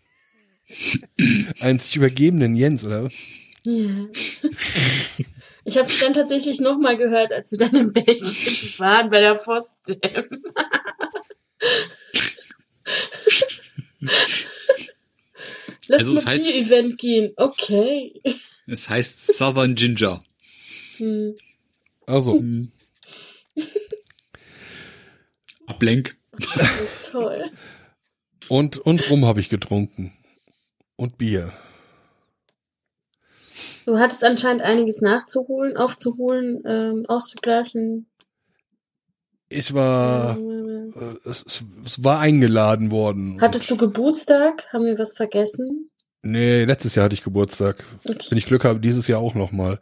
[1.60, 3.08] Einen sich übergebenen Jens, oder?
[3.64, 4.06] Ja.
[5.70, 8.24] Ich habe es dann tatsächlich nochmal gehört, als wir dann in Belgien
[8.78, 10.42] waren bei der Postdam.
[15.86, 17.32] Lass Also, es heißt- Bier-Event gehen.
[17.36, 18.20] Okay.
[18.66, 20.22] Es heißt Southern Ginger.
[20.96, 21.36] Hm.
[22.06, 22.42] Also,
[25.66, 26.16] Ablenk.
[26.32, 27.44] Das ist toll.
[28.48, 30.12] und, und Rum habe ich getrunken.
[30.96, 31.52] Und Bier.
[33.86, 38.06] Du hattest anscheinend einiges nachzuholen, aufzuholen, ähm, auszugleichen.
[39.48, 43.40] Ich war, äh, es, es, es war eingeladen worden.
[43.40, 44.66] Hattest du Geburtstag?
[44.72, 45.90] Haben wir was vergessen?
[46.22, 47.82] Nee, letztes Jahr hatte ich Geburtstag.
[48.08, 48.26] Okay.
[48.28, 49.80] Wenn ich Glück habe, dieses Jahr auch noch mal.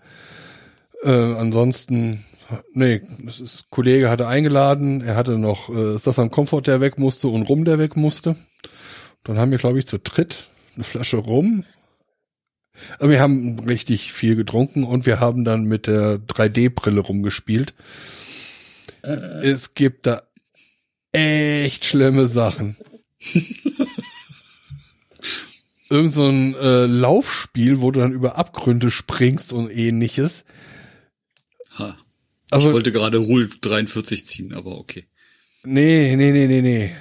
[1.03, 2.25] Äh, ansonsten,
[2.73, 7.29] nee, das ist, Kollege hatte eingeladen, er hatte noch äh, Sassam Comfort, der weg musste
[7.29, 8.37] und Rum, der weg musste.
[9.25, 11.65] Dann haben wir, glaube ich, zu dritt eine Flasche Rum.
[12.99, 17.75] Also wir haben richtig viel getrunken und wir haben dann mit der 3D-Brille rumgespielt.
[19.03, 20.23] Es gibt da
[21.13, 22.77] echt schlimme Sachen.
[25.91, 30.45] Irgend so ein äh, Laufspiel, wo du dann über Abgründe springst und ähnliches.
[31.79, 31.97] Ha.
[32.51, 35.07] Also ich wollte gerade Rule 43 ziehen, aber okay.
[35.65, 36.95] Nee, nee, nee, nee, nee.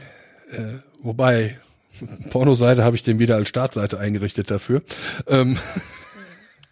[0.51, 1.59] Äh, wobei,
[2.29, 4.81] Pornoseite habe ich den wieder als Startseite eingerichtet dafür.
[5.27, 5.57] Ähm,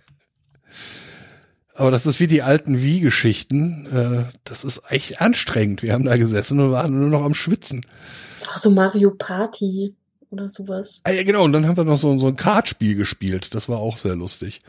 [1.75, 3.85] aber das ist wie die alten Wie-Geschichten.
[3.85, 5.83] Äh, das ist echt anstrengend.
[5.83, 7.85] Wir haben da gesessen und waren nur noch am Schwitzen.
[8.51, 9.95] Ach so Mario Party
[10.29, 11.01] oder sowas.
[11.03, 11.43] Ah, ja, genau.
[11.43, 13.53] Und dann haben wir noch so, so ein Kartspiel gespielt.
[13.53, 14.59] Das war auch sehr lustig.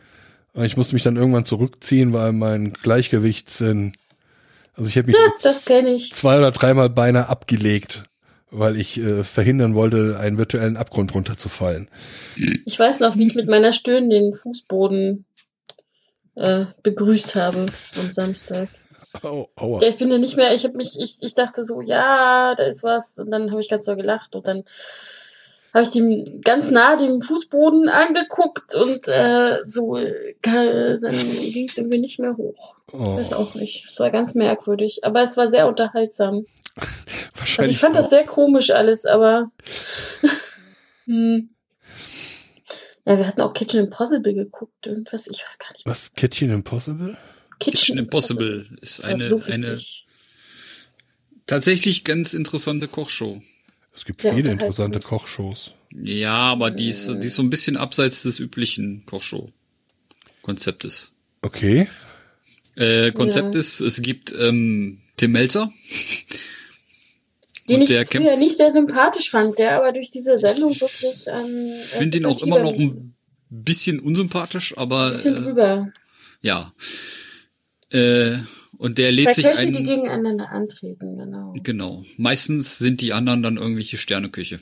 [0.55, 3.93] Ich musste mich dann irgendwann zurückziehen, weil mein Gleichgewichtssinn,
[4.75, 8.05] also ich hätte mich Ja, zwei oder dreimal beinahe abgelegt,
[8.59, 11.89] weil ich äh, verhindern wollte, einen virtuellen Abgrund runterzufallen.
[12.65, 15.27] Ich weiß noch, wie ich mit meiner Stirn den Fußboden
[16.37, 17.67] äh, begrüßt habe
[17.97, 18.69] am Samstag.
[19.23, 19.83] Au, aua.
[19.83, 22.65] Ja, ich bin ja nicht mehr, ich habe mich, ich, ich dachte so, ja, da
[22.65, 23.19] ist was.
[23.19, 24.65] Und dann habe ich ganz so gelacht und dann
[25.75, 29.99] habe ich dem ganz nah dem Fußboden angeguckt und äh, so,
[30.41, 32.77] dann ging es irgendwie nicht mehr hoch.
[32.93, 33.85] Oh, Weiß auch nicht.
[33.87, 36.47] Es war ganz merkwürdig, aber es war sehr unterhaltsam.
[37.37, 38.11] Also wahrscheinlich ich fand das auch.
[38.11, 39.53] sehr komisch alles, aber
[41.05, 41.51] hm.
[43.05, 45.85] ja, wir hatten auch Kitchen Impossible geguckt und was, ich weiß gar nicht.
[45.87, 47.17] Was, Kitchen Impossible?
[47.59, 49.79] Kitchen Impossible ist Das war eine, so eine
[51.47, 53.41] tatsächlich ganz interessante Kochshow.
[53.95, 55.73] Es gibt Sehr viele interessante Kochshows.
[55.93, 61.13] Ja, aber die ist, die ist so ein bisschen abseits des üblichen Kochshow-Konzeptes.
[61.43, 61.89] Okay.
[62.75, 63.61] Äh, Konzept Ja.
[63.61, 65.73] ist, es gibt ähm, Tim Melzer.
[67.69, 71.27] Den ich der früher kämpft- nicht sehr sympathisch fand, der aber durch diese Sendung wirklich.
[71.27, 73.15] Ähm, Ich finde ihn auch immer noch ein
[73.49, 75.93] bisschen unsympathisch, aber bisschen äh, drüber.
[76.41, 76.73] ja.
[77.91, 78.39] Äh,
[78.79, 79.85] und der lädt Zwei sich Köche, die ein.
[79.87, 81.55] gegeneinander antreten, genau.
[81.63, 82.05] Genau.
[82.19, 84.61] Meistens sind die anderen dann irgendwelche Sterneküche.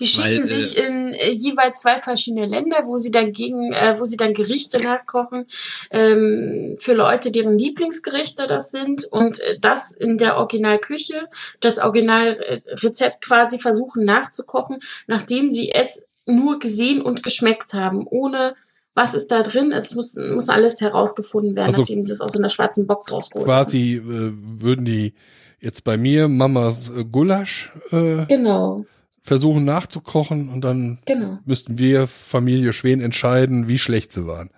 [0.00, 3.72] Die schicken Weil, äh, sich in äh, jeweils zwei verschiedene Länder, wo sie dann gegen,
[3.72, 5.46] äh, wo sie dann Gerichte nachkochen
[5.90, 11.28] ähm, für Leute, deren Lieblingsgerichte das sind und äh, das in der Originalküche,
[11.60, 18.54] das Originalrezept quasi versuchen nachzukochen, nachdem sie es nur gesehen und geschmeckt haben, ohne
[18.94, 19.72] was ist da drin.
[19.72, 23.12] Es muss, muss alles herausgefunden werden, Also nachdem sie es aus so einer schwarzen Box
[23.12, 23.64] rausgeholt haben.
[23.64, 25.12] Quasi äh, würden die
[25.60, 28.86] jetzt bei mir Mamas äh, Gulasch äh, Genau,
[29.26, 34.50] versuchen nachzukochen und dann genau, müssten wir Familie Schwen entscheiden, wie schlecht sie waren.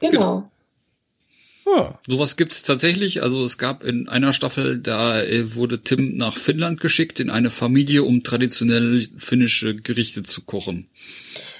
[0.00, 0.50] genau.
[1.66, 3.22] Ja, Sowas gibt's tatsächlich.
[3.24, 7.50] Also es gab in einer Staffel, da äh, wurde Tim nach Finnland geschickt in eine
[7.50, 10.88] Familie, um traditionell finnische Gerichte zu kochen.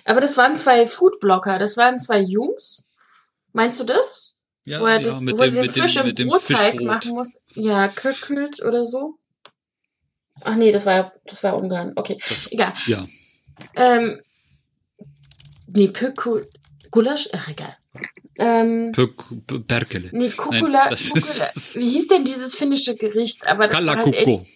[0.04, 2.84] Aber das waren zwei Foodblocker, das waren zwei Jungs.
[3.52, 4.32] Meinst du das?
[4.64, 6.82] Ja, wo er, ja das, mit wo dem, mit dem, mit dem Fischbrot.
[6.82, 7.38] machen musste.
[7.54, 9.18] Ja, Kökült oder so.
[10.42, 11.92] Ach nee, das war ja, das war Ungarn.
[11.96, 12.72] Okay, Das, egal.
[12.86, 13.06] ja,
[13.74, 14.20] Ähm,
[15.66, 16.48] nee, Pökul,
[16.90, 17.28] Gulasch?
[17.32, 17.76] Ach, egal.
[18.38, 20.10] Ähm, Pök- Perkele.
[20.12, 21.46] nee, Kukula, das Kukula.
[21.54, 23.46] ist- Wie hieß denn dieses finnische Gericht?
[23.46, 24.46] Aber halt Kalakuko.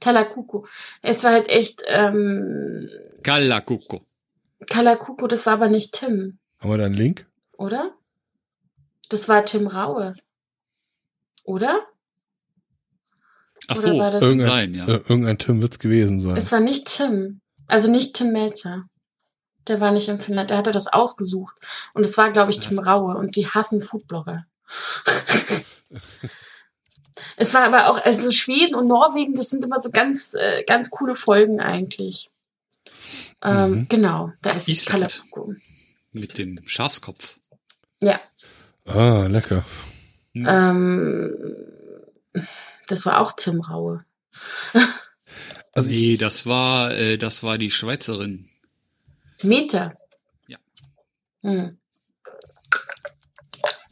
[0.00, 0.64] Talakuku.
[1.02, 2.88] Es war halt echt, ähm,
[3.22, 4.02] Kalakuko.
[4.70, 7.26] Kalakuku, das war aber nicht Tim, haben wir da einen Link?
[7.58, 7.94] oder?
[9.08, 10.14] Das war Tim Raue.
[11.44, 11.86] Oder?
[13.68, 14.84] Ach so, war das- kann Irgendein, sein, ja.
[14.86, 16.36] äh, irgendein Tim wird's gewesen sein.
[16.36, 17.40] Es war nicht Tim.
[17.66, 18.84] Also nicht Tim Melzer.
[19.66, 20.50] Der war nicht im Finnland.
[20.50, 21.56] Der hatte das ausgesucht.
[21.92, 23.16] Und es war, glaube ich, Tim Raue.
[23.16, 24.46] Und sie hassen Foodblogger.
[27.36, 30.90] es war aber auch, also Schweden und Norwegen, das sind immer so ganz, äh, ganz
[30.90, 32.30] coole Folgen eigentlich.
[33.42, 33.88] Ähm, Mhm.
[33.88, 35.22] Genau, da ist Island.
[35.26, 35.54] Kalapuku.
[36.12, 37.38] Mit dem Schafskopf.
[38.02, 38.20] Ja.
[38.86, 39.64] Ah, lecker.
[40.32, 40.46] Hm.
[40.48, 41.34] Ähm,
[42.86, 44.04] das war auch Tim Raue.
[45.72, 48.48] Also nee, das war, äh, das war die Schweizerin.
[49.42, 49.94] Meter.
[50.48, 50.58] Ja.
[51.42, 51.76] Hm.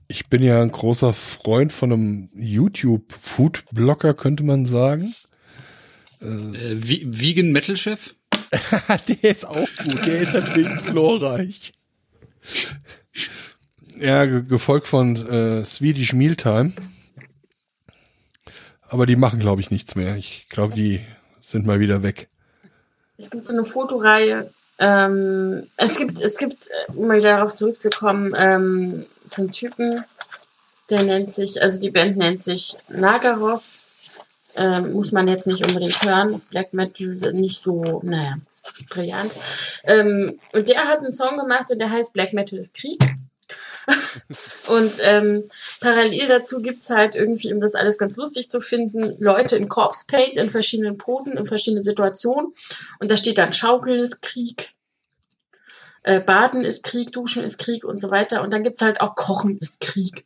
[0.08, 5.14] ich bin ja ein großer Freund von einem YouTube-Food-Blogger, könnte man sagen.
[6.20, 8.14] Äh, Vi- Vegan Metal Chef?
[9.08, 10.06] der ist auch gut.
[10.06, 11.72] Der ist natürlich glorreich.
[13.98, 16.72] Ja, ge gefolgt von äh, Swedish Mealtime.
[18.94, 20.14] Aber die machen, glaube ich, nichts mehr.
[20.14, 21.00] Ich glaube, die
[21.40, 22.28] sind mal wieder weg.
[23.18, 24.52] Es gibt so eine Fotoreihe.
[24.78, 29.06] Ähm, es gibt, es gibt, äh, um mal darauf zurückzukommen, ähm,
[29.36, 30.04] einen Typen,
[30.90, 33.68] der nennt sich, also die Band nennt sich Nagarov.
[34.54, 38.36] Ähm, muss man jetzt nicht unbedingt hören, ist Black Metal nicht so, naja,
[38.90, 39.32] brillant.
[39.82, 43.13] Ähm, und der hat einen Song gemacht und der heißt Black Metal ist Krieg.
[44.68, 45.50] Und ähm,
[45.80, 50.06] parallel dazu gibt's halt irgendwie, um das alles ganz lustig zu finden, Leute in Corpse
[50.06, 52.52] Paint in verschiedenen Posen, in verschiedenen Situationen.
[53.00, 54.74] Und da steht dann Schaukeln ist Krieg,
[56.04, 58.42] äh, Baden ist Krieg, Duschen ist Krieg und so weiter.
[58.42, 60.24] Und dann gibt's halt auch Kochen ist Krieg.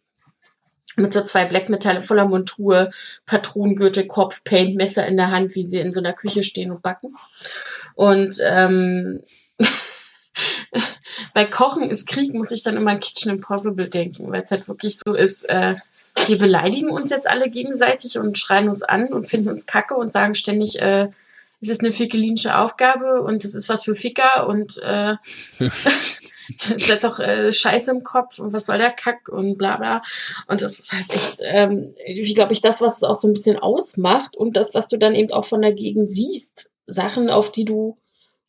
[0.97, 2.91] Mit so zwei Black Metalle voller Montur,
[3.25, 6.83] Patronengürtel, Corpse Paint, Messer in der Hand, wie sie in so einer Küche stehen und
[6.83, 7.15] backen.
[7.95, 9.23] Und ähm,
[11.35, 14.69] bei Kochen ist Krieg, muss ich dann immer an Kitchen Impossible denken, weil es halt
[14.69, 15.75] wirklich so ist, äh,
[16.27, 20.11] wir beleidigen uns jetzt alle gegenseitig und schreien uns an und finden uns kacke und
[20.11, 21.09] sagen ständig, äh,
[21.61, 25.17] es ist eine fickelinische Aufgabe und es ist was für Ficker und äh,
[26.75, 30.03] es hat doch äh, Scheiße im Kopf und was soll der Kack und bla bla.
[30.47, 33.35] Und das ist halt echt, ähm, wie glaube ich, das, was es auch so ein
[33.35, 36.71] bisschen ausmacht und das, was du dann eben auch von der Gegend siehst.
[36.87, 37.97] Sachen, auf die du,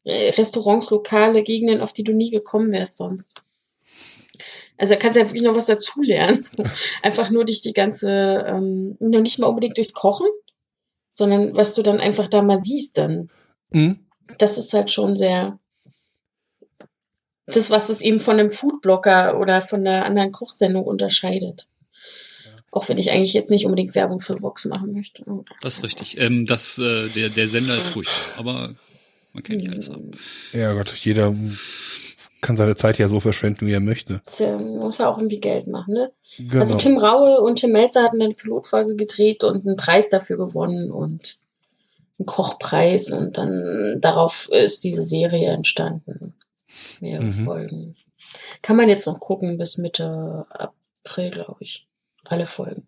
[0.05, 3.29] Restaurants, Lokale, Gegenden, auf die du nie gekommen wärst sonst.
[4.77, 6.45] Also da kannst du ja wirklich noch was dazulernen.
[7.03, 10.27] einfach nur durch die ganze, ähm, noch nicht mal unbedingt durchs Kochen,
[11.11, 13.29] sondern was du dann einfach da mal siehst dann.
[13.73, 13.99] Hm?
[14.37, 15.59] Das ist halt schon sehr,
[17.45, 21.67] das, was es eben von einem Foodblogger oder von einer anderen Kochsendung unterscheidet.
[22.71, 25.25] Auch wenn ich eigentlich jetzt nicht unbedingt Werbung für Vox machen möchte.
[25.61, 26.19] Das ist richtig.
[26.19, 28.75] Ähm, das, äh, der, der Sender ist furchtbar, aber
[29.39, 30.11] man kann nicht alles haben.
[30.53, 31.33] Ja Gott, jeder
[32.41, 34.21] kann seine Zeit ja so verschwenden, wie er möchte.
[34.25, 36.11] Tja, man muss ja auch irgendwie Geld machen, ne?
[36.37, 36.59] Genau.
[36.59, 40.91] Also Tim Raue und Tim Melzer hatten eine Pilotfolge gedreht und einen Preis dafür gewonnen
[40.91, 41.39] und
[42.17, 46.33] einen Kochpreis und dann darauf ist diese Serie entstanden.
[47.01, 47.45] Mehrere Mhm.
[47.45, 47.95] Folgen.
[48.61, 51.87] Kann man jetzt noch gucken bis Mitte April, glaube ich.
[52.25, 52.87] Alle Folgen.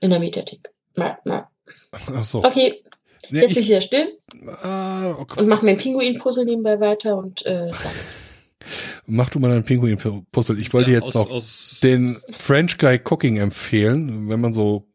[0.00, 0.70] In der Mediathek.
[0.94, 1.50] Na, na.
[1.92, 2.44] Ach so.
[2.44, 2.82] Okay,
[3.30, 4.18] Nee, jetzt bin ich ich, wieder still
[4.62, 5.40] ah, okay.
[5.40, 7.76] und mache mir ein Pinguin-Puzzle nebenbei weiter und äh, dann.
[9.06, 10.58] Mach du mal einen Pinguin-Puzzle.
[10.60, 14.86] Ich wollte Ja, jetzt aus, noch aus, den French Guy Cooking empfehlen, wenn man so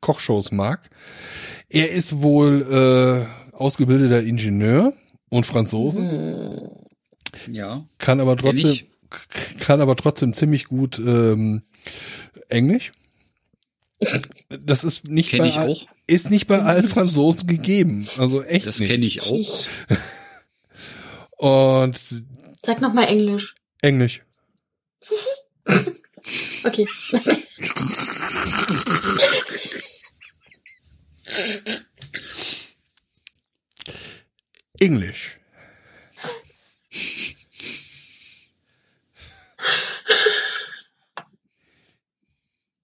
[0.00, 0.90] Kochshows mag.
[1.68, 4.92] Er ist wohl äh, ausgebildeter Ingenieur
[5.30, 7.54] und Franzose, Hm.
[7.54, 7.86] ja.
[7.98, 8.78] kann aber trotzdem
[9.60, 11.62] kann aber trotzdem ziemlich gut ähm,
[12.48, 12.92] Englisch.
[14.48, 15.86] Das ist nicht Kenn bei ich all- auch.
[16.12, 18.08] Ist nicht bei allen Franzosen gegeben.
[18.18, 19.66] Also echt Das kenne ich auch.
[21.38, 21.98] Und
[22.64, 23.54] sag noch mal Englisch.
[23.80, 24.22] Englisch.
[26.64, 26.86] Okay.
[34.78, 35.38] Englisch.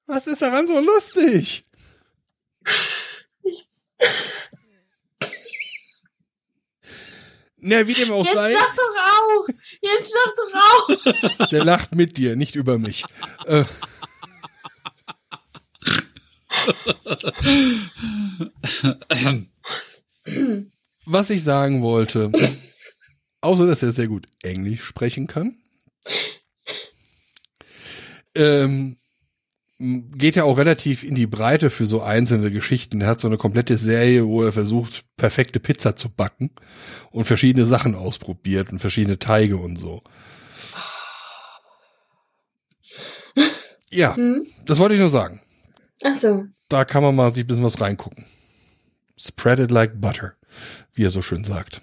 [0.07, 1.65] Was ist daran so lustig?
[7.61, 9.49] Na, wie dem auch Jetzt sei, sag doch auch!
[9.81, 11.47] Jetzt sag doch auch!
[11.49, 13.05] der lacht mit dir, nicht über mich.
[13.47, 13.65] Äh.
[21.05, 22.31] Was ich sagen wollte,
[23.41, 25.61] außer dass er sehr gut Englisch sprechen kann,
[28.35, 28.99] ähm,
[29.79, 33.01] geht ja auch relativ in die Breite für so einzelne Geschichten.
[33.01, 36.51] Er hat so eine komplette Serie, wo er versucht, perfekte Pizza zu backen
[37.13, 40.03] und verschiedene Sachen ausprobiert und verschiedene Teige und so.
[43.91, 44.47] Ja, Hm?
[44.67, 45.41] das wollte ich nur sagen.
[46.03, 46.45] Ach so.
[46.69, 48.27] Da kann man mal sich ein bisschen was reingucken.
[49.19, 50.35] Spread it like butter,
[50.95, 51.81] wie er so schön sagt.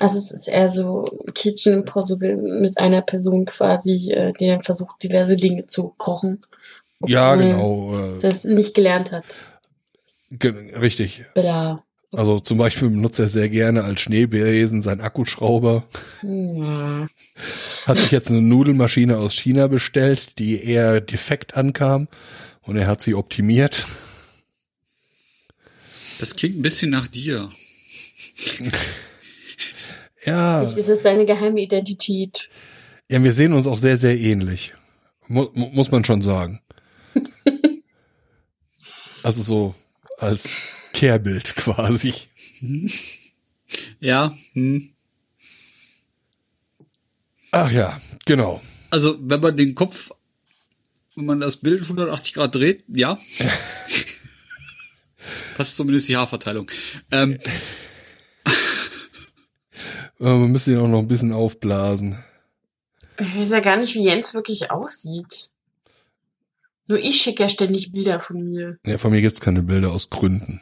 [0.00, 1.04] Also es ist eher so
[1.34, 6.44] Kitchen Impossible mit einer Person quasi, äh, die dann versucht, diverse Dinge zu kochen.
[7.06, 8.16] Ja, genau.
[8.16, 9.24] Äh, Das nicht gelernt hat.
[10.30, 11.24] ge richtig.
[11.34, 11.82] Bla.
[12.10, 15.84] Also zum Beispiel benutzt er sehr gerne als Schneebesen seinen Akkuschrauber.
[16.22, 17.06] Ja.
[17.84, 22.08] Hat sich jetzt eine Nudelmaschine aus China bestellt, die eher defekt ankam
[22.62, 23.84] und er hat sie optimiert.
[26.18, 27.50] Das klingt ein bisschen nach dir.
[30.24, 32.48] Ja, Das ist seine geheime Identität.
[33.10, 34.72] ja, wir sehen uns auch sehr, sehr ähnlich.
[35.28, 36.60] Mu muss man schon sagen.
[39.24, 39.74] Also so
[40.18, 40.52] als
[40.92, 42.14] Kehrbild quasi.
[44.00, 44.90] Ja, hm.
[47.50, 48.62] Ach ja, genau.
[48.90, 50.10] Also, wenn man den Kopf,
[51.16, 53.18] wenn man das Bild 180 Grad dreht, ja.
[55.56, 56.70] Passt zumindest die Haarverteilung.
[57.10, 57.38] Ähm,
[60.20, 62.22] Äh, Wir müssen ihn auch noch ein bisschen aufblasen.
[63.18, 65.50] Ich weiß ja gar nicht, wie Jens wirklich aussieht.
[66.86, 68.78] Nur ich schicke ja ständig Bilder von mir.
[68.86, 70.60] Ja, von mir gibt's keine Bilder aus Gründen.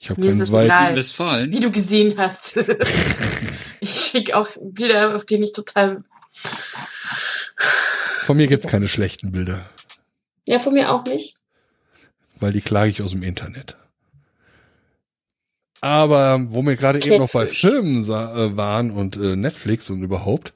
[0.00, 0.96] Ich habe keinen zweiten.
[0.96, 1.52] Westfalen.
[1.52, 2.56] Wie du gesehen hast.
[3.80, 6.02] ich schicke auch Bilder, auf denen ich total.
[8.22, 9.68] Von mir gibt's keine schlechten Bilder,
[10.48, 11.36] Ja, von mir auch nicht.
[12.38, 13.76] weil die klage ich aus dem Internet.
[15.80, 17.46] Aber wo wir gerade eben noch bei.
[17.48, 20.52] Filmen sa- äh, waren und äh, Netflix und überhaupt,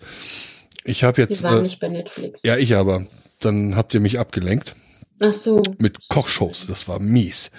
[0.84, 2.42] ich habe Wir jetzt, waren äh, nicht bei Netflix.
[2.42, 3.06] ja ich aber,
[3.40, 4.74] dann habt ihr mich abgelenkt
[5.20, 5.62] Ach so.
[5.78, 6.66] mit Kochshows.
[6.66, 7.50] Das war mies.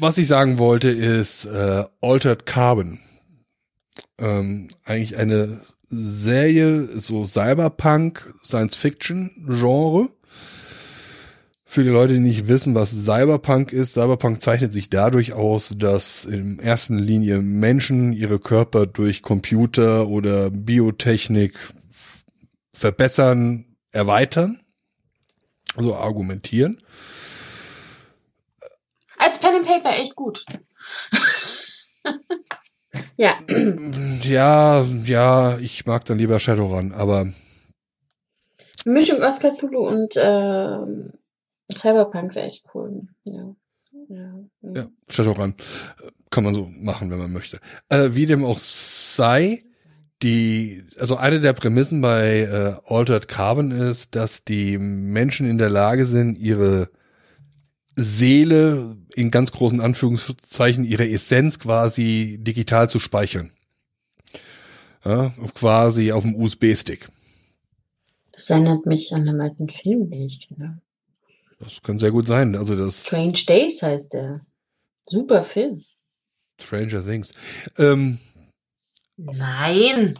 [0.00, 3.00] Was ich sagen wollte ist äh, Altered Carbon.
[4.18, 5.60] Ähm, eigentlich eine
[5.90, 10.08] Serie, so Cyberpunk, Science-Fiction-Genre.
[11.70, 16.24] Für die Leute, die nicht wissen, was Cyberpunk ist, Cyberpunk zeichnet sich dadurch aus, dass
[16.24, 21.58] in erster Linie Menschen ihre Körper durch Computer oder Biotechnik
[22.72, 24.60] verbessern, erweitern,
[25.76, 26.78] also argumentieren.
[29.18, 30.46] Als Pen and Paper echt gut.
[33.18, 33.38] ja.
[34.22, 37.30] Ja, ja, ich mag dann lieber Shadowrun, aber
[38.86, 41.12] Mischung aus Cthulhu und ähm,
[41.74, 43.08] Cyberpunk wäre echt cool.
[43.24, 43.54] Ja.
[44.08, 44.34] Ja.
[44.74, 47.58] ja, Shadowrun äh, kann man so machen, wenn man möchte.
[47.88, 49.64] Äh, wie dem auch sei,
[50.22, 55.70] die, also eine der Prämissen bei äh, Altered Carbon ist, dass die Menschen in der
[55.70, 56.90] Lage sind, ihre
[57.96, 63.50] Seele in ganz großen Anführungszeichen, ihre Essenz quasi digital zu speichern.
[65.04, 67.08] Ja, quasi auf dem USB-Stick.
[68.32, 70.80] Das erinnert mich an einen alten Film, den ich kenne.
[71.58, 72.56] Das kann sehr gut sein.
[72.56, 74.40] Also das Strange Days heißt der.
[75.06, 75.84] Super Film.
[76.60, 77.32] Stranger Things.
[77.78, 78.18] Ähm,
[79.16, 80.18] Nein.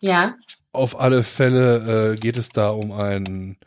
[0.00, 0.36] Ja.
[0.72, 3.58] Auf alle Fälle äh, geht es da um einen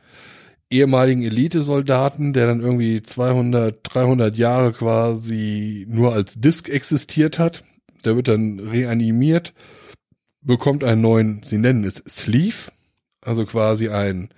[0.69, 7.63] ehemaligen Elitesoldaten, der dann irgendwie 200, 300 Jahre quasi nur als Disk existiert hat.
[8.05, 9.53] Der wird dann reanimiert,
[10.41, 12.71] bekommt einen neuen, sie nennen es Sleeve,
[13.21, 14.29] also quasi ein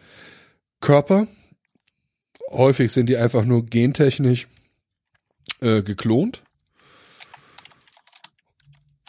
[0.82, 1.28] Körper.
[2.52, 4.48] Häufig sind die einfach nur gentechnisch
[5.62, 6.44] äh, geklont.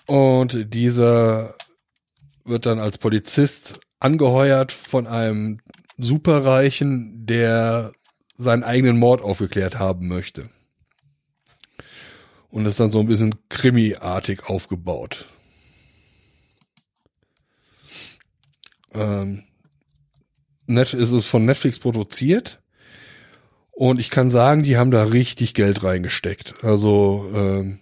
[0.06, 1.54] Und dieser
[2.44, 5.60] wird dann als Polizist angeheuert von einem
[5.98, 7.92] Superreichen, der
[8.32, 10.48] seinen eigenen Mord aufgeklärt haben möchte.
[12.50, 15.26] Und ist dann so ein bisschen krimiartig aufgebaut.
[18.92, 19.44] Ähm,
[20.66, 22.60] Net ist es von Netflix produziert.
[23.70, 26.64] Und ich kann sagen, die haben da richtig Geld reingesteckt.
[26.64, 27.78] Also ähm,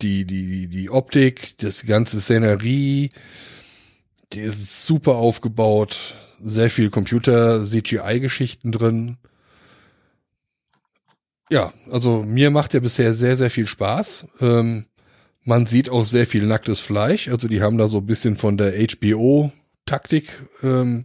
[0.00, 3.10] die, die, die, die Optik, das ganze Szenerie,
[4.32, 9.18] die ist super aufgebaut, sehr viel Computer-CGI-Geschichten drin.
[11.50, 14.26] Ja, also mir macht der bisher sehr, sehr viel Spaß.
[14.40, 14.86] Ähm,
[15.44, 17.28] man sieht auch sehr viel nacktes Fleisch.
[17.28, 20.30] Also die haben da so ein bisschen von der HBO-Taktik
[20.62, 21.04] ähm,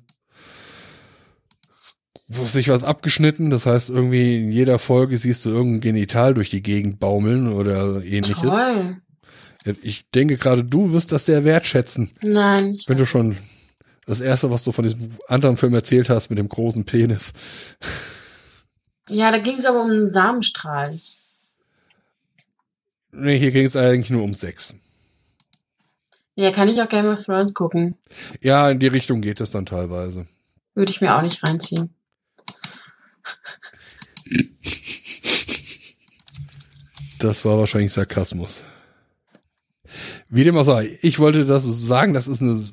[2.29, 3.49] sich was abgeschnitten.
[3.49, 8.03] Das heißt, irgendwie in jeder Folge siehst du irgendein Genital durch die Gegend baumeln oder
[8.03, 8.49] ähnliches.
[8.49, 8.97] Toll.
[9.81, 12.75] Ich denke gerade, du wirst das sehr wertschätzen, Nein.
[12.75, 13.37] Ich wenn du schon
[14.05, 17.33] das erste, was du von diesem anderen Film erzählt hast mit dem großen Penis.
[19.09, 20.97] ja, da ging es aber um einen Samenstrahl.
[23.11, 24.75] Nee, hier ging es eigentlich nur um Sex.
[26.35, 27.95] Ja, kann ich auch Game of Thrones gucken.
[28.41, 30.25] Ja, in die Richtung geht es dann teilweise.
[30.73, 31.93] Würde ich mir auch nicht reinziehen.
[37.19, 38.63] Das war wahrscheinlich Sarkasmus.
[40.29, 42.63] Wie dem auch sei, ich wollte das sagen, das ist eine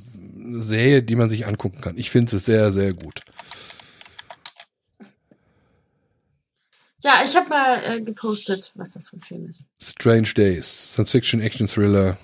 [0.63, 1.97] Serie, die man sich angucken kann.
[1.97, 3.23] Ich finde es sehr, sehr gut.
[7.03, 9.67] Ja, ich habe mal äh, gepostet, was das für ein Film ist.
[9.81, 12.19] Strange Days, Science Fiction Action Thriller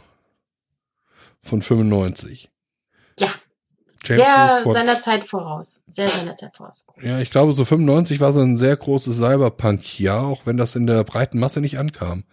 [1.40, 2.48] von 95.
[3.18, 3.32] Ja,
[4.04, 5.82] James sehr von- seiner Zeit voraus.
[5.86, 6.84] Sehr seiner Zeit voraus.
[7.02, 10.86] Ja, ich glaube, so 95 war so ein sehr großes Cyberpunk-Jahr, auch wenn das in
[10.86, 12.24] der breiten Masse nicht ankam.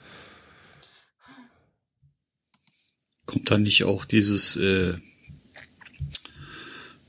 [3.25, 4.95] Kommt da nicht auch dieses äh,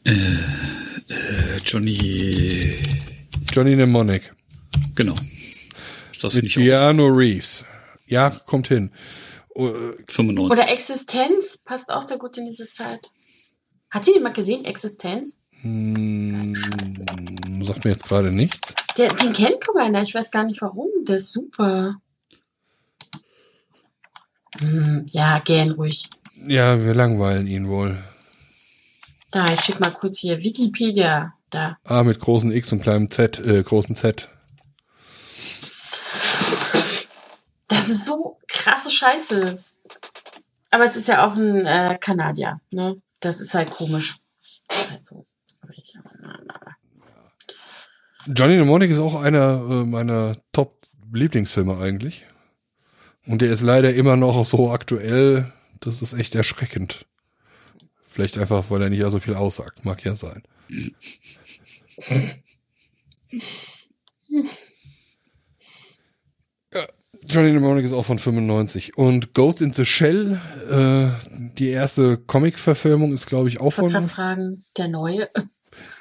[0.05, 2.77] äh, äh, Johnny
[3.53, 4.32] Johnny Mnemonic
[4.95, 5.15] genau.
[6.12, 7.65] Ist das mit nicht Keanu Reeves.
[8.07, 8.91] Ja, kommt hin.
[9.55, 9.69] Oh,
[10.09, 10.51] 95?
[10.51, 13.11] Oder Existenz passt auch sehr gut in diese Zeit.
[13.90, 15.38] Hat sie die mal gesehen, Existenz?
[15.62, 16.54] hm,
[17.64, 18.74] sagt mir jetzt gerade nichts.
[18.96, 20.02] Der, den kennt einer.
[20.02, 20.88] Ich weiß gar nicht warum.
[21.02, 21.96] Der ist super.
[24.58, 26.08] Hm, ja, gern ruhig.
[26.46, 27.98] Ja, wir langweilen ihn wohl.
[29.30, 31.34] Da, ich schick mal kurz hier Wikipedia.
[31.50, 31.78] Da.
[31.84, 34.28] Ah, mit großen X und kleinem Z, äh, großen Z.
[37.68, 39.62] Das ist so krasse Scheiße.
[40.70, 43.00] Aber es ist ja auch ein äh, Kanadier, ne?
[43.20, 44.16] Das ist halt komisch.
[44.68, 45.26] Ist halt so.
[48.26, 52.26] Johnny Mnemonic ist auch einer äh, meiner Top-Lieblingsfilme eigentlich.
[53.26, 57.06] Und der ist leider immer noch so aktuell, das ist echt erschreckend.
[58.06, 60.42] Vielleicht einfach, weil er nicht so viel aussagt, mag ja sein.
[67.31, 68.97] Ja, Johnny Mnemonic ist auch von 95.
[68.97, 70.40] Und Ghost in the Shell,
[70.70, 71.09] äh,
[71.59, 73.90] die erste Comic-Verfilmung ist, glaube ich, auch Ich von.
[73.90, 75.28] gerade fragen, der neue.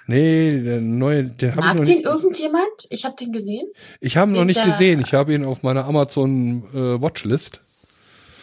[0.08, 2.06] Nee, der neue, den habe ich noch den nicht.
[2.06, 2.88] irgendjemand?
[2.90, 3.68] Ich habe den gesehen.
[4.00, 5.02] Ich habe ihn noch nicht gesehen.
[5.02, 7.62] Ich habe ihn auf meiner Amazon äh, Watchlist.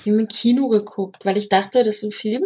[0.04, 2.44] Ich habe im Kino geguckt, weil ich dachte, das ist ein Film,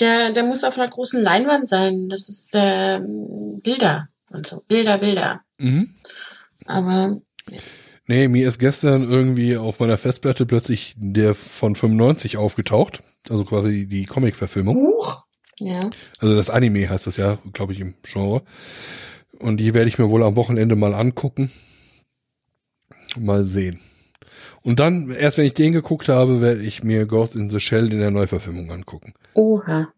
[0.00, 2.08] der, der muss auf einer großen Leinwand sein.
[2.08, 4.64] Das ist der ähm, Bilder und so.
[4.66, 5.42] Bilder, Bilder.
[5.58, 5.94] Mhm.
[6.66, 7.20] Aber
[8.10, 13.04] Nee, mir ist gestern irgendwie auf meiner Festplatte plötzlich der von 95 aufgetaucht.
[13.28, 14.74] Also quasi die Comic-Verfilmung.
[14.78, 15.24] Huch.
[15.60, 15.88] Ja.
[16.18, 18.42] Also das Anime heißt das ja, glaube ich, im Genre.
[19.38, 21.52] Und die werde ich mir wohl am Wochenende mal angucken.
[23.16, 23.78] Mal sehen.
[24.62, 27.92] Und dann, erst wenn ich den geguckt habe, werde ich mir Ghost in the Shell
[27.92, 29.14] in der Neuverfilmung angucken.
[29.34, 29.92] Oha.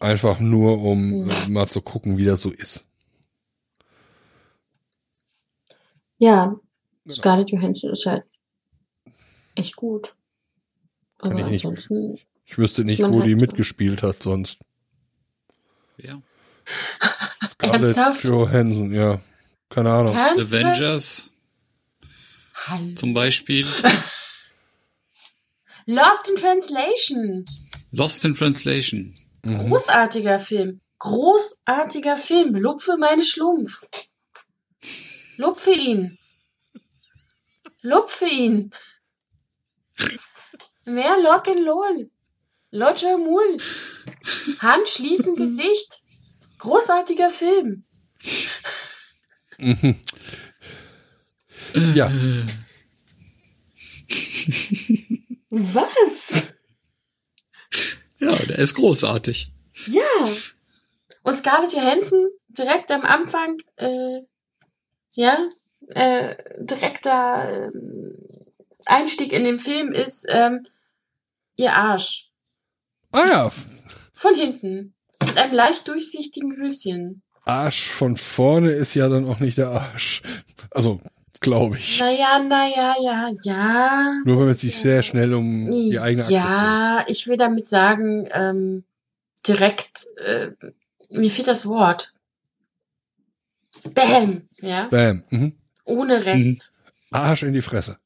[0.00, 1.30] Einfach nur, um Mhm.
[1.30, 2.88] äh, mal zu gucken, wie das so ist.
[6.18, 6.56] Ja.
[7.10, 7.22] Genau.
[7.22, 8.24] Scarlett Johansson ist halt
[9.54, 10.14] echt gut.
[11.18, 12.18] Kann Aber ich nicht- ansonsten.
[12.46, 14.58] Ich wüsste nicht, wo halt die so- mitgespielt hat sonst.
[15.98, 16.20] Ja.
[17.48, 18.24] Scarlett?
[18.24, 19.20] Johansson, ja.
[19.68, 20.16] Keine Ahnung.
[20.16, 20.52] Ernsthaft?
[20.52, 21.30] Avengers
[22.66, 22.94] Hallo.
[22.94, 23.66] zum Beispiel.
[25.86, 27.44] Lost in Translation.
[27.92, 29.16] Lost in Translation.
[29.42, 30.80] Großartiger Film.
[30.98, 32.54] Großartiger Film.
[32.56, 33.82] Lupfe meine Schlumpf.
[35.36, 36.18] Lupfe ihn.
[37.82, 38.72] Lupfe ihn.
[40.84, 42.10] Mehr Lock'n'Roll.
[42.72, 43.58] Lodger Mul.
[44.60, 46.02] Hand schließen Gesicht.
[46.58, 47.84] Großartiger Film.
[51.74, 52.10] Ja,
[55.50, 56.54] Was?
[58.18, 59.52] Ja, der ist großartig.
[59.86, 60.02] Ja.
[61.22, 64.20] Und Scarlett Johansson direkt am Anfang, äh,
[65.12, 65.38] ja,
[65.94, 67.68] äh, direkter äh,
[68.86, 70.64] Einstieg in den Film ist ähm,
[71.56, 72.30] ihr Arsch.
[73.12, 73.50] ah ja,
[74.14, 74.94] Von hinten.
[75.24, 77.22] Mit einem leicht durchsichtigen Höschen.
[77.44, 80.22] Arsch von vorne ist ja dann auch nicht der Arsch.
[80.70, 81.00] Also,
[81.40, 82.00] glaube ich.
[82.00, 84.14] Naja, naja, ja, ja.
[84.24, 88.28] Nur wenn man sich sehr schnell um die eigene Achse Ja, ich will damit sagen,
[88.32, 88.84] ähm,
[89.46, 90.50] direkt, äh,
[91.08, 92.14] mir fehlt das Wort.
[93.94, 94.90] Bam, ja, dreht.
[94.90, 95.24] Bam.
[95.30, 95.52] Mhm.
[95.84, 96.72] Ohne Recht.
[97.10, 97.96] Arsch in die Fresse.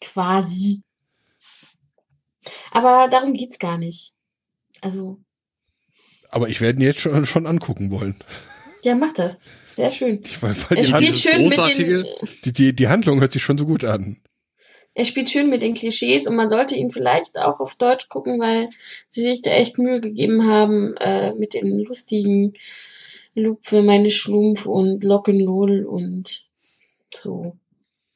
[0.00, 0.82] Quasi.
[2.70, 4.12] Aber darum geht's gar nicht.
[4.80, 5.18] Also,
[6.30, 8.14] Aber ich werde ihn jetzt schon, schon angucken wollen.
[8.82, 9.48] ja, mach das.
[9.72, 10.20] Sehr schön.
[10.22, 13.32] Ich, weil, weil Er die, spielt schön mit Großartige- den, die, die, die Handlung hört
[13.32, 14.18] sich schon so gut an.
[14.94, 18.38] er spielt schön mit den Klischees und man sollte ihn vielleicht auch auf Deutsch gucken,
[18.40, 18.68] weil
[19.08, 22.52] sie sich da echt Mühe gegeben haben äh, mit den lustigen
[23.36, 26.46] Lupfe, meine Schlumpf und Lock'n'Roll und
[27.14, 27.56] so.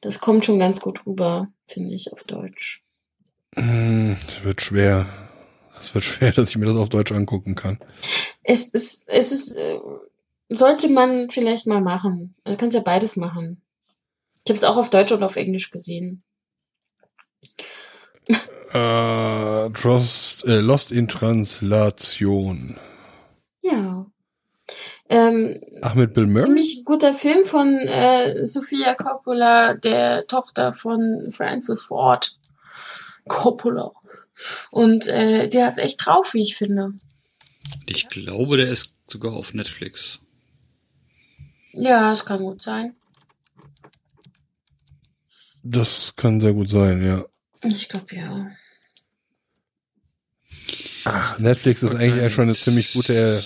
[0.01, 2.83] Das kommt schon ganz gut rüber, finde ich, auf Deutsch.
[3.55, 5.05] Hm, Das wird schwer.
[5.75, 7.77] Das wird schwer, dass ich mir das auf Deutsch angucken kann.
[8.43, 9.79] Es ist, es ist, äh,
[10.49, 12.35] sollte man vielleicht mal machen.
[12.43, 13.61] Du kannst ja beides machen.
[14.43, 16.23] Ich habe es auch auf Deutsch und auf Englisch gesehen.
[18.73, 22.77] Äh, äh, Lost in Translation.
[23.61, 23.90] Ja.
[25.11, 26.45] Ähm, Ach, mit Bill Murray?
[26.45, 32.37] ziemlich guter Film von äh, Sofia Coppola, der Tochter von Francis Ford
[33.27, 33.91] Coppola.
[34.71, 36.93] Und äh, die hat's echt drauf, wie ich finde.
[37.87, 40.21] Ich glaube, der ist sogar auf Netflix.
[41.73, 42.95] Ja, es kann gut sein.
[45.61, 47.25] Das kann sehr gut sein, ja.
[47.63, 48.47] Ich glaube ja.
[51.03, 53.41] Ach, Netflix ist eigentlich eher schon eine ziemlich gute äh,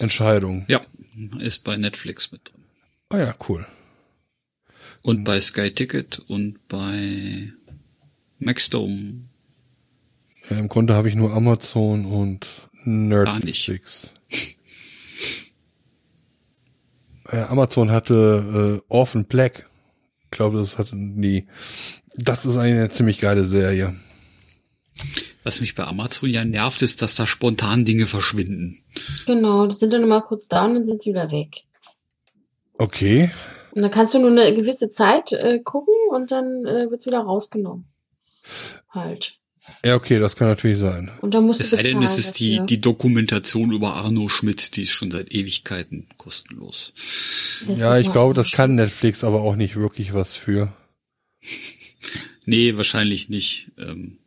[0.00, 0.64] Entscheidung.
[0.68, 0.80] Ja,
[1.38, 2.64] ist bei Netflix mit drin.
[3.10, 3.66] Ah ja, cool.
[5.02, 7.52] Und bei Sky Ticket und bei
[8.38, 9.22] Maxdome.
[10.48, 12.46] Ja, Im Grunde habe ich nur Amazon und
[12.84, 14.14] Nerdflix.
[17.32, 19.68] Ja, Amazon hatte äh, Orphan Black.
[20.24, 21.46] Ich glaube, das hatten die.
[22.16, 23.94] Das ist eine ziemlich geile Serie.
[25.42, 28.82] Was mich bei Amazon ja nervt, ist, dass da spontan Dinge verschwinden.
[29.26, 31.64] Genau, die sind dann immer kurz da und dann sind sie wieder weg.
[32.74, 33.30] Okay.
[33.72, 37.20] Und dann kannst du nur eine gewisse Zeit äh, gucken und dann äh, wird's wieder
[37.20, 37.86] rausgenommen.
[38.90, 39.40] Halt.
[39.84, 41.10] Ja, okay, das kann natürlich sein.
[41.20, 42.66] Und dann musst Es du sei denn, es ist die, dafür.
[42.66, 46.92] die Dokumentation über Arno Schmidt, die ist schon seit Ewigkeiten kostenlos.
[47.66, 50.72] Das Ja, ich glaube, das kann Netflix aber auch nicht wirklich was für.
[52.46, 53.70] Nee, wahrscheinlich nicht.
[53.78, 54.18] Ähm,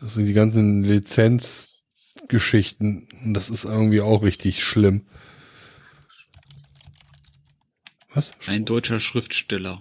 [0.00, 3.06] Das sind die ganzen Lizenzgeschichten.
[3.24, 5.06] Und das ist irgendwie auch richtig schlimm.
[8.12, 8.32] Was?
[8.46, 9.80] ein deutscher Schriftsteller.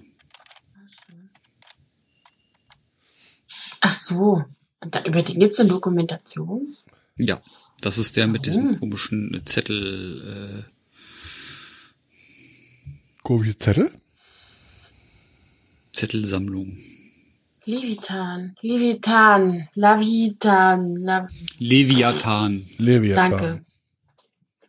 [3.81, 4.45] Ach so.
[4.81, 6.75] Und da, über den gibt's eine Dokumentation?
[7.17, 7.41] Ja,
[7.81, 8.79] das ist der mit diesem Warum?
[8.79, 10.67] komischen Zettel.
[10.67, 10.69] Äh,
[13.23, 13.91] Komische Zettel?
[15.91, 16.77] Zettelsammlung.
[17.69, 18.55] Levitan.
[18.63, 19.67] Levitan.
[19.75, 20.95] Lavitan.
[20.97, 21.27] La
[21.59, 22.65] Leviathan.
[22.79, 23.29] Leviathan.
[23.29, 23.61] danke.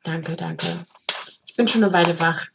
[0.05, 0.66] Danke, danke.
[1.47, 2.47] Ich bin schon eine Weile wach.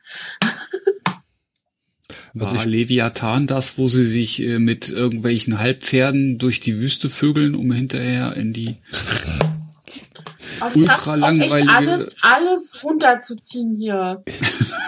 [2.35, 7.09] Was War ich- Leviathan das, wo sie sich äh, mit irgendwelchen Halbpferden durch die Wüste
[7.09, 8.77] vögeln, um hinterher in die
[10.61, 14.23] Oh, Ultra langweilige- Alles, alles runterzuziehen hier.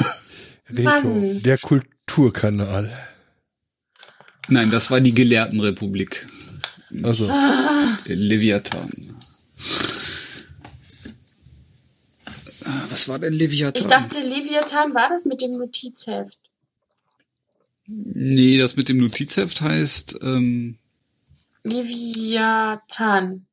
[0.71, 1.41] Mann.
[1.41, 2.95] der Kulturkanal.
[4.47, 6.27] Nein, das war die Gelehrtenrepublik.
[7.03, 8.91] Also, Ah, Leviathan.
[12.65, 13.81] Ah, Was war denn Leviathan?
[13.83, 16.37] ich dachte, Leviathan war das mit dem Notizheft.
[17.87, 20.77] nee, das mit dem Notizheft heißt ähm,
[21.63, 23.45] Leviathan.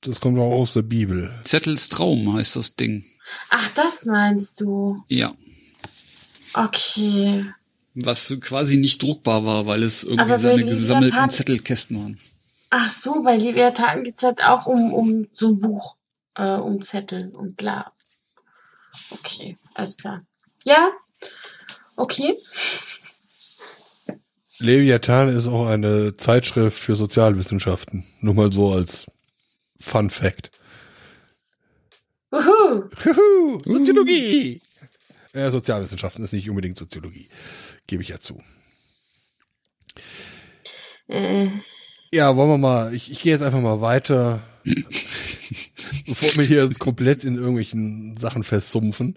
[0.00, 1.34] das kommt auch aus der Bibel.
[1.42, 3.04] Zettels Traum heißt das Ding.
[3.50, 5.02] Ach, das meinst du.
[5.08, 5.34] Ja.
[6.52, 7.46] Okay.
[7.94, 12.20] Was quasi nicht druckbar war, weil es irgendwie Aber seine gesammelten Zettelkästen waren.
[12.70, 15.96] Ach so, bei Leviathan geht's halt auch um, um so ein Buch,
[16.34, 17.92] äh, um Zettel und bla.
[19.10, 20.24] Okay, alles klar.
[20.64, 20.90] Ja,
[21.96, 22.36] okay.
[24.58, 28.04] Leviathan ist auch eine Zeitschrift für Sozialwissenschaften.
[28.20, 29.06] Nur mal so als
[29.78, 30.50] Fun Fact.
[32.30, 32.88] Wuhu.
[33.04, 34.60] Juhu, Soziologie!
[35.34, 37.28] Ja, Sozialwissenschaften ist nicht unbedingt Soziologie.
[37.86, 38.42] Gebe ich ja zu.
[41.08, 41.48] Äh,
[42.12, 44.42] Ja, wollen wir mal, ich, ich gehe jetzt einfach mal weiter,
[46.06, 49.16] bevor wir hier komplett in irgendwelchen Sachen festsumpfen.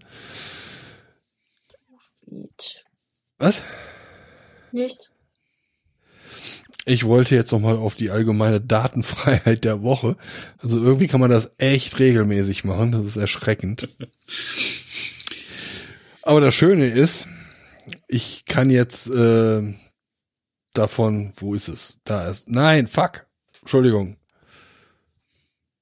[2.26, 2.84] Lied.
[3.38, 3.64] Was?
[4.72, 5.12] Nicht?
[6.86, 10.16] Ich wollte jetzt noch mal auf die allgemeine Datenfreiheit der Woche.
[10.60, 12.94] Also irgendwie kann man das echt regelmäßig machen.
[12.94, 13.90] Das ist erschreckend.
[16.22, 17.28] Aber das Schöne ist,
[18.08, 19.74] ich kann jetzt äh,
[20.74, 22.00] davon, wo ist es?
[22.04, 22.50] Da ist.
[22.50, 23.26] Nein, fuck.
[23.62, 24.18] Entschuldigung.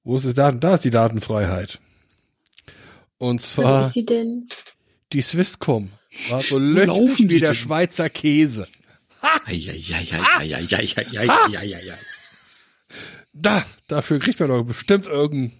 [0.02, 0.60] Wo ist es Daten?
[0.60, 1.80] Da ist die Datenfreiheit.
[3.18, 4.48] Und Wo zwar ist sie denn?
[5.12, 5.90] die Swisscom.
[6.30, 7.54] War so laufen löchrig die wie der denn?
[7.56, 8.66] Schweizer Käse.
[9.46, 11.98] Eieieiei.
[13.32, 15.52] Da, dafür kriegt man doch bestimmt irgendein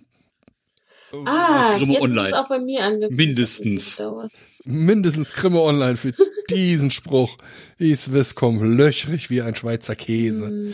[1.24, 2.28] Ah, jetzt Online.
[2.28, 3.16] ist auch bei mir angekommen.
[3.16, 4.02] Mindestens.
[4.66, 6.12] Mindestens Grimme Online für
[6.50, 7.36] diesen Spruch.
[7.78, 10.72] Die Swisscom löchrig wie ein Schweizer Käse.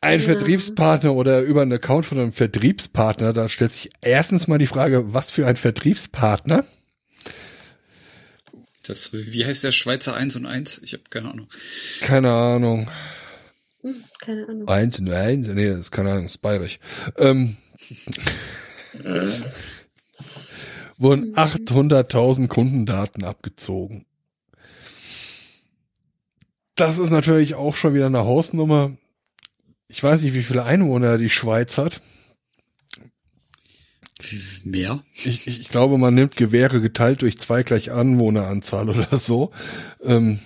[0.00, 0.24] Ein Ja.
[0.26, 5.14] Vertriebspartner oder über einen Account von einem Vertriebspartner, da stellt sich erstens mal die Frage,
[5.14, 6.64] was für ein Vertriebspartner?
[8.84, 10.80] Das, wie heißt der Schweizer 1 und 1?
[10.82, 11.46] Ich habe keine Ahnung.
[12.00, 12.90] Keine Ahnung.
[13.82, 14.68] Hm, keine Ahnung.
[14.68, 16.80] Eins und eins, nee, das ist keine Ahnung, das ist bayerisch.
[17.18, 17.56] Ähm,
[21.02, 24.06] wurden 800.000 Kundendaten abgezogen.
[26.74, 28.96] Das ist natürlich auch schon wieder eine Hausnummer.
[29.88, 32.00] Ich weiß nicht, wie viele Einwohner die Schweiz hat.
[34.64, 35.02] Mehr?
[35.12, 39.50] Ich, ich, ich glaube, man nimmt Gewehre geteilt durch zwei gleich Anwohneranzahl oder so.
[40.02, 40.38] Ähm,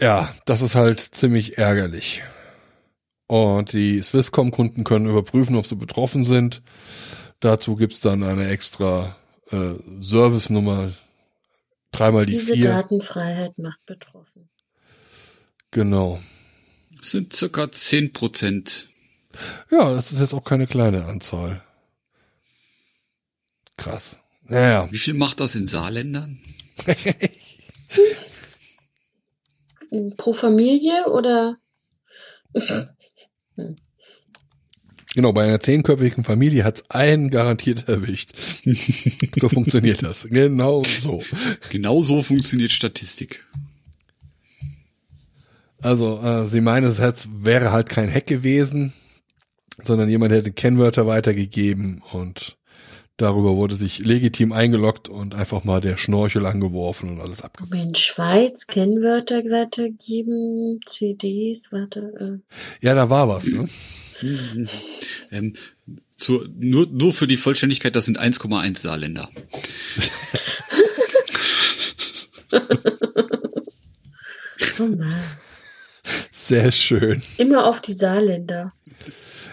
[0.00, 2.22] ja, das ist halt ziemlich ärgerlich.
[3.26, 6.62] Und die Swisscom-Kunden können überprüfen, ob sie betroffen sind.
[7.40, 9.16] Dazu gibt's dann eine extra
[9.50, 10.92] äh, Service-Nummer,
[11.92, 12.70] dreimal die Diese vier.
[12.70, 14.48] Datenfreiheit macht betroffen.
[15.70, 16.20] Genau.
[16.96, 18.88] Das sind circa 10 Prozent.
[19.70, 21.62] Ja, das ist jetzt auch keine kleine Anzahl.
[23.76, 24.18] Krass.
[24.42, 24.90] Naja.
[24.90, 26.40] Wie viel macht das in Saarländern?
[30.16, 31.56] Pro Familie oder?
[35.18, 38.34] Genau, bei einer zehnköpfigen Familie hat's einen garantiert erwischt.
[39.36, 40.28] so funktioniert das.
[40.30, 41.20] Genau so.
[41.70, 43.44] Genau so funktioniert Statistik.
[45.82, 48.92] Also, äh, sie meinen, es wäre halt kein Hack gewesen,
[49.82, 52.56] sondern jemand hätte Kennwörter weitergegeben und
[53.16, 57.82] darüber wurde sich legitim eingeloggt und einfach mal der Schnorchel angeworfen und alles abgesagt.
[57.82, 62.40] In Schweiz Kennwörter weitergeben, CDs, warte.
[62.80, 63.68] Ja, da war was, ne?
[65.30, 65.52] Ähm,
[66.16, 69.28] zur, nur, nur für die Vollständigkeit, das sind 1,1 Saarländer.
[74.80, 74.96] Oh.
[76.30, 77.20] Sehr schön.
[77.36, 78.72] Immer auf die Saarländer.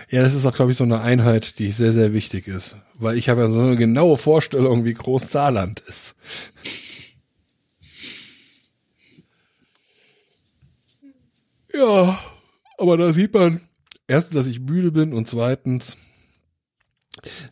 [0.10, 2.76] Ja, das ist auch, glaube ich, so eine Einheit, die sehr, sehr wichtig ist.
[2.94, 6.16] Weil ich habe ja so eine genaue Vorstellung, wie groß Saarland ist.
[11.74, 12.20] Ja,
[12.78, 13.62] aber da sieht man
[14.08, 15.98] erstens, dass ich müde bin und zweitens,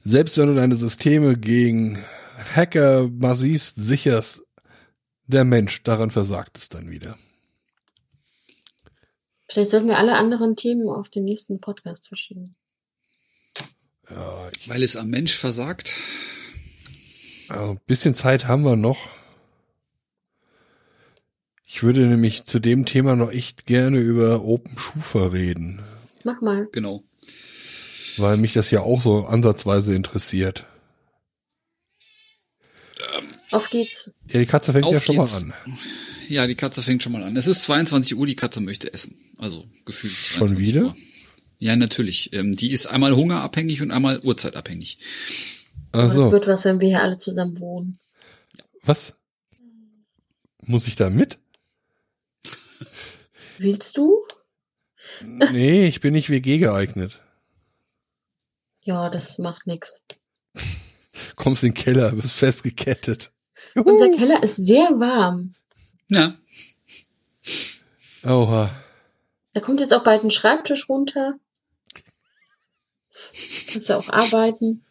[0.01, 1.97] selbst wenn du deine Systeme gegen
[2.55, 4.43] Hacker massivst sicherst,
[5.27, 7.17] der Mensch, daran versagt es dann wieder.
[9.49, 12.55] Vielleicht sollten wir alle anderen Themen auf den nächsten Podcast verschieben.
[14.09, 15.93] Ja, ich, Weil es am Mensch versagt.
[17.49, 19.09] also ein bisschen Zeit haben wir noch.
[21.65, 25.81] Ich würde nämlich zu dem Thema noch echt gerne über Open Schufa reden,
[26.23, 26.67] Mach mal.
[26.71, 27.03] Genau.
[28.17, 30.67] weil mich das ja auch so ansatzweise interessiert.
[33.51, 34.13] Auf geht's.
[34.27, 35.45] Ja, die Katze fängt Auf ja schon geht's.
[35.45, 35.77] mal an.
[36.29, 37.35] Ja, die Katze fängt schon mal an.
[37.37, 39.15] Es ist 22 Uhr, die Katze möchte essen.
[39.37, 40.13] Also gefühlt.
[40.13, 40.85] Schon 22 wieder?
[40.87, 40.95] Uhr.
[41.59, 42.33] Ja, natürlich.
[42.33, 44.97] Ähm, die ist einmal hungerabhängig und einmal uhrzeitabhängig.
[45.91, 47.99] Also, Es wird was, wenn wir hier alle zusammen wohnen.
[48.81, 49.17] was?
[50.65, 51.39] Muss ich da mit?
[53.59, 54.23] Willst du?
[55.21, 57.21] Nee, ich bin nicht WG geeignet.
[58.81, 60.03] Ja, das macht nix.
[61.35, 63.31] Kommst in den Keller, bist festgekettet.
[63.75, 65.55] Unser Keller ist sehr warm.
[66.09, 66.37] Ja.
[68.23, 68.69] Oha.
[69.53, 71.35] Da kommt jetzt auch bald ein Schreibtisch runter.
[73.71, 74.85] Kannst du auch arbeiten.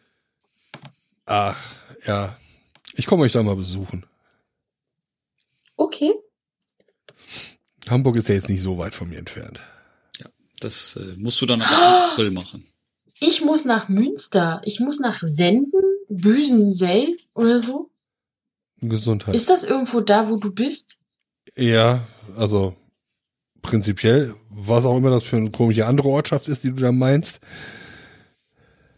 [1.25, 1.75] Ach,
[2.05, 2.37] ja.
[2.95, 4.05] Ich komme euch da mal besuchen.
[5.75, 6.13] Okay.
[7.89, 9.61] Hamburg ist ja jetzt nicht so weit von mir entfernt.
[10.63, 12.67] Das äh, musst du dann aber im April machen.
[13.19, 14.61] Ich muss nach Münster.
[14.65, 17.89] Ich muss nach Senden, Büsensell oder so.
[18.81, 19.35] Gesundheit.
[19.35, 20.97] Ist das irgendwo da, wo du bist?
[21.55, 22.75] ja, also
[23.61, 27.41] prinzipiell, was auch immer das für eine komische andere Ortschaft ist, die du da meinst.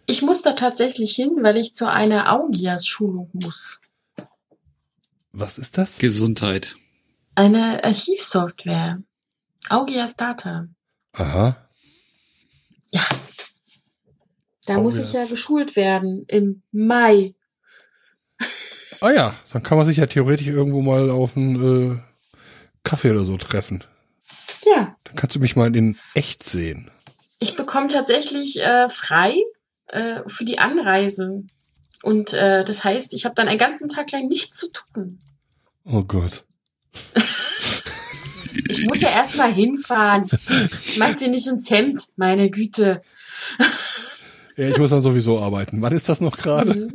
[0.08, 3.80] Ich muss da tatsächlich hin, weil ich zu einer Augias-Schulung muss.
[5.32, 5.98] Was ist das?
[5.98, 6.76] Gesundheit.
[7.36, 9.02] Eine Archivsoftware.
[9.70, 10.68] Augias Data.
[11.18, 11.58] Aha.
[12.92, 13.04] Ja.
[14.66, 15.30] Da muss ich Augias.
[15.30, 17.36] ja geschult werden im Mai.
[19.02, 22.00] Ah ja, dann kann man sich ja theoretisch irgendwo mal auf einen äh,
[22.84, 23.84] Kaffee oder so treffen.
[24.66, 24.96] Ja.
[25.04, 26.90] Dann kannst du mich mal in echt sehen.
[27.40, 29.36] Ich bekomme tatsächlich äh, frei
[29.88, 31.44] äh, für die Anreise.
[32.02, 35.20] Und äh, das heißt, ich habe dann einen ganzen Tag lang nichts zu tun.
[35.84, 36.46] Oh Gott.
[38.68, 40.30] Ich muss ja erstmal hinfahren.
[40.98, 43.02] Mach dir nicht ins Hemd, meine Güte.
[44.58, 45.82] Ja, ich muss dann sowieso arbeiten.
[45.82, 46.88] Wann ist das noch gerade?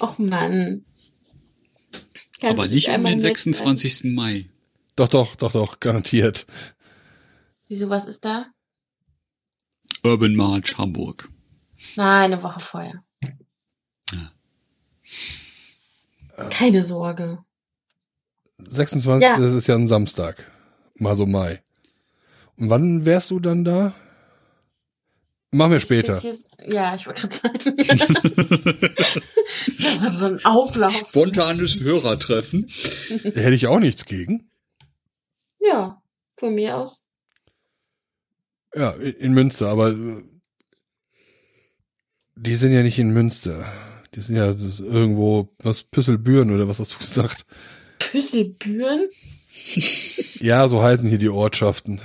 [0.00, 0.84] Och Mann.
[2.40, 4.12] Kannst aber nicht um den nett 26.
[4.14, 4.46] Mai.
[4.96, 6.46] Doch, doch, doch, doch, garantiert.
[7.68, 8.46] Wieso, was ist da?
[10.02, 11.30] Urban March Hamburg.
[11.96, 13.04] Nein, eine Woche vorher.
[16.50, 17.38] Keine Sorge.
[18.68, 19.22] 26.
[19.22, 19.38] Ja.
[19.38, 20.50] Das ist ja ein Samstag.
[20.96, 21.62] Mal so Mai.
[22.56, 23.92] Und wann wärst du dann da?
[25.54, 26.16] Machen wir später.
[26.18, 27.76] Ich jetzt- Ja, ich wollte gerade sagen.
[27.76, 27.90] das
[30.04, 30.92] ist so ein Auflauf.
[30.94, 32.68] Spontanes Hörertreffen.
[33.08, 34.50] Da hätte ich auch nichts gegen.
[35.60, 36.02] Ja,
[36.38, 37.04] von mir aus.
[38.74, 40.22] Ja, in Münster, aber äh,
[42.36, 43.70] die sind ja nicht in Münster.
[44.14, 47.44] Die sind ja irgendwo, was, Püsselbüren oder was hast du gesagt?
[48.12, 49.08] Püsselbüren?
[50.40, 51.98] Ja, so heißen hier die Ortschaften.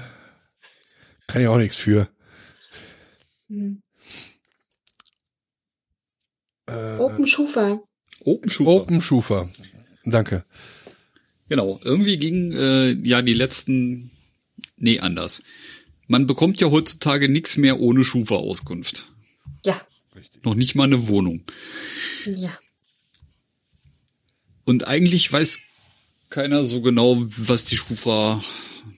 [1.27, 2.07] Kann ich auch nichts für.
[3.49, 3.81] Hm.
[6.67, 7.81] Äh, Open Schufa.
[8.21, 8.71] Open Schufa.
[8.71, 9.49] Open Schufa.
[10.05, 10.45] Danke.
[11.49, 11.77] Genau.
[11.83, 14.11] Irgendwie ging äh, ja die letzten.
[14.77, 15.43] Nee, anders.
[16.07, 19.11] Man bekommt ja heutzutage nichts mehr ohne Schufa-Auskunft.
[19.65, 19.81] Ja,
[20.43, 21.43] Noch nicht mal eine Wohnung.
[22.25, 22.57] ja.
[24.63, 25.59] Und eigentlich weiß
[26.29, 28.43] keiner so genau, was die Schufa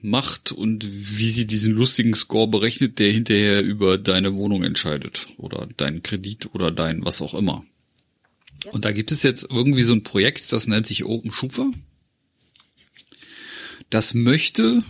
[0.02, 5.68] macht und wie sie diesen lustigen Score berechnet, der hinterher über deine Wohnung entscheidet oder
[5.76, 7.64] deinen Kredit oder dein was auch immer.
[8.72, 11.70] Und da gibt es jetzt irgendwie so ein Projekt, das nennt sich Open Schufa.
[13.88, 14.82] Das möchte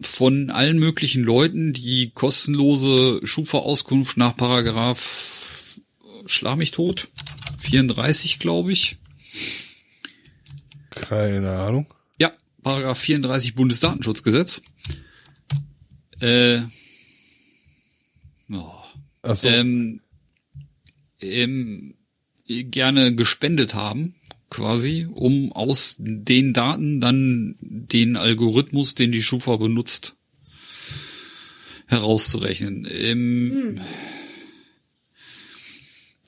[0.00, 5.40] von allen möglichen Leuten die kostenlose Schufa-Auskunft nach Paragraph
[6.26, 7.08] Schlag mich tot
[7.58, 8.96] 34, glaube ich.
[10.90, 11.86] Keine Ahnung.
[12.18, 14.62] Ja, Paragraph 34 Bundesdatenschutzgesetz.
[16.20, 16.60] Äh,
[18.52, 18.72] oh,
[19.22, 19.48] Achso.
[19.48, 20.00] ähm,
[21.20, 21.94] ähm,
[22.46, 24.14] gerne gespendet haben,
[24.50, 30.16] quasi, um aus den Daten dann den Algorithmus, den die Schufa benutzt,
[31.86, 32.86] herauszurechnen.
[32.90, 33.80] Ähm,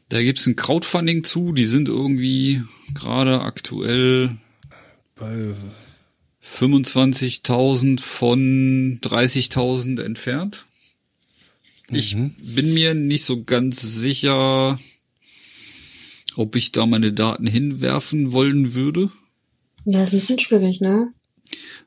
[0.09, 2.63] Da gibt's ein Crowdfunding zu, die sind irgendwie
[2.95, 4.37] gerade aktuell
[6.43, 10.67] 25.000 von 30.000 entfernt.
[11.91, 12.35] Ich Mhm.
[12.41, 14.79] bin mir nicht so ganz sicher,
[16.37, 19.11] ob ich da meine Daten hinwerfen wollen würde.
[19.85, 21.13] Ja, ist ein bisschen schwierig, ne?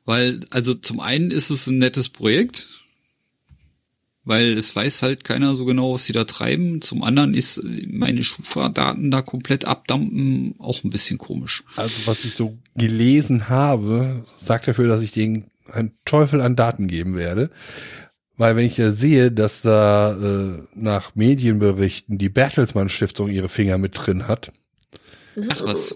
[0.05, 2.67] Weil, also zum einen ist es ein nettes Projekt,
[4.25, 6.81] weil es weiß halt keiner so genau, was sie da treiben.
[6.81, 11.63] Zum anderen ist meine Schufa-Daten da komplett abdampen auch ein bisschen komisch.
[11.75, 16.87] also was ich so gelesen habe, sagt dafür, dass ich denen einen Teufel an Daten
[16.87, 17.49] geben werde.
[18.37, 23.77] Weil wenn ich ja sehe, dass da äh, nach Medienberichten die Bertelsmann Stiftung ihre Finger
[23.77, 24.51] mit drin hat,
[25.49, 25.95] Ach was.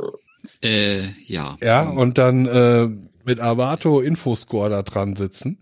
[0.61, 1.57] Äh, ja.
[1.61, 2.87] ja, und dann äh,
[3.25, 5.59] mit Avato Infoscore da dran sitzen,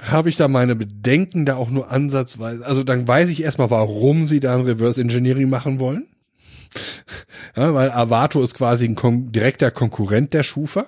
[0.00, 4.28] habe ich da meine Bedenken da auch nur ansatzweise, also dann weiß ich erstmal, warum
[4.28, 6.06] sie da ein Reverse Engineering machen wollen.
[7.56, 10.86] Ja, weil Avato ist quasi ein kon direkter Konkurrent der Schufa,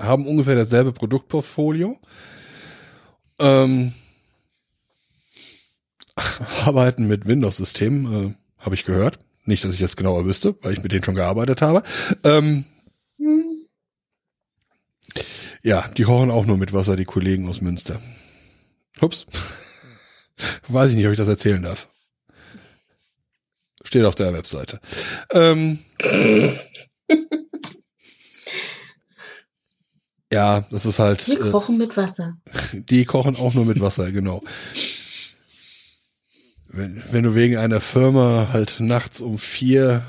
[0.00, 1.96] haben ungefähr dasselbe Produktportfolio,
[3.38, 3.92] ähm,
[6.64, 9.20] arbeiten mit Windows-Systemen, äh, habe ich gehört.
[9.44, 11.84] Nicht, dass ich das genauer wüsste, weil ich mit denen schon gearbeitet habe.
[12.24, 12.64] Ähm,
[13.18, 13.45] Hm.
[15.62, 18.00] Ja, die kochen auch nur mit Wasser, die Kollegen aus Münster.
[19.00, 19.26] Ups.
[20.68, 21.88] Weiß ich nicht, ob ich das erzählen darf.
[23.84, 24.80] Steht auf der Webseite.
[25.30, 25.78] Ähm,
[30.32, 31.26] ja, das ist halt.
[31.28, 32.36] Wir Äh, kochen mit Wasser.
[32.72, 34.42] die kochen auch nur mit Wasser, genau.
[36.68, 40.04] Wenn, wenn du wegen einer Firma halt nachts um vier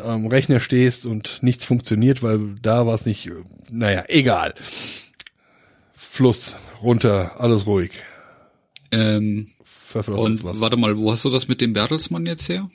[0.00, 3.30] am Rechner stehst und nichts funktioniert, weil da war es nicht,
[3.70, 4.54] naja, egal.
[5.94, 7.90] Fluss, runter, alles ruhig.
[8.90, 9.48] Ähm,
[10.06, 12.68] und warte mal, wo hast du das mit dem Bertelsmann jetzt her?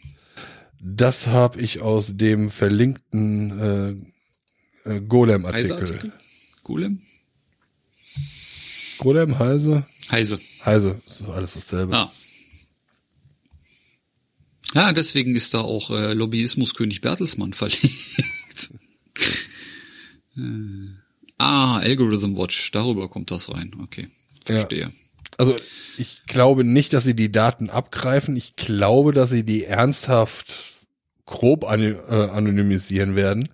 [0.81, 4.09] Das habe ich aus dem verlinkten
[4.85, 6.11] äh, äh, Golem-Artikel.
[6.63, 7.01] Golem?
[8.97, 9.85] Golem, Heise?
[10.11, 10.39] Heise.
[10.65, 11.95] Heise, ist alles dasselbe.
[11.95, 12.11] Ah.
[14.73, 18.71] Ja, deswegen ist da auch äh, Lobbyismuskönig Bertelsmann verlegt.
[20.37, 20.41] äh,
[21.37, 23.75] ah, Algorithm Watch, darüber kommt das rein.
[23.81, 24.07] Okay,
[24.43, 24.91] verstehe.
[25.37, 25.55] Also
[25.97, 28.35] ich glaube nicht, dass sie die Daten abgreifen.
[28.35, 30.53] Ich glaube, dass sie die ernsthaft
[31.25, 33.49] grob ani- äh, anonymisieren werden.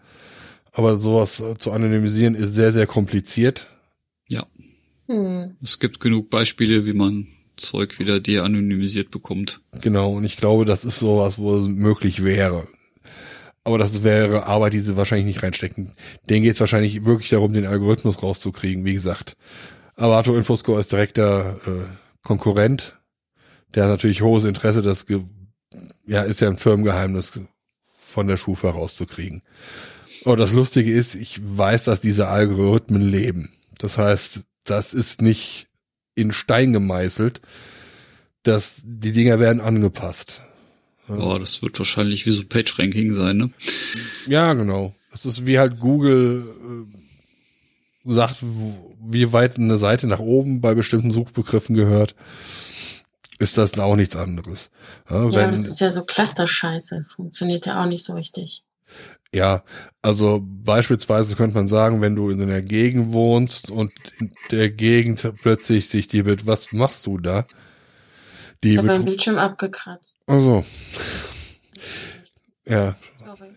[0.72, 3.68] Aber sowas äh, zu anonymisieren ist sehr, sehr kompliziert.
[4.28, 4.46] Ja,
[5.08, 5.56] Hm.
[5.62, 7.28] es gibt genug Beispiele, wie man
[7.60, 9.62] Zeug wieder de-anonymisiert bekommt.
[9.82, 10.14] Genau.
[10.14, 12.68] Und ich glaube, das ist sowas, wo es möglich wäre.
[13.64, 15.94] Aber das wäre Arbeit, die sie wahrscheinlich nicht reinstecken.
[16.30, 18.86] Denen geht es wahrscheinlich wirklich darum, den Algorithmus rauszukriegen.
[18.86, 19.36] Wie gesagt,
[19.96, 21.86] Avato Infoscore ist direkter äh,
[22.24, 22.98] Konkurrent.
[23.76, 25.22] Der hat natürlich hohes Interesse, das ge
[26.08, 27.40] ja ist ja ein Firmengeheimnis
[27.94, 29.44] von der Schufa rauszukriegen.
[30.26, 33.52] Aber das Lustige ist, ich weiß, dass diese Algorithmen leben.
[33.78, 35.69] Das heißt, das ist nicht
[36.16, 37.42] in Stein gemeißelt.
[38.44, 40.42] dass die Dinger werden angepasst.
[41.10, 43.52] Oh, das wird wahrscheinlich wie so Page-Ranking sein, ne?
[44.28, 44.96] Ja, genau.
[45.12, 46.88] Das ist wie halt Google
[48.06, 52.16] äh, sagt, wie weit eine Seite nach oben bei bestimmten Suchbegriffen gehört,
[53.40, 54.72] ist das auch nichts anderes.
[55.10, 56.96] Ja, Ja, wenn, das ist ja so Cluster-Scheiße.
[56.96, 58.64] Das funktioniert ja auch nicht so richtig.
[59.34, 59.64] Ja,
[60.02, 65.34] also beispielsweise könnte man sagen, wenn du in einer Gegend wohnst und in der Gegend
[65.42, 67.46] plötzlich sich die wird, was machst du da?
[68.64, 70.16] Die Ich habe meinen Betru- Bildschirm abgekratzt.
[70.26, 70.66] also,
[72.68, 72.96] ja,
[73.26, 73.50] Sorry.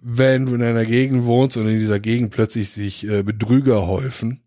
[0.00, 4.42] Wenn du in einer Gegend wohnst und in dieser Gegend plötzlich sich äh, Betrüger häufen,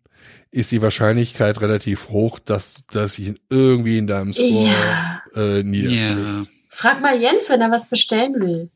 [0.50, 5.22] ist die Wahrscheinlichkeit relativ hoch, dass dass sich irgendwie in deinem Score Ja.
[5.34, 6.18] äh, niederschlägt.
[6.18, 6.42] Ja.
[6.70, 8.70] Frag mal Jens, wenn er was bestellen will.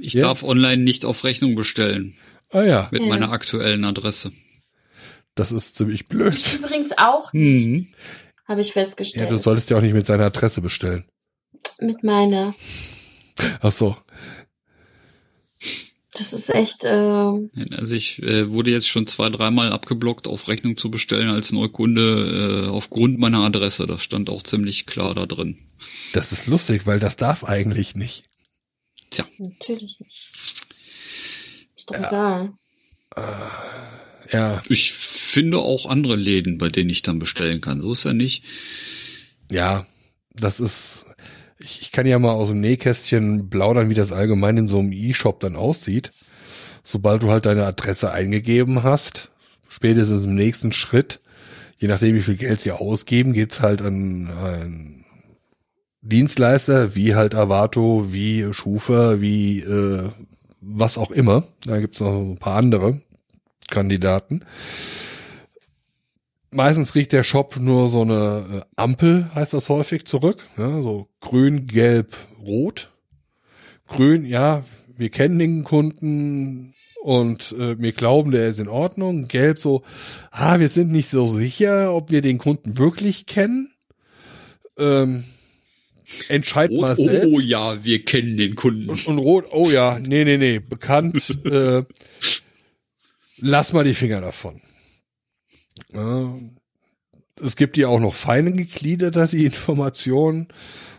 [0.00, 0.22] Ich Jetzt?
[0.24, 2.14] darf online nicht auf Rechnung bestellen
[2.50, 3.08] Ah ja, mit Ja.
[3.08, 4.32] meiner aktuellen Adresse.
[5.34, 6.38] das ist ziemlich blöd.
[6.58, 7.88] Übrigens auch nicht, Mhm.
[8.46, 9.30] habe ich Ja, festgestellt.
[9.30, 11.04] du solltest ja auch nicht mit seiner Adresse bestellen.
[11.80, 12.54] Mit meiner.
[13.60, 13.96] Ach so.
[16.14, 20.76] Das ist echt, äh, Also ich äh, wurde jetzt schon zwei, dreimal abgeblockt, auf Rechnung
[20.76, 23.86] zu bestellen als Neukunde äh, aufgrund meiner Adresse.
[23.86, 25.56] Das stand auch ziemlich klar da drin.
[26.12, 28.24] Das ist lustig, weil das darf eigentlich nicht.
[29.12, 30.30] Tja, natürlich nicht.
[31.76, 32.54] Ist doch egal.
[34.30, 37.82] Ja, ich finde auch andere Läden, bei denen ich dann bestellen kann.
[37.82, 38.44] So ist ja nicht.
[39.50, 39.86] ja,
[40.34, 41.06] das ist.
[41.58, 44.92] Ich, ich kann ja mal aus dem Nähkästchen plaudern, wie das allgemein in so einem
[44.92, 46.12] E-Shop dann aussieht.
[46.82, 49.30] Sobald du halt deine Adresse eingegeben hast,
[49.68, 51.20] spätestens im nächsten Schritt,
[51.78, 55.01] je nachdem wie viel Geld sie ausgeben, geht's halt an einen
[56.02, 60.10] Dienstleister, wie halt Avato, wie Schufa, wie äh,
[60.60, 61.44] was auch immer.
[61.64, 63.00] Da gibt's noch ein paar andere
[63.70, 64.44] Kandidaten.
[66.50, 70.46] Meistens kriegt der Shop nur so eine äh, Ampel, heißt das häufig, zurück.
[70.58, 72.14] Ja, so grün, gelb,
[72.44, 72.90] rot.
[73.86, 74.64] Grün, ja,
[74.96, 79.28] wir kennen den Kunden und äh, wir glauben, der ist in Ordnung.
[79.28, 79.82] Gelb so,
[80.30, 83.72] ah, wir sind nicht so sicher, ob wir den Kunden wirklich kennen.
[84.78, 85.24] Ähm,
[86.28, 87.28] entscheid mal Rot, oh, selbst.
[87.32, 88.90] oh ja, wir kennen den Kunden.
[88.90, 91.38] Und, und rot, oh ja, nee, nee, nee, bekannt.
[91.44, 91.84] äh,
[93.38, 94.60] lass mal die Finger davon.
[95.92, 96.34] Ja,
[97.42, 100.48] es gibt ja auch noch feine gegliederter, die Informationen.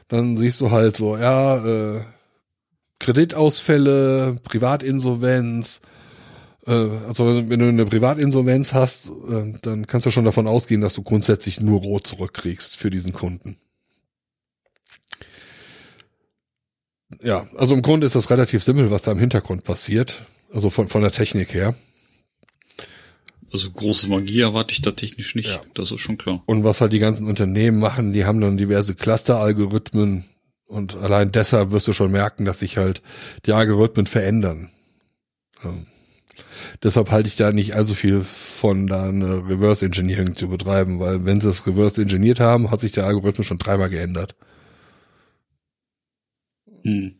[0.08, 2.02] Dann siehst du halt so, ja, äh,
[3.00, 5.82] Kreditausfälle, Privatinsolvenz.
[6.66, 10.94] Äh, also wenn du eine Privatinsolvenz hast, äh, dann kannst du schon davon ausgehen, dass
[10.94, 13.58] du grundsätzlich nur rot zurückkriegst für diesen Kunden.
[17.22, 20.23] Ja, also im Grunde ist das relativ simpel, was da im Hintergrund passiert.
[20.53, 21.76] Also von, von der Technik her.
[23.52, 25.49] Also große Magie erwarte ich da technisch nicht.
[25.49, 25.61] Ja.
[25.76, 26.41] Das ist schon klar.
[26.45, 30.26] Und was halt die ganzen Unternehmen machen, die haben dann diverse Cluster-Algorithmen,
[30.65, 33.02] Und allein deshalb wirst du schon merken, dass sich halt
[33.45, 34.69] die Algorithmen verändern.
[35.64, 35.73] Ja.
[36.81, 41.26] Deshalb halte ich da nicht allzu viel von, da eine Reverse Engineering zu betreiben, weil
[41.26, 44.35] wenn sie es reverse engineert haben, hat sich der Algorithmus schon dreimal geändert.
[46.84, 47.15] Hm.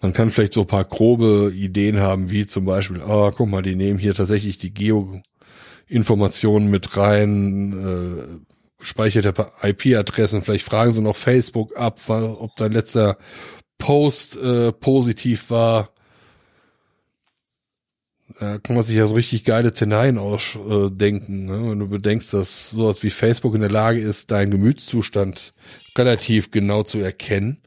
[0.00, 3.48] Man kann vielleicht so ein paar grobe Ideen haben, wie zum Beispiel, ah, oh, guck
[3.48, 11.00] mal, die nehmen hier tatsächlich die Geo-Informationen mit rein, äh, speicherte IP-Adressen, vielleicht fragen sie
[11.00, 13.16] noch Facebook ab, ob dein letzter
[13.78, 15.88] Post äh, positiv war.
[18.38, 21.70] Da kann man sich ja so richtig geile Szenarien ausdenken, ne?
[21.70, 25.54] wenn du bedenkst, dass sowas wie Facebook in der Lage ist, deinen Gemütszustand
[25.96, 27.58] relativ genau zu erkennen.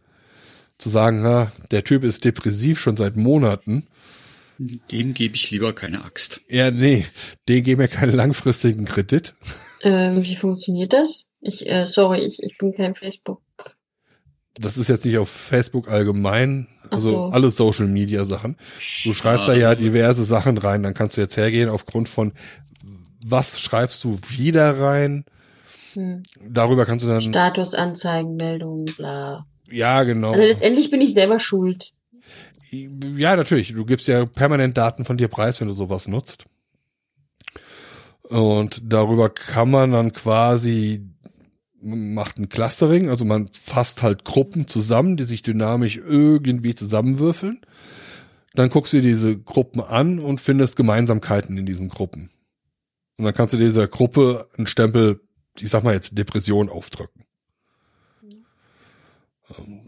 [0.78, 3.88] Zu sagen, na, der Typ ist depressiv schon seit Monaten.
[4.60, 6.42] Dem gebe ich lieber keine Axt.
[6.50, 7.06] Ja, nee,
[7.48, 9.36] dem geben wir keinen langfristigen Kredit.
[9.82, 11.30] Ähm, wie funktioniert das?
[11.42, 13.42] Ich, äh, sorry, ich, ich bin kein Facebook.
[14.56, 17.24] Das ist jetzt nicht auf Facebook allgemein, also so.
[17.26, 18.58] alle Social Media Sachen.
[19.04, 22.10] Du schreibst ah, da ja also diverse Sachen rein, dann kannst du jetzt hergehen aufgrund
[22.10, 22.34] von
[23.24, 25.26] was schreibst du wieder rein.
[25.98, 26.22] Hm.
[26.48, 29.48] Darüber kannst du dann Statusanzeigen, Meldungen, bla.
[29.70, 30.32] Ja, genau.
[30.32, 31.92] Also letztendlich bin ich selber schuld.
[32.70, 33.74] Ja, natürlich.
[33.74, 36.46] Du gibst ja permanent Daten von dir preis, wenn du sowas nutzt.
[38.22, 41.10] Und darüber kann man dann quasi
[41.82, 47.62] macht ein Clustering, also man fasst halt Gruppen zusammen, die sich dynamisch irgendwie zusammenwürfeln.
[48.56, 52.30] Dann guckst du dir diese Gruppen an und findest Gemeinsamkeiten in diesen Gruppen.
[53.18, 55.22] Und dann kannst du dieser Gruppe einen Stempel,
[55.62, 57.24] ich sag mal jetzt Depression aufdrücken.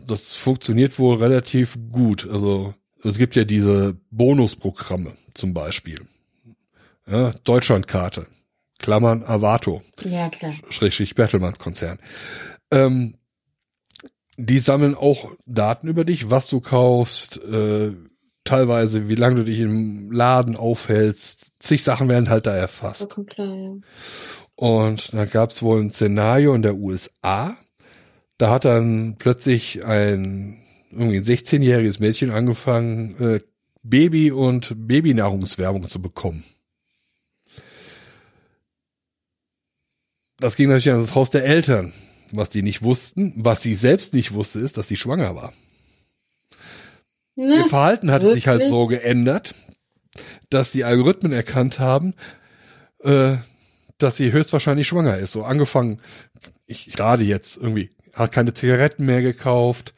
[0.07, 2.27] Das funktioniert wohl relativ gut.
[2.29, 2.73] Also
[3.03, 5.99] es gibt ja diese Bonusprogramme zum Beispiel.
[7.09, 8.27] Ja, Deutschlandkarte.
[8.79, 9.81] Klammern Avato.
[10.03, 10.53] Ja, klar.
[10.69, 11.99] Schrägstrich Bertelmann-Konzern.
[12.71, 13.15] Ähm,
[14.37, 17.91] die sammeln auch Daten über dich, was du kaufst, äh,
[18.45, 21.51] teilweise wie lange du dich im Laden aufhältst.
[21.59, 23.17] Zig Sachen werden halt da erfasst.
[23.27, 23.75] Klar, ja.
[24.59, 27.55] Und da gab es wohl ein Szenario in der USA.
[28.37, 30.57] Da hat dann plötzlich ein
[30.91, 33.39] irgendwie ein 16-jähriges Mädchen angefangen, äh,
[33.83, 36.43] Baby- und Babynahrungswerbung zu bekommen.
[40.41, 41.93] Das ging natürlich an das Haus der Eltern.
[42.33, 45.53] Was die nicht wussten, was sie selbst nicht wusste, ist, dass sie schwanger war.
[47.35, 48.43] Ja, Ihr Verhalten hatte wirklich?
[48.43, 49.55] sich halt so geändert,
[50.49, 52.13] dass die Algorithmen erkannt haben,
[53.05, 53.37] äh,
[53.99, 55.33] dass sie höchstwahrscheinlich schwanger ist.
[55.33, 56.01] So angefangen,
[56.65, 59.93] ich gerade jetzt irgendwie, hat keine Zigaretten mehr gekauft,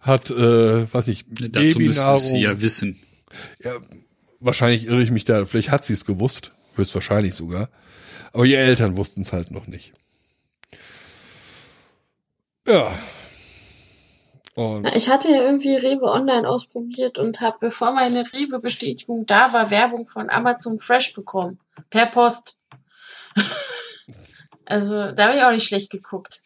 [0.00, 2.98] hat, äh, weiß ich, Dazu müsste sie ja wissen.
[3.62, 3.72] Ja,
[4.40, 7.68] wahrscheinlich irre ich mich da, vielleicht hat sie es gewusst, höchstwahrscheinlich sogar.
[8.32, 9.92] Aber die Eltern wussten es halt noch nicht.
[12.66, 12.98] Ja.
[14.54, 19.70] Und ich hatte ja irgendwie Rewe Online ausprobiert und habe, bevor meine Rewe-Bestätigung da war,
[19.70, 21.58] Werbung von Amazon Fresh bekommen.
[21.90, 22.58] Per Post.
[24.66, 26.40] also, da habe ich auch nicht schlecht geguckt.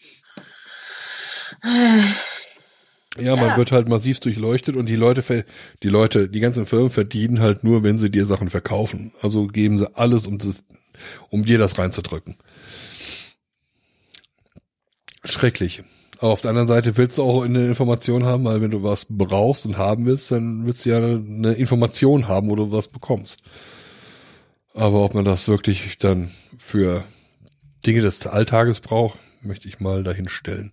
[3.19, 3.57] Ja, man ja.
[3.57, 5.45] wird halt massiv durchleuchtet und die Leute,
[5.83, 9.13] die Leute, die ganzen Firmen verdienen halt nur, wenn sie dir Sachen verkaufen.
[9.23, 10.65] Also geben sie alles, um das
[11.31, 12.37] um dir das reinzudrücken.
[15.25, 15.83] Schrecklich.
[16.19, 19.07] Aber auf der anderen Seite willst du auch eine Information haben, weil wenn du was
[19.09, 23.43] brauchst und haben willst, dann willst du ja eine Information haben, wo du was bekommst.
[24.79, 27.05] Aber ob man das wirklich dann für
[27.85, 30.73] Dinge des Alltages braucht, möchte ich mal dahin stellen.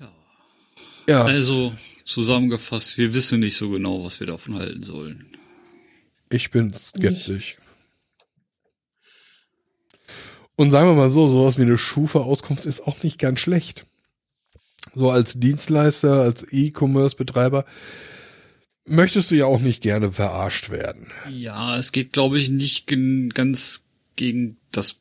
[0.00, 0.12] Ja.
[1.06, 1.24] ja.
[1.24, 1.72] Also,
[2.04, 5.26] Zusammengefasst, wir wissen nicht so genau, was wir davon halten sollen.
[6.30, 7.58] Ich bin skeptisch.
[10.56, 13.86] Und sagen wir mal so, sowas wie eine Schufa-Auskunft ist auch nicht ganz schlecht.
[14.94, 17.64] So als Dienstleister, als E-Commerce-Betreiber
[18.88, 21.08] möchtest du ja auch nicht gerne verarscht werden.
[21.30, 22.86] Ja, es geht, glaube ich, nicht
[23.34, 23.84] ganz
[24.16, 24.96] gegen das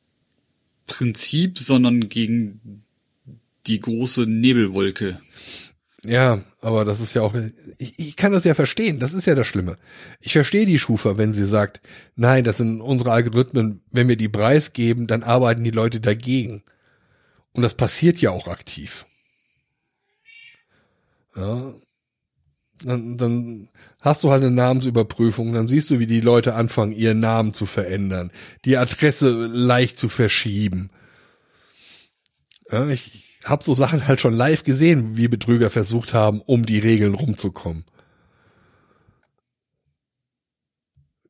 [0.85, 2.83] Prinzip, sondern gegen
[3.67, 5.19] die große Nebelwolke.
[6.05, 7.33] Ja, aber das ist ja auch,
[7.77, 9.77] ich, ich kann das ja verstehen, das ist ja das Schlimme.
[10.21, 11.81] Ich verstehe die Schufa, wenn sie sagt,
[12.15, 16.63] nein, das sind unsere Algorithmen, wenn wir die Preis geben, dann arbeiten die Leute dagegen.
[17.51, 19.05] Und das passiert ja auch aktiv.
[21.35, 21.73] Ja.
[22.83, 23.69] Dann, dann
[24.01, 27.65] hast du halt eine Namensüberprüfung, dann siehst du, wie die Leute anfangen, ihren Namen zu
[27.65, 28.31] verändern,
[28.65, 30.89] die Adresse leicht zu verschieben.
[32.69, 36.79] Ja, ich, habe so Sachen halt schon live gesehen, wie Betrüger versucht haben, um die
[36.79, 37.85] Regeln rumzukommen.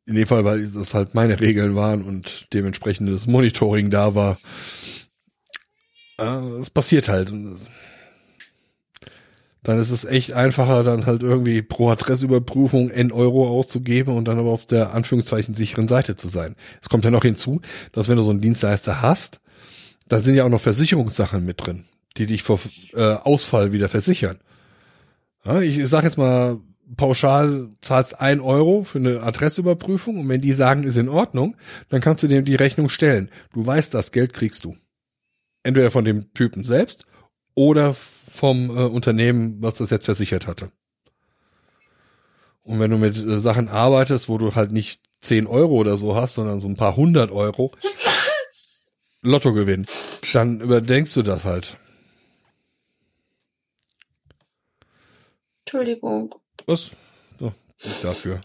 [0.07, 4.39] in dem Fall, weil das halt meine Regeln waren und dementsprechend das Monitoring da war.
[6.59, 7.31] Es passiert halt.
[9.68, 14.39] Dann ist es echt einfacher, dann halt irgendwie pro Adressüberprüfung N Euro auszugeben und dann
[14.39, 16.56] aber auf der Anführungszeichen sicheren Seite zu sein.
[16.81, 17.60] Es kommt ja noch hinzu,
[17.91, 19.41] dass wenn du so einen Dienstleister hast,
[20.07, 21.84] da sind ja auch noch Versicherungssachen mit drin,
[22.15, 22.61] die dich vor
[22.94, 24.38] äh, Ausfall wieder versichern.
[25.44, 26.61] Ja, ich sag jetzt mal,
[26.95, 31.57] pauschal zahlst ein Euro für eine Adressüberprüfung und wenn die sagen, ist in Ordnung,
[31.89, 33.30] dann kannst du dem die Rechnung stellen.
[33.52, 34.77] Du weißt, das Geld kriegst du.
[35.64, 37.06] Entweder von dem Typen selbst
[37.53, 37.98] oder
[38.38, 40.72] vom äh, Unternehmen, was das jetzt versichert hatte.
[42.64, 46.15] Und wenn du mit äh, Sachen arbeitest, wo du halt nicht 10 Euro oder so
[46.15, 47.72] hast, sondern so ein paar hundert Euro
[49.22, 49.88] Lottogewinn,
[50.34, 51.77] dann überdenkst du das halt.
[55.61, 56.35] Entschuldigung.
[56.65, 56.91] Was?
[57.39, 57.53] So,
[57.84, 58.41] nicht dafür.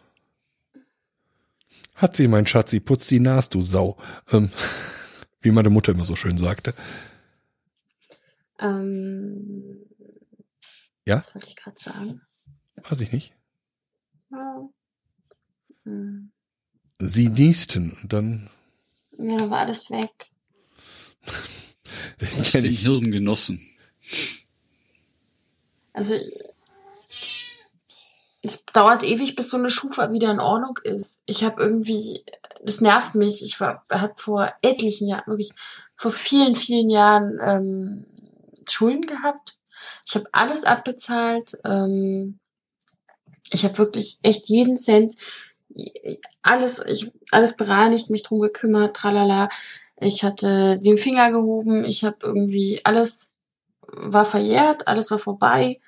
[1.95, 3.99] Hat sie, mein Schatzi, putz die Nase, du Sau.
[4.33, 4.51] Ähm,
[5.41, 6.75] wie meine Mutter immer so schön sagte.
[8.63, 9.87] Ähm,
[11.07, 11.19] Ja?
[11.19, 12.23] Was wollte ich gerade sagen?
[12.77, 13.35] Weiß ich nicht.
[14.31, 14.69] Ja.
[15.85, 16.33] Hm.
[16.99, 18.51] Sie niesten und dann
[19.19, 20.31] Ja, dann war alles weg.
[22.21, 22.81] Dem ich.
[22.81, 23.61] Hirn genossen.
[25.93, 26.17] Also
[28.43, 31.23] es dauert ewig, bis so eine Schufa wieder in Ordnung ist.
[31.27, 32.25] Ich habe irgendwie,
[32.65, 33.43] das nervt mich.
[33.43, 35.53] Ich war, habe vor etlichen Jahren, wirklich
[35.95, 38.07] vor vielen, vielen Jahren ähm,
[38.71, 39.59] Schulden gehabt.
[40.07, 41.59] Ich habe alles abbezahlt.
[41.65, 42.39] Ähm,
[43.51, 45.17] ich habe wirklich echt jeden Cent,
[46.43, 49.49] alles, ich alles bereinigt, mich drum gekümmert, tralala.
[49.97, 51.85] Ich hatte den Finger gehoben.
[51.85, 53.31] Ich habe irgendwie alles
[53.93, 55.81] war verjährt, alles war vorbei.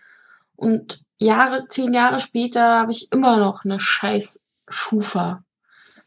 [0.56, 5.44] Und Jahre, zehn Jahre später habe ich immer noch eine scheiß Schufa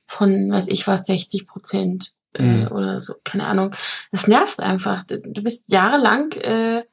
[0.06, 2.68] von, weiß ich was, 60 Prozent äh, Mhm.
[2.72, 3.74] oder so, keine Ahnung.
[4.12, 5.04] Das nervt einfach.
[5.04, 6.84] Du bist jahrelang, äh,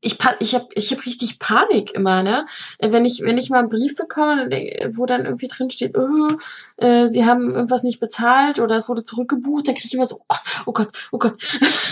[0.00, 2.46] ich, ich habe ich hab richtig Panik immer, ne?
[2.78, 4.48] Wenn ich, wenn ich mal einen Brief bekomme,
[4.92, 6.28] wo dann irgendwie drin steht, oh,
[6.76, 10.20] äh, sie haben irgendwas nicht bezahlt oder es wurde zurückgebucht, dann kriege ich immer so,
[10.66, 11.34] oh Gott, oh Gott.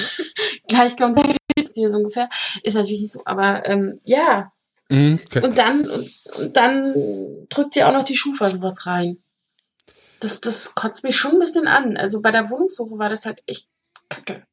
[0.69, 1.17] Gleich kommt
[1.77, 2.29] dir so ungefähr.
[2.63, 4.53] Ist natürlich nicht so, aber ähm, ja.
[4.89, 5.45] Mhm, okay.
[5.45, 6.95] Und dann, und, und dann
[7.49, 9.19] drückt dir auch noch die Schufa sowas rein.
[10.27, 11.97] Das, das kotzt mich schon ein bisschen an.
[11.97, 13.69] Also bei der Wohnungssuche war das halt echt
[14.09, 14.45] kacke.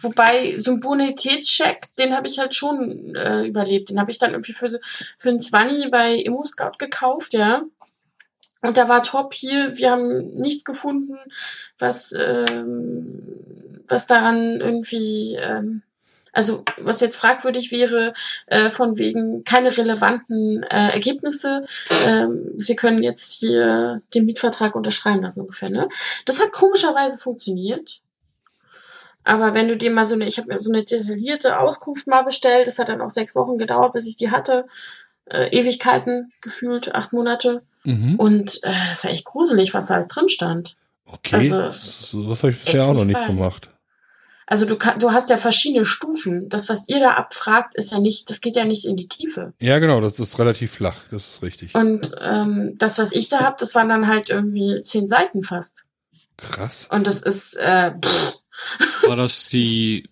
[0.00, 3.90] Wobei so ein Bonitätscheck, den habe ich halt schon äh, überlebt.
[3.90, 4.80] Den habe ich dann irgendwie für,
[5.18, 7.64] für einen 20 bei ImmoScout gekauft, ja.
[8.62, 11.18] Und da war top hier, wir haben nichts gefunden,
[11.78, 15.82] was, ähm, was daran irgendwie, ähm,
[16.32, 18.14] also was jetzt fragwürdig wäre,
[18.46, 21.66] äh, von wegen keine relevanten äh, Ergebnisse.
[22.06, 25.70] Ähm, Sie können jetzt hier den Mietvertrag unterschreiben lassen ungefähr.
[25.70, 25.88] Ne?
[26.24, 28.00] Das hat komischerweise funktioniert.
[29.24, 32.22] Aber wenn du dir mal so eine, ich habe mir so eine detaillierte Auskunft mal
[32.22, 34.66] bestellt, das hat dann auch sechs Wochen gedauert, bis ich die hatte.
[35.26, 37.62] Äh, Ewigkeiten gefühlt, acht Monate.
[37.84, 38.16] Mhm.
[38.16, 40.76] Und äh, das war echt gruselig, was da alles drin stand.
[41.06, 43.26] Okay, also, so was habe ich bisher auch noch nicht Fall.
[43.26, 43.70] gemacht.
[44.50, 46.48] Also du, kann, du hast ja verschiedene Stufen.
[46.48, 49.52] Das, was ihr da abfragt, ist ja nicht, das geht ja nicht in die Tiefe.
[49.60, 51.76] Ja, genau, das ist relativ flach, das ist richtig.
[51.76, 55.84] Und ähm, das, was ich da hab, das waren dann halt irgendwie zehn Seiten fast.
[56.36, 56.88] Krass.
[56.90, 58.40] Und das ist, äh, pff,
[59.06, 60.08] War das die,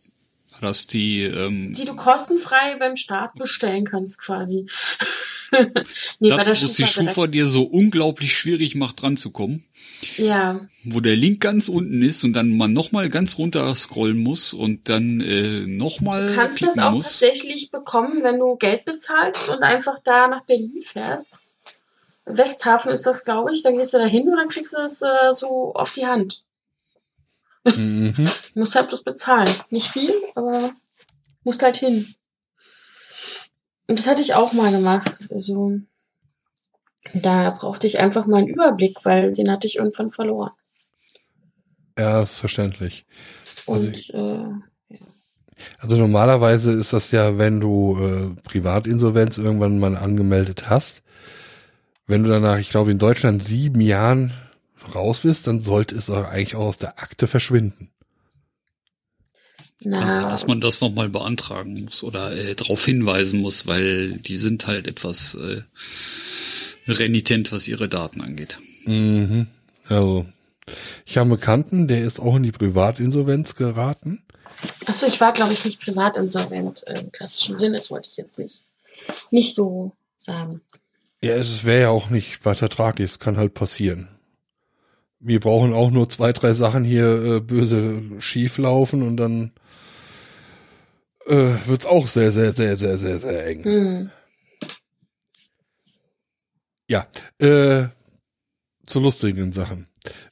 [0.52, 4.66] war das die, ähm, die du kostenfrei beim Start bestellen kannst quasi.
[6.20, 6.85] nee, das, wo es die.
[6.85, 9.65] Schufa dir so unglaublich schwierig macht, dran zu kommen?
[10.16, 14.53] Ja, Wo der Link ganz unten ist und dann man nochmal ganz runter scrollen muss
[14.53, 17.19] und dann äh, nochmal du kannst das auch muss.
[17.19, 21.41] tatsächlich bekommen, wenn du Geld bezahlst und einfach da nach Berlin fährst.
[22.27, 23.62] Westhafen ist das, glaube ich.
[23.62, 26.45] Dann gehst du da hin und dann kriegst du das äh, so auf die Hand.
[27.65, 28.15] Mhm.
[28.15, 29.51] Du musst halt bloß bezahlen.
[29.70, 30.75] Nicht viel, aber
[31.43, 32.15] musst halt hin.
[33.89, 35.27] Und das hatte ich auch mal gemacht.
[35.31, 35.81] Also,
[37.15, 40.51] da brauchte ich einfach mal einen Überblick, weil den hatte ich irgendwann verloren.
[41.99, 43.07] Ja, ist verständlich.
[43.67, 44.45] Also Und äh,
[45.79, 51.03] Also normalerweise ist das ja, wenn du äh, Privatinsolvenz irgendwann mal angemeldet hast,
[52.07, 54.33] wenn du danach, ich glaube in Deutschland sieben Jahren
[54.95, 57.91] raus bist, dann sollte es auch eigentlich auch aus der Akte verschwinden.
[59.81, 64.67] Na, dass man das nochmal beantragen muss oder äh, darauf hinweisen muss, weil die sind
[64.67, 65.63] halt etwas äh,
[66.89, 68.59] renitent, was ihre Daten angeht.
[68.85, 69.47] Mhm.
[69.89, 70.27] Also
[71.06, 74.23] ich habe einen Bekannten, der ist auch in die Privatinsolvenz geraten.
[74.86, 77.78] achso, ich war, glaube ich, nicht privatinsolvent äh, im klassischen Sinne.
[77.78, 78.65] Das wollte ich jetzt nicht,
[79.31, 80.60] nicht so sagen.
[81.23, 84.09] Ja, es wäre ja auch nicht weiter tragisch, es kann halt passieren.
[85.20, 89.51] wir brauchen auch nur zwei, drei Sachen hier äh, böse schief laufen und dann
[91.27, 93.65] äh, wird's auch sehr, sehr, sehr, sehr, sehr, sehr eng.
[93.65, 94.10] Hm.
[96.89, 97.06] Ja,
[97.39, 97.89] äh,
[98.86, 99.86] zu lustigen Sachen.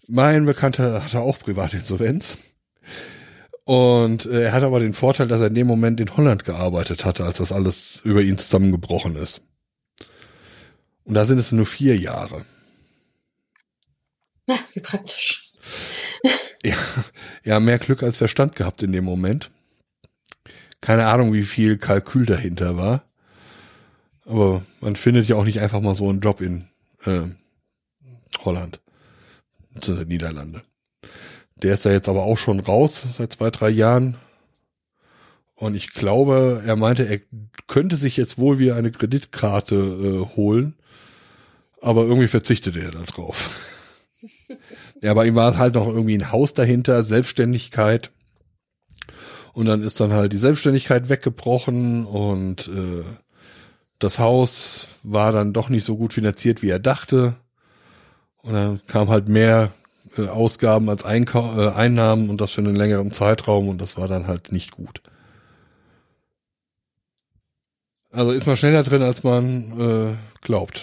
[0.08, 2.38] Mein Bekannter hatte auch Privatinsolvenz.
[3.64, 7.04] Und äh, er hat aber den Vorteil, dass er in dem Moment in Holland gearbeitet
[7.04, 9.42] hatte, als das alles über ihn zusammengebrochen ist.
[11.04, 12.44] Und da sind es nur vier Jahre.
[14.46, 15.52] Ja, wie praktisch.
[16.64, 16.76] Ja,
[17.44, 19.50] ja, mehr Glück als Verstand gehabt in dem Moment.
[20.80, 23.04] Keine Ahnung, wie viel Kalkül dahinter war.
[24.27, 26.66] Aber man findet ja auch nicht einfach mal so einen Job in
[27.05, 27.23] äh,
[28.44, 28.81] Holland.
[29.81, 30.62] Zu den Niederlande.
[31.57, 34.16] Der ist ja jetzt aber auch schon raus seit zwei, drei Jahren.
[35.55, 37.20] Und ich glaube, er meinte, er
[37.66, 40.74] könnte sich jetzt wohl wieder eine Kreditkarte äh, holen.
[41.81, 43.61] Aber irgendwie verzichtete er da drauf.
[45.03, 48.11] ja, bei ihm war halt noch irgendwie ein Haus dahinter, Selbstständigkeit.
[49.53, 53.05] Und dann ist dann halt die Selbstständigkeit weggebrochen und äh,
[53.98, 57.35] das Haus war dann doch nicht so gut finanziert, wie er dachte.
[58.43, 59.73] Und dann kam halt mehr
[60.16, 64.09] äh, Ausgaben als Einkau äh, Einnahmen und das für einen längeren Zeitraum und das war
[64.09, 65.01] dann halt nicht gut.
[68.10, 70.82] Also ist man schneller drin, als man äh, glaubt.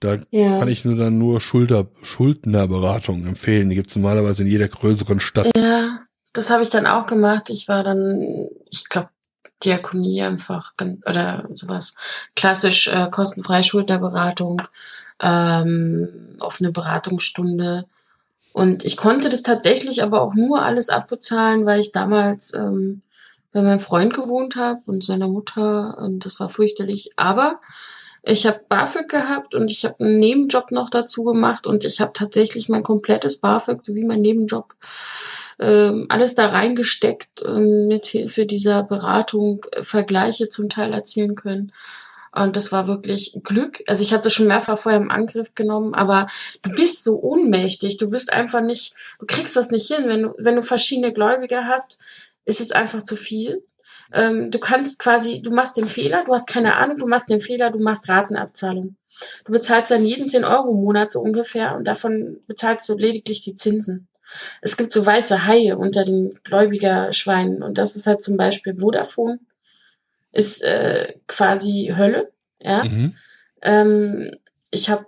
[0.00, 0.58] Da Ja.
[0.58, 3.68] kann ich nur dann nur Schulter, Schuldnerberatung empfehlen.
[3.70, 5.50] Die gibt's normalerweise in jeder größeren Stadt.
[5.56, 6.00] Ja,
[6.32, 7.50] das habe ich dann auch gemacht.
[7.50, 9.08] Ich war dann, ich glaube,
[9.64, 10.72] Diakonie einfach
[11.06, 11.94] oder sowas.
[12.36, 14.62] Klassisch äh, kostenfreie Schulterberatung,
[15.20, 17.86] ähm, offene Beratungsstunde.
[18.52, 23.02] Und ich konnte das tatsächlich aber auch nur alles abbezahlen, weil ich damals ähm,
[23.52, 27.12] bei meinem Freund gewohnt habe und seiner Mutter und das war fürchterlich.
[27.16, 27.60] Aber
[28.22, 32.12] ich habe BAföG gehabt und ich habe einen Nebenjob noch dazu gemacht und ich habe
[32.12, 34.74] tatsächlich mein komplettes BAföG sowie mein Nebenjob
[35.58, 41.72] ähm, alles da reingesteckt und mit Hilfe dieser Beratung äh, Vergleiche zum Teil erzielen können.
[42.34, 43.82] Und das war wirklich Glück.
[43.86, 46.26] Also ich hatte schon mehrfach vorher im Angriff genommen, aber
[46.62, 47.96] du bist so ohnmächtig.
[47.96, 50.08] Du bist einfach nicht, du kriegst das nicht hin.
[50.08, 51.98] Wenn du, wenn du verschiedene Gläubiger hast,
[52.44, 53.62] ist es einfach zu viel.
[54.12, 57.40] Ähm, du kannst quasi, du machst den Fehler, du hast keine Ahnung, du machst den
[57.40, 58.96] Fehler, du machst Ratenabzahlung.
[59.44, 63.42] Du bezahlst dann jeden 10 Euro im Monat so ungefähr und davon bezahlst du lediglich
[63.42, 64.08] die Zinsen.
[64.60, 69.38] Es gibt so weiße Haie unter den Gläubigerschweinen und das ist halt zum Beispiel Vodafone,
[70.32, 72.32] ist äh, quasi Hölle.
[72.60, 73.14] Ja, Mhm.
[73.62, 74.36] ähm,
[74.70, 75.06] ich habe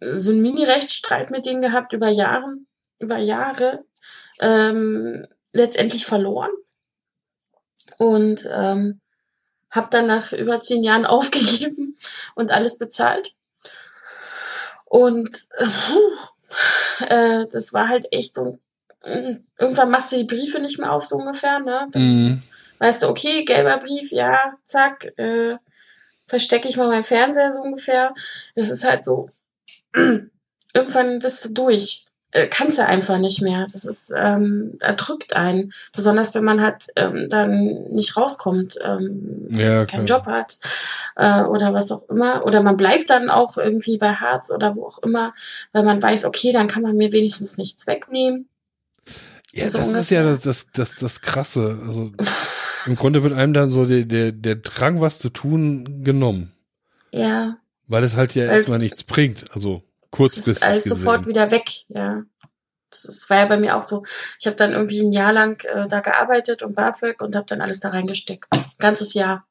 [0.00, 2.56] so einen Mini-Rechtsstreit mit denen gehabt über Jahre,
[2.98, 3.84] über Jahre,
[4.40, 6.50] ähm, letztendlich verloren
[7.98, 9.00] und ähm,
[9.70, 11.96] habe dann nach über zehn Jahren aufgegeben
[12.34, 13.34] und alles bezahlt.
[14.86, 15.46] Und
[17.08, 18.58] äh, das war halt echt so,
[19.02, 21.88] äh, irgendwann machst du die Briefe nicht mehr auf, so ungefähr, ne?
[21.90, 22.42] Dann Mhm.
[22.78, 25.56] weißt du, okay, gelber Brief, ja, zack, äh,
[26.26, 28.14] verstecke ich mal meinen Fernseher so ungefähr.
[28.54, 29.28] Das ist halt so,
[30.74, 32.04] irgendwann bist du durch.
[32.32, 33.66] Äh, kannst du einfach nicht mehr.
[33.72, 35.72] Das ist, ähm, erdrückt einen.
[35.92, 40.06] Besonders wenn man halt ähm, dann nicht rauskommt, ähm, Ja, keinen.
[40.06, 40.58] Job hat
[41.16, 42.44] äh, oder was auch immer.
[42.46, 45.34] Oder man bleibt dann auch irgendwie bei Harz oder wo auch immer,
[45.72, 48.48] weil man weiß, okay, dann kann man mir wenigstens nichts wegnehmen.
[49.52, 51.80] Ja, So das ist ja das, das, das, das Krasse.
[51.84, 52.12] Also
[52.86, 56.52] im Grunde wird einem dann so der, der, der Drang, was zu tun, genommen.
[57.10, 57.56] Ja,
[57.88, 59.46] Weil es halt ja Weil- erstmal nichts bringt.
[59.52, 60.98] Also das kurzfristig ist alles gesehen.
[60.98, 62.22] sofort wieder weg, ja.
[62.90, 64.04] Das ist, war ja bei mir auch so.
[64.40, 67.60] Ich habe dann irgendwie ein Jahr lang äh, da gearbeitet und BAföG und habe dann
[67.60, 68.46] alles da reingesteckt.
[68.78, 69.46] Ganzes Jahr.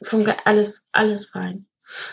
[0.00, 1.66] Ge- alles, alles rein.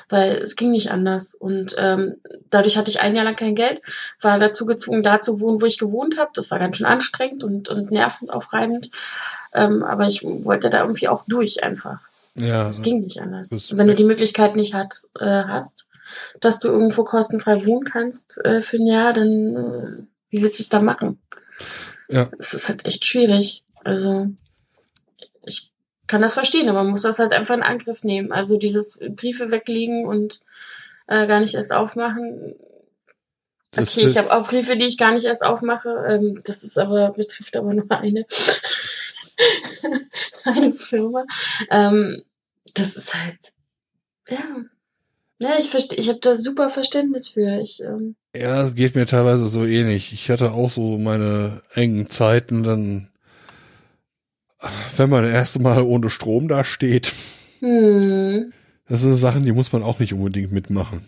[0.09, 1.33] Weil es ging nicht anders.
[1.35, 2.15] Und ähm,
[2.49, 3.81] dadurch hatte ich ein Jahr lang kein Geld,
[4.21, 6.31] war dazu gezwungen, da zu wohnen, wo ich gewohnt habe.
[6.33, 8.89] Das war ganz schön anstrengend und, und nervenaufreibend.
[9.53, 11.99] Ähm, aber ich wollte da irgendwie auch durch einfach.
[12.35, 13.49] Ja, Es ging nicht anders.
[13.49, 15.85] Das- Und wenn du die Möglichkeit nicht hat, äh, hast,
[16.39, 20.63] dass du irgendwo kostenfrei wohnen kannst äh, für ein Jahr, dann äh, wie willst du
[20.63, 21.19] es da machen?
[22.09, 22.29] Ja.
[22.39, 23.63] Es ist halt echt schwierig.
[23.83, 24.27] Also
[25.45, 25.71] ich
[26.07, 28.31] kann das verstehen, aber man muss das halt einfach in Angriff nehmen.
[28.31, 30.41] Also dieses Briefe weglegen und
[31.07, 32.55] äh, gar nicht erst aufmachen.
[33.71, 35.89] Das Okay, ich habe auch Briefe, die ich gar nicht erst aufmache.
[36.07, 38.25] Ähm, das ist aber betrifft aber nur eine
[40.43, 41.25] eine Firma.
[41.69, 42.23] Ähm,
[42.73, 43.53] das ist halt
[44.27, 44.39] ja.
[45.41, 47.59] Ja, ich verstehe, ich habe da super Verständnis für.
[47.59, 50.13] Ich ähm, Ja, es geht mir teilweise so ähnlich.
[50.13, 53.09] Ich hatte auch so meine engen Zeiten, dann,
[54.95, 57.11] wenn man das erste Mal ohne Strom da steht,
[57.59, 58.53] hm,
[58.88, 61.01] das sind Sachen, die muss man auch nicht unbedingt mitmachen.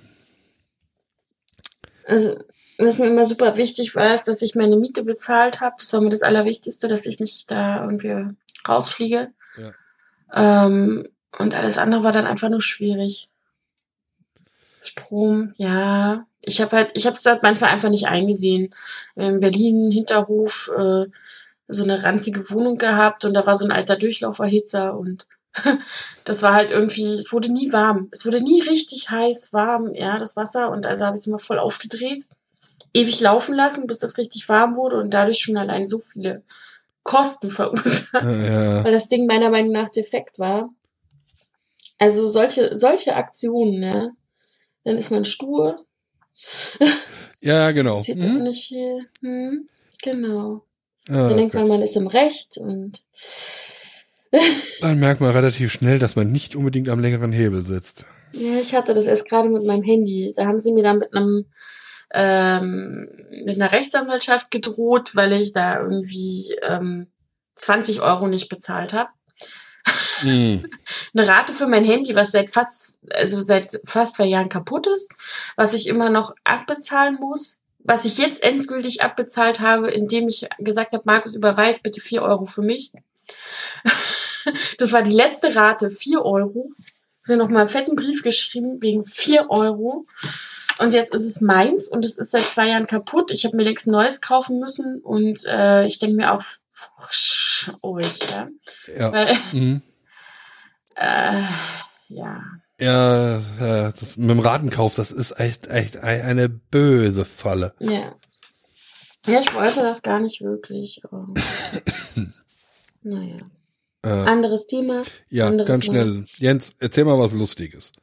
[2.07, 2.35] Also,
[2.80, 5.76] was mir immer super wichtig war, ist, dass ich meine Miete bezahlt habe.
[5.77, 8.35] Das war mir das Allerwichtigste, dass ich nicht da irgendwie
[8.68, 9.30] rausfliege.
[9.57, 10.65] Ja.
[10.65, 11.07] Ähm,
[11.38, 13.30] und alles andere war dann einfach nur schwierig.
[14.84, 16.26] Strom, ja.
[16.41, 18.76] Ich habe halt, ich habe es halt manchmal einfach nicht eingesehen.
[19.15, 21.05] In Berlin Hinterhof äh,
[21.69, 25.26] so eine ranzige Wohnung gehabt und da war so ein alter Durchlauferhitzer und
[26.26, 28.10] das war halt irgendwie, es wurde nie warm.
[28.11, 30.69] Es wurde nie richtig heiß, warm, ja, das Wasser.
[30.72, 32.26] Und also habe ich es immer voll aufgedreht,
[32.93, 36.43] ewig laufen lassen, bis das richtig warm wurde und dadurch schon allein so viele
[37.03, 38.84] Kosten verursacht, Ja.
[38.84, 40.69] weil das Ding meiner Meinung nach defekt war.
[41.99, 44.11] Also solche, solche Aktionen, ne?
[44.84, 45.85] Dann ist man stur,
[47.41, 48.01] Ja, genau.
[48.01, 48.43] sieht Mhm.
[48.43, 49.05] nicht hier.
[49.22, 49.68] Hm,
[50.01, 50.65] genau.
[51.10, 53.03] Ah, Dann denkt man, man ist im Recht und
[54.81, 58.05] Dann merkt man relativ schnell, dass man nicht unbedingt am längeren Hebel sitzt.
[58.31, 60.34] Ja, ich hatte das erst gerade mit meinem Handy.
[60.35, 61.45] Da haben sie mir dann mit einem
[62.15, 63.10] ähm,
[63.45, 67.07] mit einer Rechtsanwaltschaft gedroht, weil ich da irgendwie ähm,
[67.55, 69.10] 20 Euro nicht bezahlt habe.
[70.22, 70.65] Mhm.
[71.14, 75.11] Eine Rate für mein Handy, was seit fast also seit fast zwei Jahren kaputt ist,
[75.55, 80.93] was ich immer noch abbezahlen muss, was ich jetzt endgültig abbezahlt habe, indem ich gesagt
[80.93, 82.91] habe, Markus, überweis bitte 4 Euro für mich.
[84.77, 86.73] Das war die letzte Rate, 4 Euro.
[87.23, 90.05] Ich habe noch mal einen fetten Brief geschrieben wegen 4 Euro.
[90.80, 93.31] Und jetzt ist es meins und es ist seit zwei Jahren kaputt.
[93.31, 96.43] Ich habe mir ein neues kaufen müssen und äh, ich denke mir auch,
[97.81, 98.48] oh ich, ja.
[98.98, 99.11] Ja.
[99.11, 99.81] Weil, Mhm.
[100.95, 101.44] äh,
[102.10, 102.41] ja.
[102.80, 103.40] Ja,
[103.91, 107.73] das mit dem Ratenkauf, das ist echt, echt ein- eine böse Falle.
[107.80, 108.15] Ja.
[109.26, 111.02] Ja, ich wollte das gar nicht wirklich.
[111.06, 111.27] Aber
[113.03, 113.38] naja.
[114.03, 115.03] Äh, Anderes Thema.
[115.30, 115.94] ja, anderes ganz Mal.
[115.94, 116.26] schnell.
[116.38, 117.94] Jens, erzähl mal was Lustiges.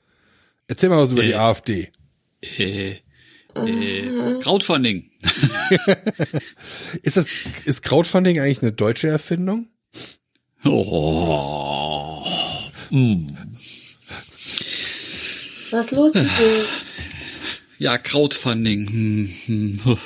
[0.66, 1.36] Erzähl mal was über die Äh.
[1.36, 1.92] AfD.
[2.40, 2.96] Äh.
[3.54, 5.10] Äh, Crowdfunding.
[7.02, 7.26] Ist das,
[7.64, 9.68] ist Crowdfunding eigentlich eine deutsche Erfindung?
[10.64, 12.24] Oh.
[12.90, 13.26] Mm.
[15.70, 16.64] Was los mit dir?
[17.78, 18.86] Ja, Crowdfunding.
[18.90, 20.00] Hm, hm.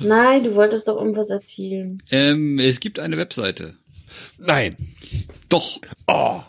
[0.00, 2.02] Nein, du wolltest doch irgendwas erzählen.
[2.10, 3.76] ähm, es gibt eine Webseite.
[4.38, 4.76] Nein.
[5.48, 5.78] Doch,
[6.08, 6.42] Oh.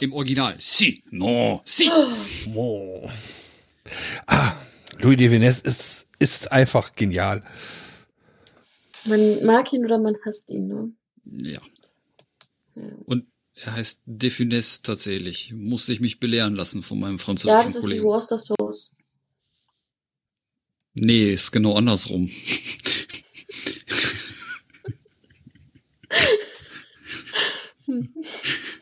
[0.00, 0.56] Im Original.
[0.58, 1.90] Si, no, si.
[2.54, 3.08] oh.
[4.26, 4.54] Ah,
[4.98, 7.42] Louis de Venez ist, ist einfach genial.
[9.04, 10.92] Man mag ihn oder man hasst ihn, ne?
[11.42, 11.60] Ja.
[13.04, 15.52] Und er heißt Defines tatsächlich.
[15.54, 18.04] Musste ich mich belehren lassen von meinem Ja, französischen das ist die Kollegen.
[18.04, 18.92] Worcester Sauce.
[20.94, 22.30] Nee, ist genau andersrum.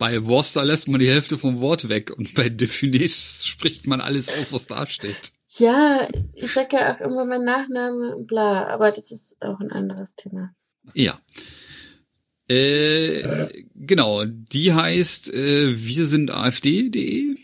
[0.00, 4.30] bei Worcester lässt man die Hälfte vom Wort weg und bei Defines spricht man alles
[4.30, 5.32] aus, was da steht.
[5.58, 10.14] Ja, ich sag ja auch immer mein Nachname bla, aber das ist auch ein anderes
[10.14, 10.54] Thema.
[10.94, 11.20] Ja.
[12.48, 17.34] Äh, genau, die heißt äh, wir sind AfD.de.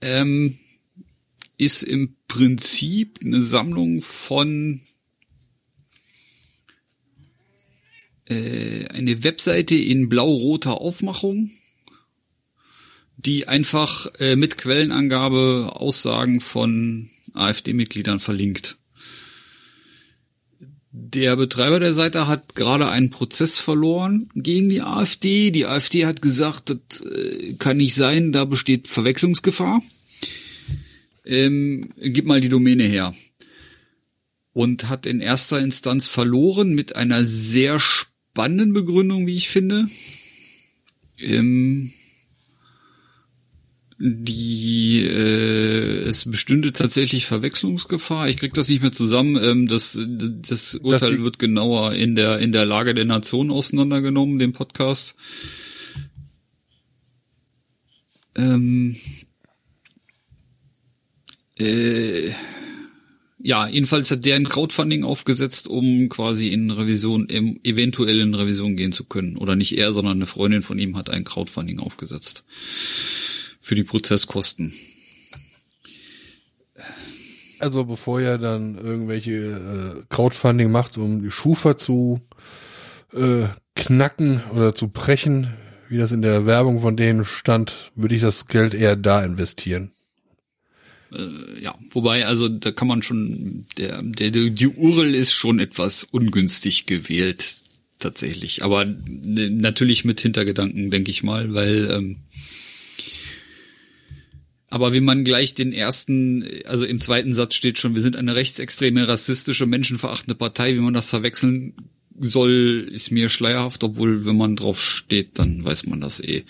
[0.00, 0.56] Ähm,
[1.58, 4.82] ist im Prinzip eine Sammlung von
[8.28, 11.50] äh, eine Webseite in blau-roter Aufmachung,
[13.16, 18.78] die einfach äh, mit Quellenangabe Aussagen von AfD-Mitgliedern verlinkt.
[20.90, 25.50] Der Betreiber der Seite hat gerade einen Prozess verloren gegen die AfD.
[25.50, 29.82] Die AfD hat gesagt, das äh, kann nicht sein, da besteht Verwechslungsgefahr.
[31.24, 33.14] Ähm, gib mal die Domäne her.
[34.52, 37.78] Und hat in erster Instanz verloren mit einer sehr
[38.38, 39.88] spannenden Begründung, wie ich finde.
[41.18, 41.90] Ähm,
[43.98, 48.28] die äh, es bestünde tatsächlich Verwechslungsgefahr.
[48.28, 49.36] Ich krieg das nicht mehr zusammen.
[49.42, 54.38] Ähm, das das Urteil liegt- wird genauer in der in der Lage der Nation auseinandergenommen,
[54.38, 55.16] dem Podcast.
[58.36, 58.94] Ähm,
[61.58, 62.30] äh,
[63.48, 68.76] ja, jedenfalls hat der ein Crowdfunding aufgesetzt, um quasi in Revision, em- eventuell in Revision
[68.76, 69.38] gehen zu können.
[69.38, 72.44] Oder nicht er, sondern eine Freundin von ihm hat ein Crowdfunding aufgesetzt.
[73.58, 74.74] Für die Prozesskosten.
[77.58, 82.20] Also bevor ihr dann irgendwelche äh, Crowdfunding macht, um die Schufa zu
[83.14, 83.44] äh,
[83.74, 85.54] knacken oder zu brechen,
[85.88, 89.92] wie das in der Werbung von denen stand, würde ich das Geld eher da investieren.
[91.12, 96.04] Äh, ja, wobei, also da kann man schon, der, der, die URL ist schon etwas
[96.04, 97.56] ungünstig gewählt,
[97.98, 98.62] tatsächlich.
[98.62, 102.16] Aber ne, natürlich mit Hintergedanken, denke ich mal, weil ähm,
[104.70, 108.34] Aber wie man gleich den ersten, also im zweiten Satz steht schon, wir sind eine
[108.34, 111.72] rechtsextreme, rassistische, menschenverachtende Partei, wie man das verwechseln
[112.20, 116.44] soll, ist mir schleierhaft, obwohl, wenn man drauf steht, dann weiß man das eh.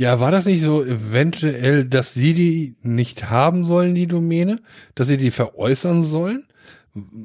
[0.00, 4.60] Ja, war das nicht so eventuell, dass sie die nicht haben sollen, die Domäne?
[4.94, 6.46] Dass sie die veräußern sollen?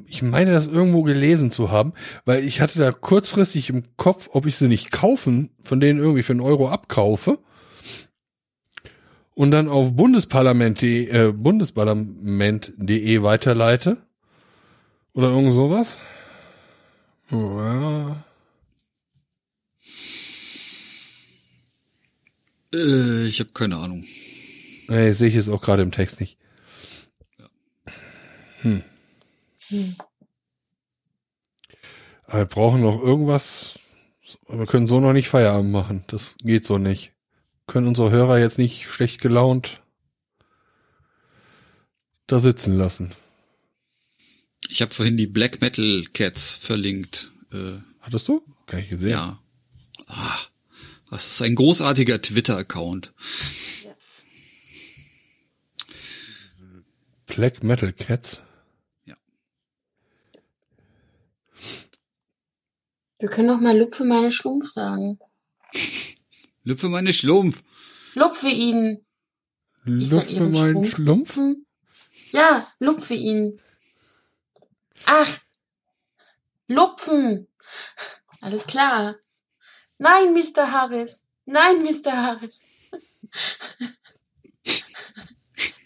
[0.06, 1.94] Ich meine, das irgendwo gelesen zu haben,
[2.26, 6.22] weil ich hatte da kurzfristig im Kopf, ob ich sie nicht kaufen, von denen irgendwie
[6.22, 7.38] für einen Euro abkaufe
[9.32, 13.96] und dann auf bundesparlament.de äh, bundesparlament.de weiterleite
[15.14, 15.98] oder irgend sowas.
[17.30, 18.25] Ja.
[22.76, 24.04] Äh, ich habe keine Ahnung.
[24.88, 26.38] Nee, sehe ich jetzt auch gerade im Text nicht.
[28.60, 28.82] Hm.
[29.68, 29.96] Hm.
[32.26, 33.78] Aber wir brauchen noch irgendwas.
[34.48, 36.04] Wir können so noch nicht Feierabend machen.
[36.08, 37.12] Das geht so nicht.
[37.66, 39.82] Können unsere Hörer jetzt nicht schlecht gelaunt
[42.26, 43.12] da sitzen lassen.
[44.68, 47.30] Ich habe vorhin die Black Metal Cats verlinkt.
[47.52, 48.42] Äh, Hattest du?
[48.66, 49.10] Kann ich gesehen.
[49.10, 49.40] ja.
[50.08, 50.50] Ach,
[51.10, 53.12] das ist ein großartiger Twitter-Account.
[57.26, 58.42] Black Metal Cats.
[63.18, 65.18] Wir können noch mal Lupfe meine Schlumpf sagen.
[66.64, 67.62] Lüpfe meine Schlumpf.
[68.14, 69.04] Lupfe ihn.
[69.84, 71.36] Lupfe meinen Schlumpf.
[71.36, 71.66] Hm?
[72.32, 73.60] Ja, lupfe ihn.
[75.04, 75.38] Ach,
[76.66, 77.46] lupfen.
[78.40, 79.16] Alles klar.
[79.98, 80.70] Nein, Mr.
[80.70, 81.22] Harris.
[81.46, 82.12] Nein, Mr.
[82.12, 82.60] Harris.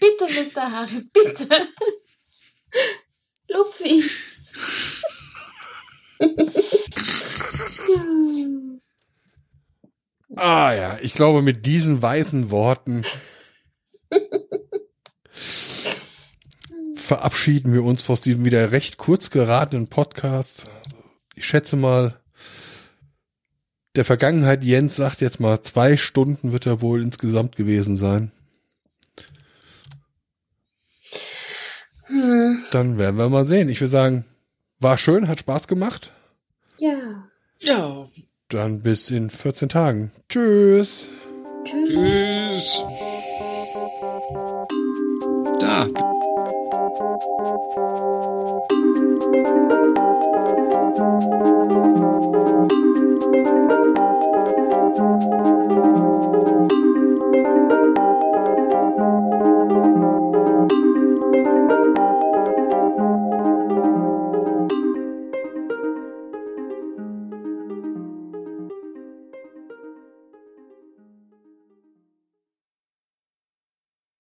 [0.01, 0.73] bitte, Mr.
[0.73, 1.49] Harris, bitte.
[3.49, 4.03] Lupf ihn.
[10.37, 13.05] Ah ja, ich glaube, mit diesen weisen Worten
[16.95, 20.71] verabschieden wir uns aus diesem wieder recht kurz geratenen Podcast.
[21.35, 22.20] Ich schätze mal,
[23.97, 28.31] der Vergangenheit Jens sagt jetzt mal, zwei Stunden wird er wohl insgesamt gewesen sein.
[32.07, 33.69] Hm, Dann werden wir mal sehen.
[33.69, 34.25] Ich würde sagen,
[34.79, 36.13] war schön, hat Spaß gemacht.
[36.79, 37.27] ja.
[37.63, 38.09] Ja.
[38.49, 40.11] Dann bis in 14 Tagen.
[40.29, 41.09] Tschüss.
[41.65, 41.89] Tschüss.
[41.89, 42.83] Tschüss.
[45.61, 45.87] Da.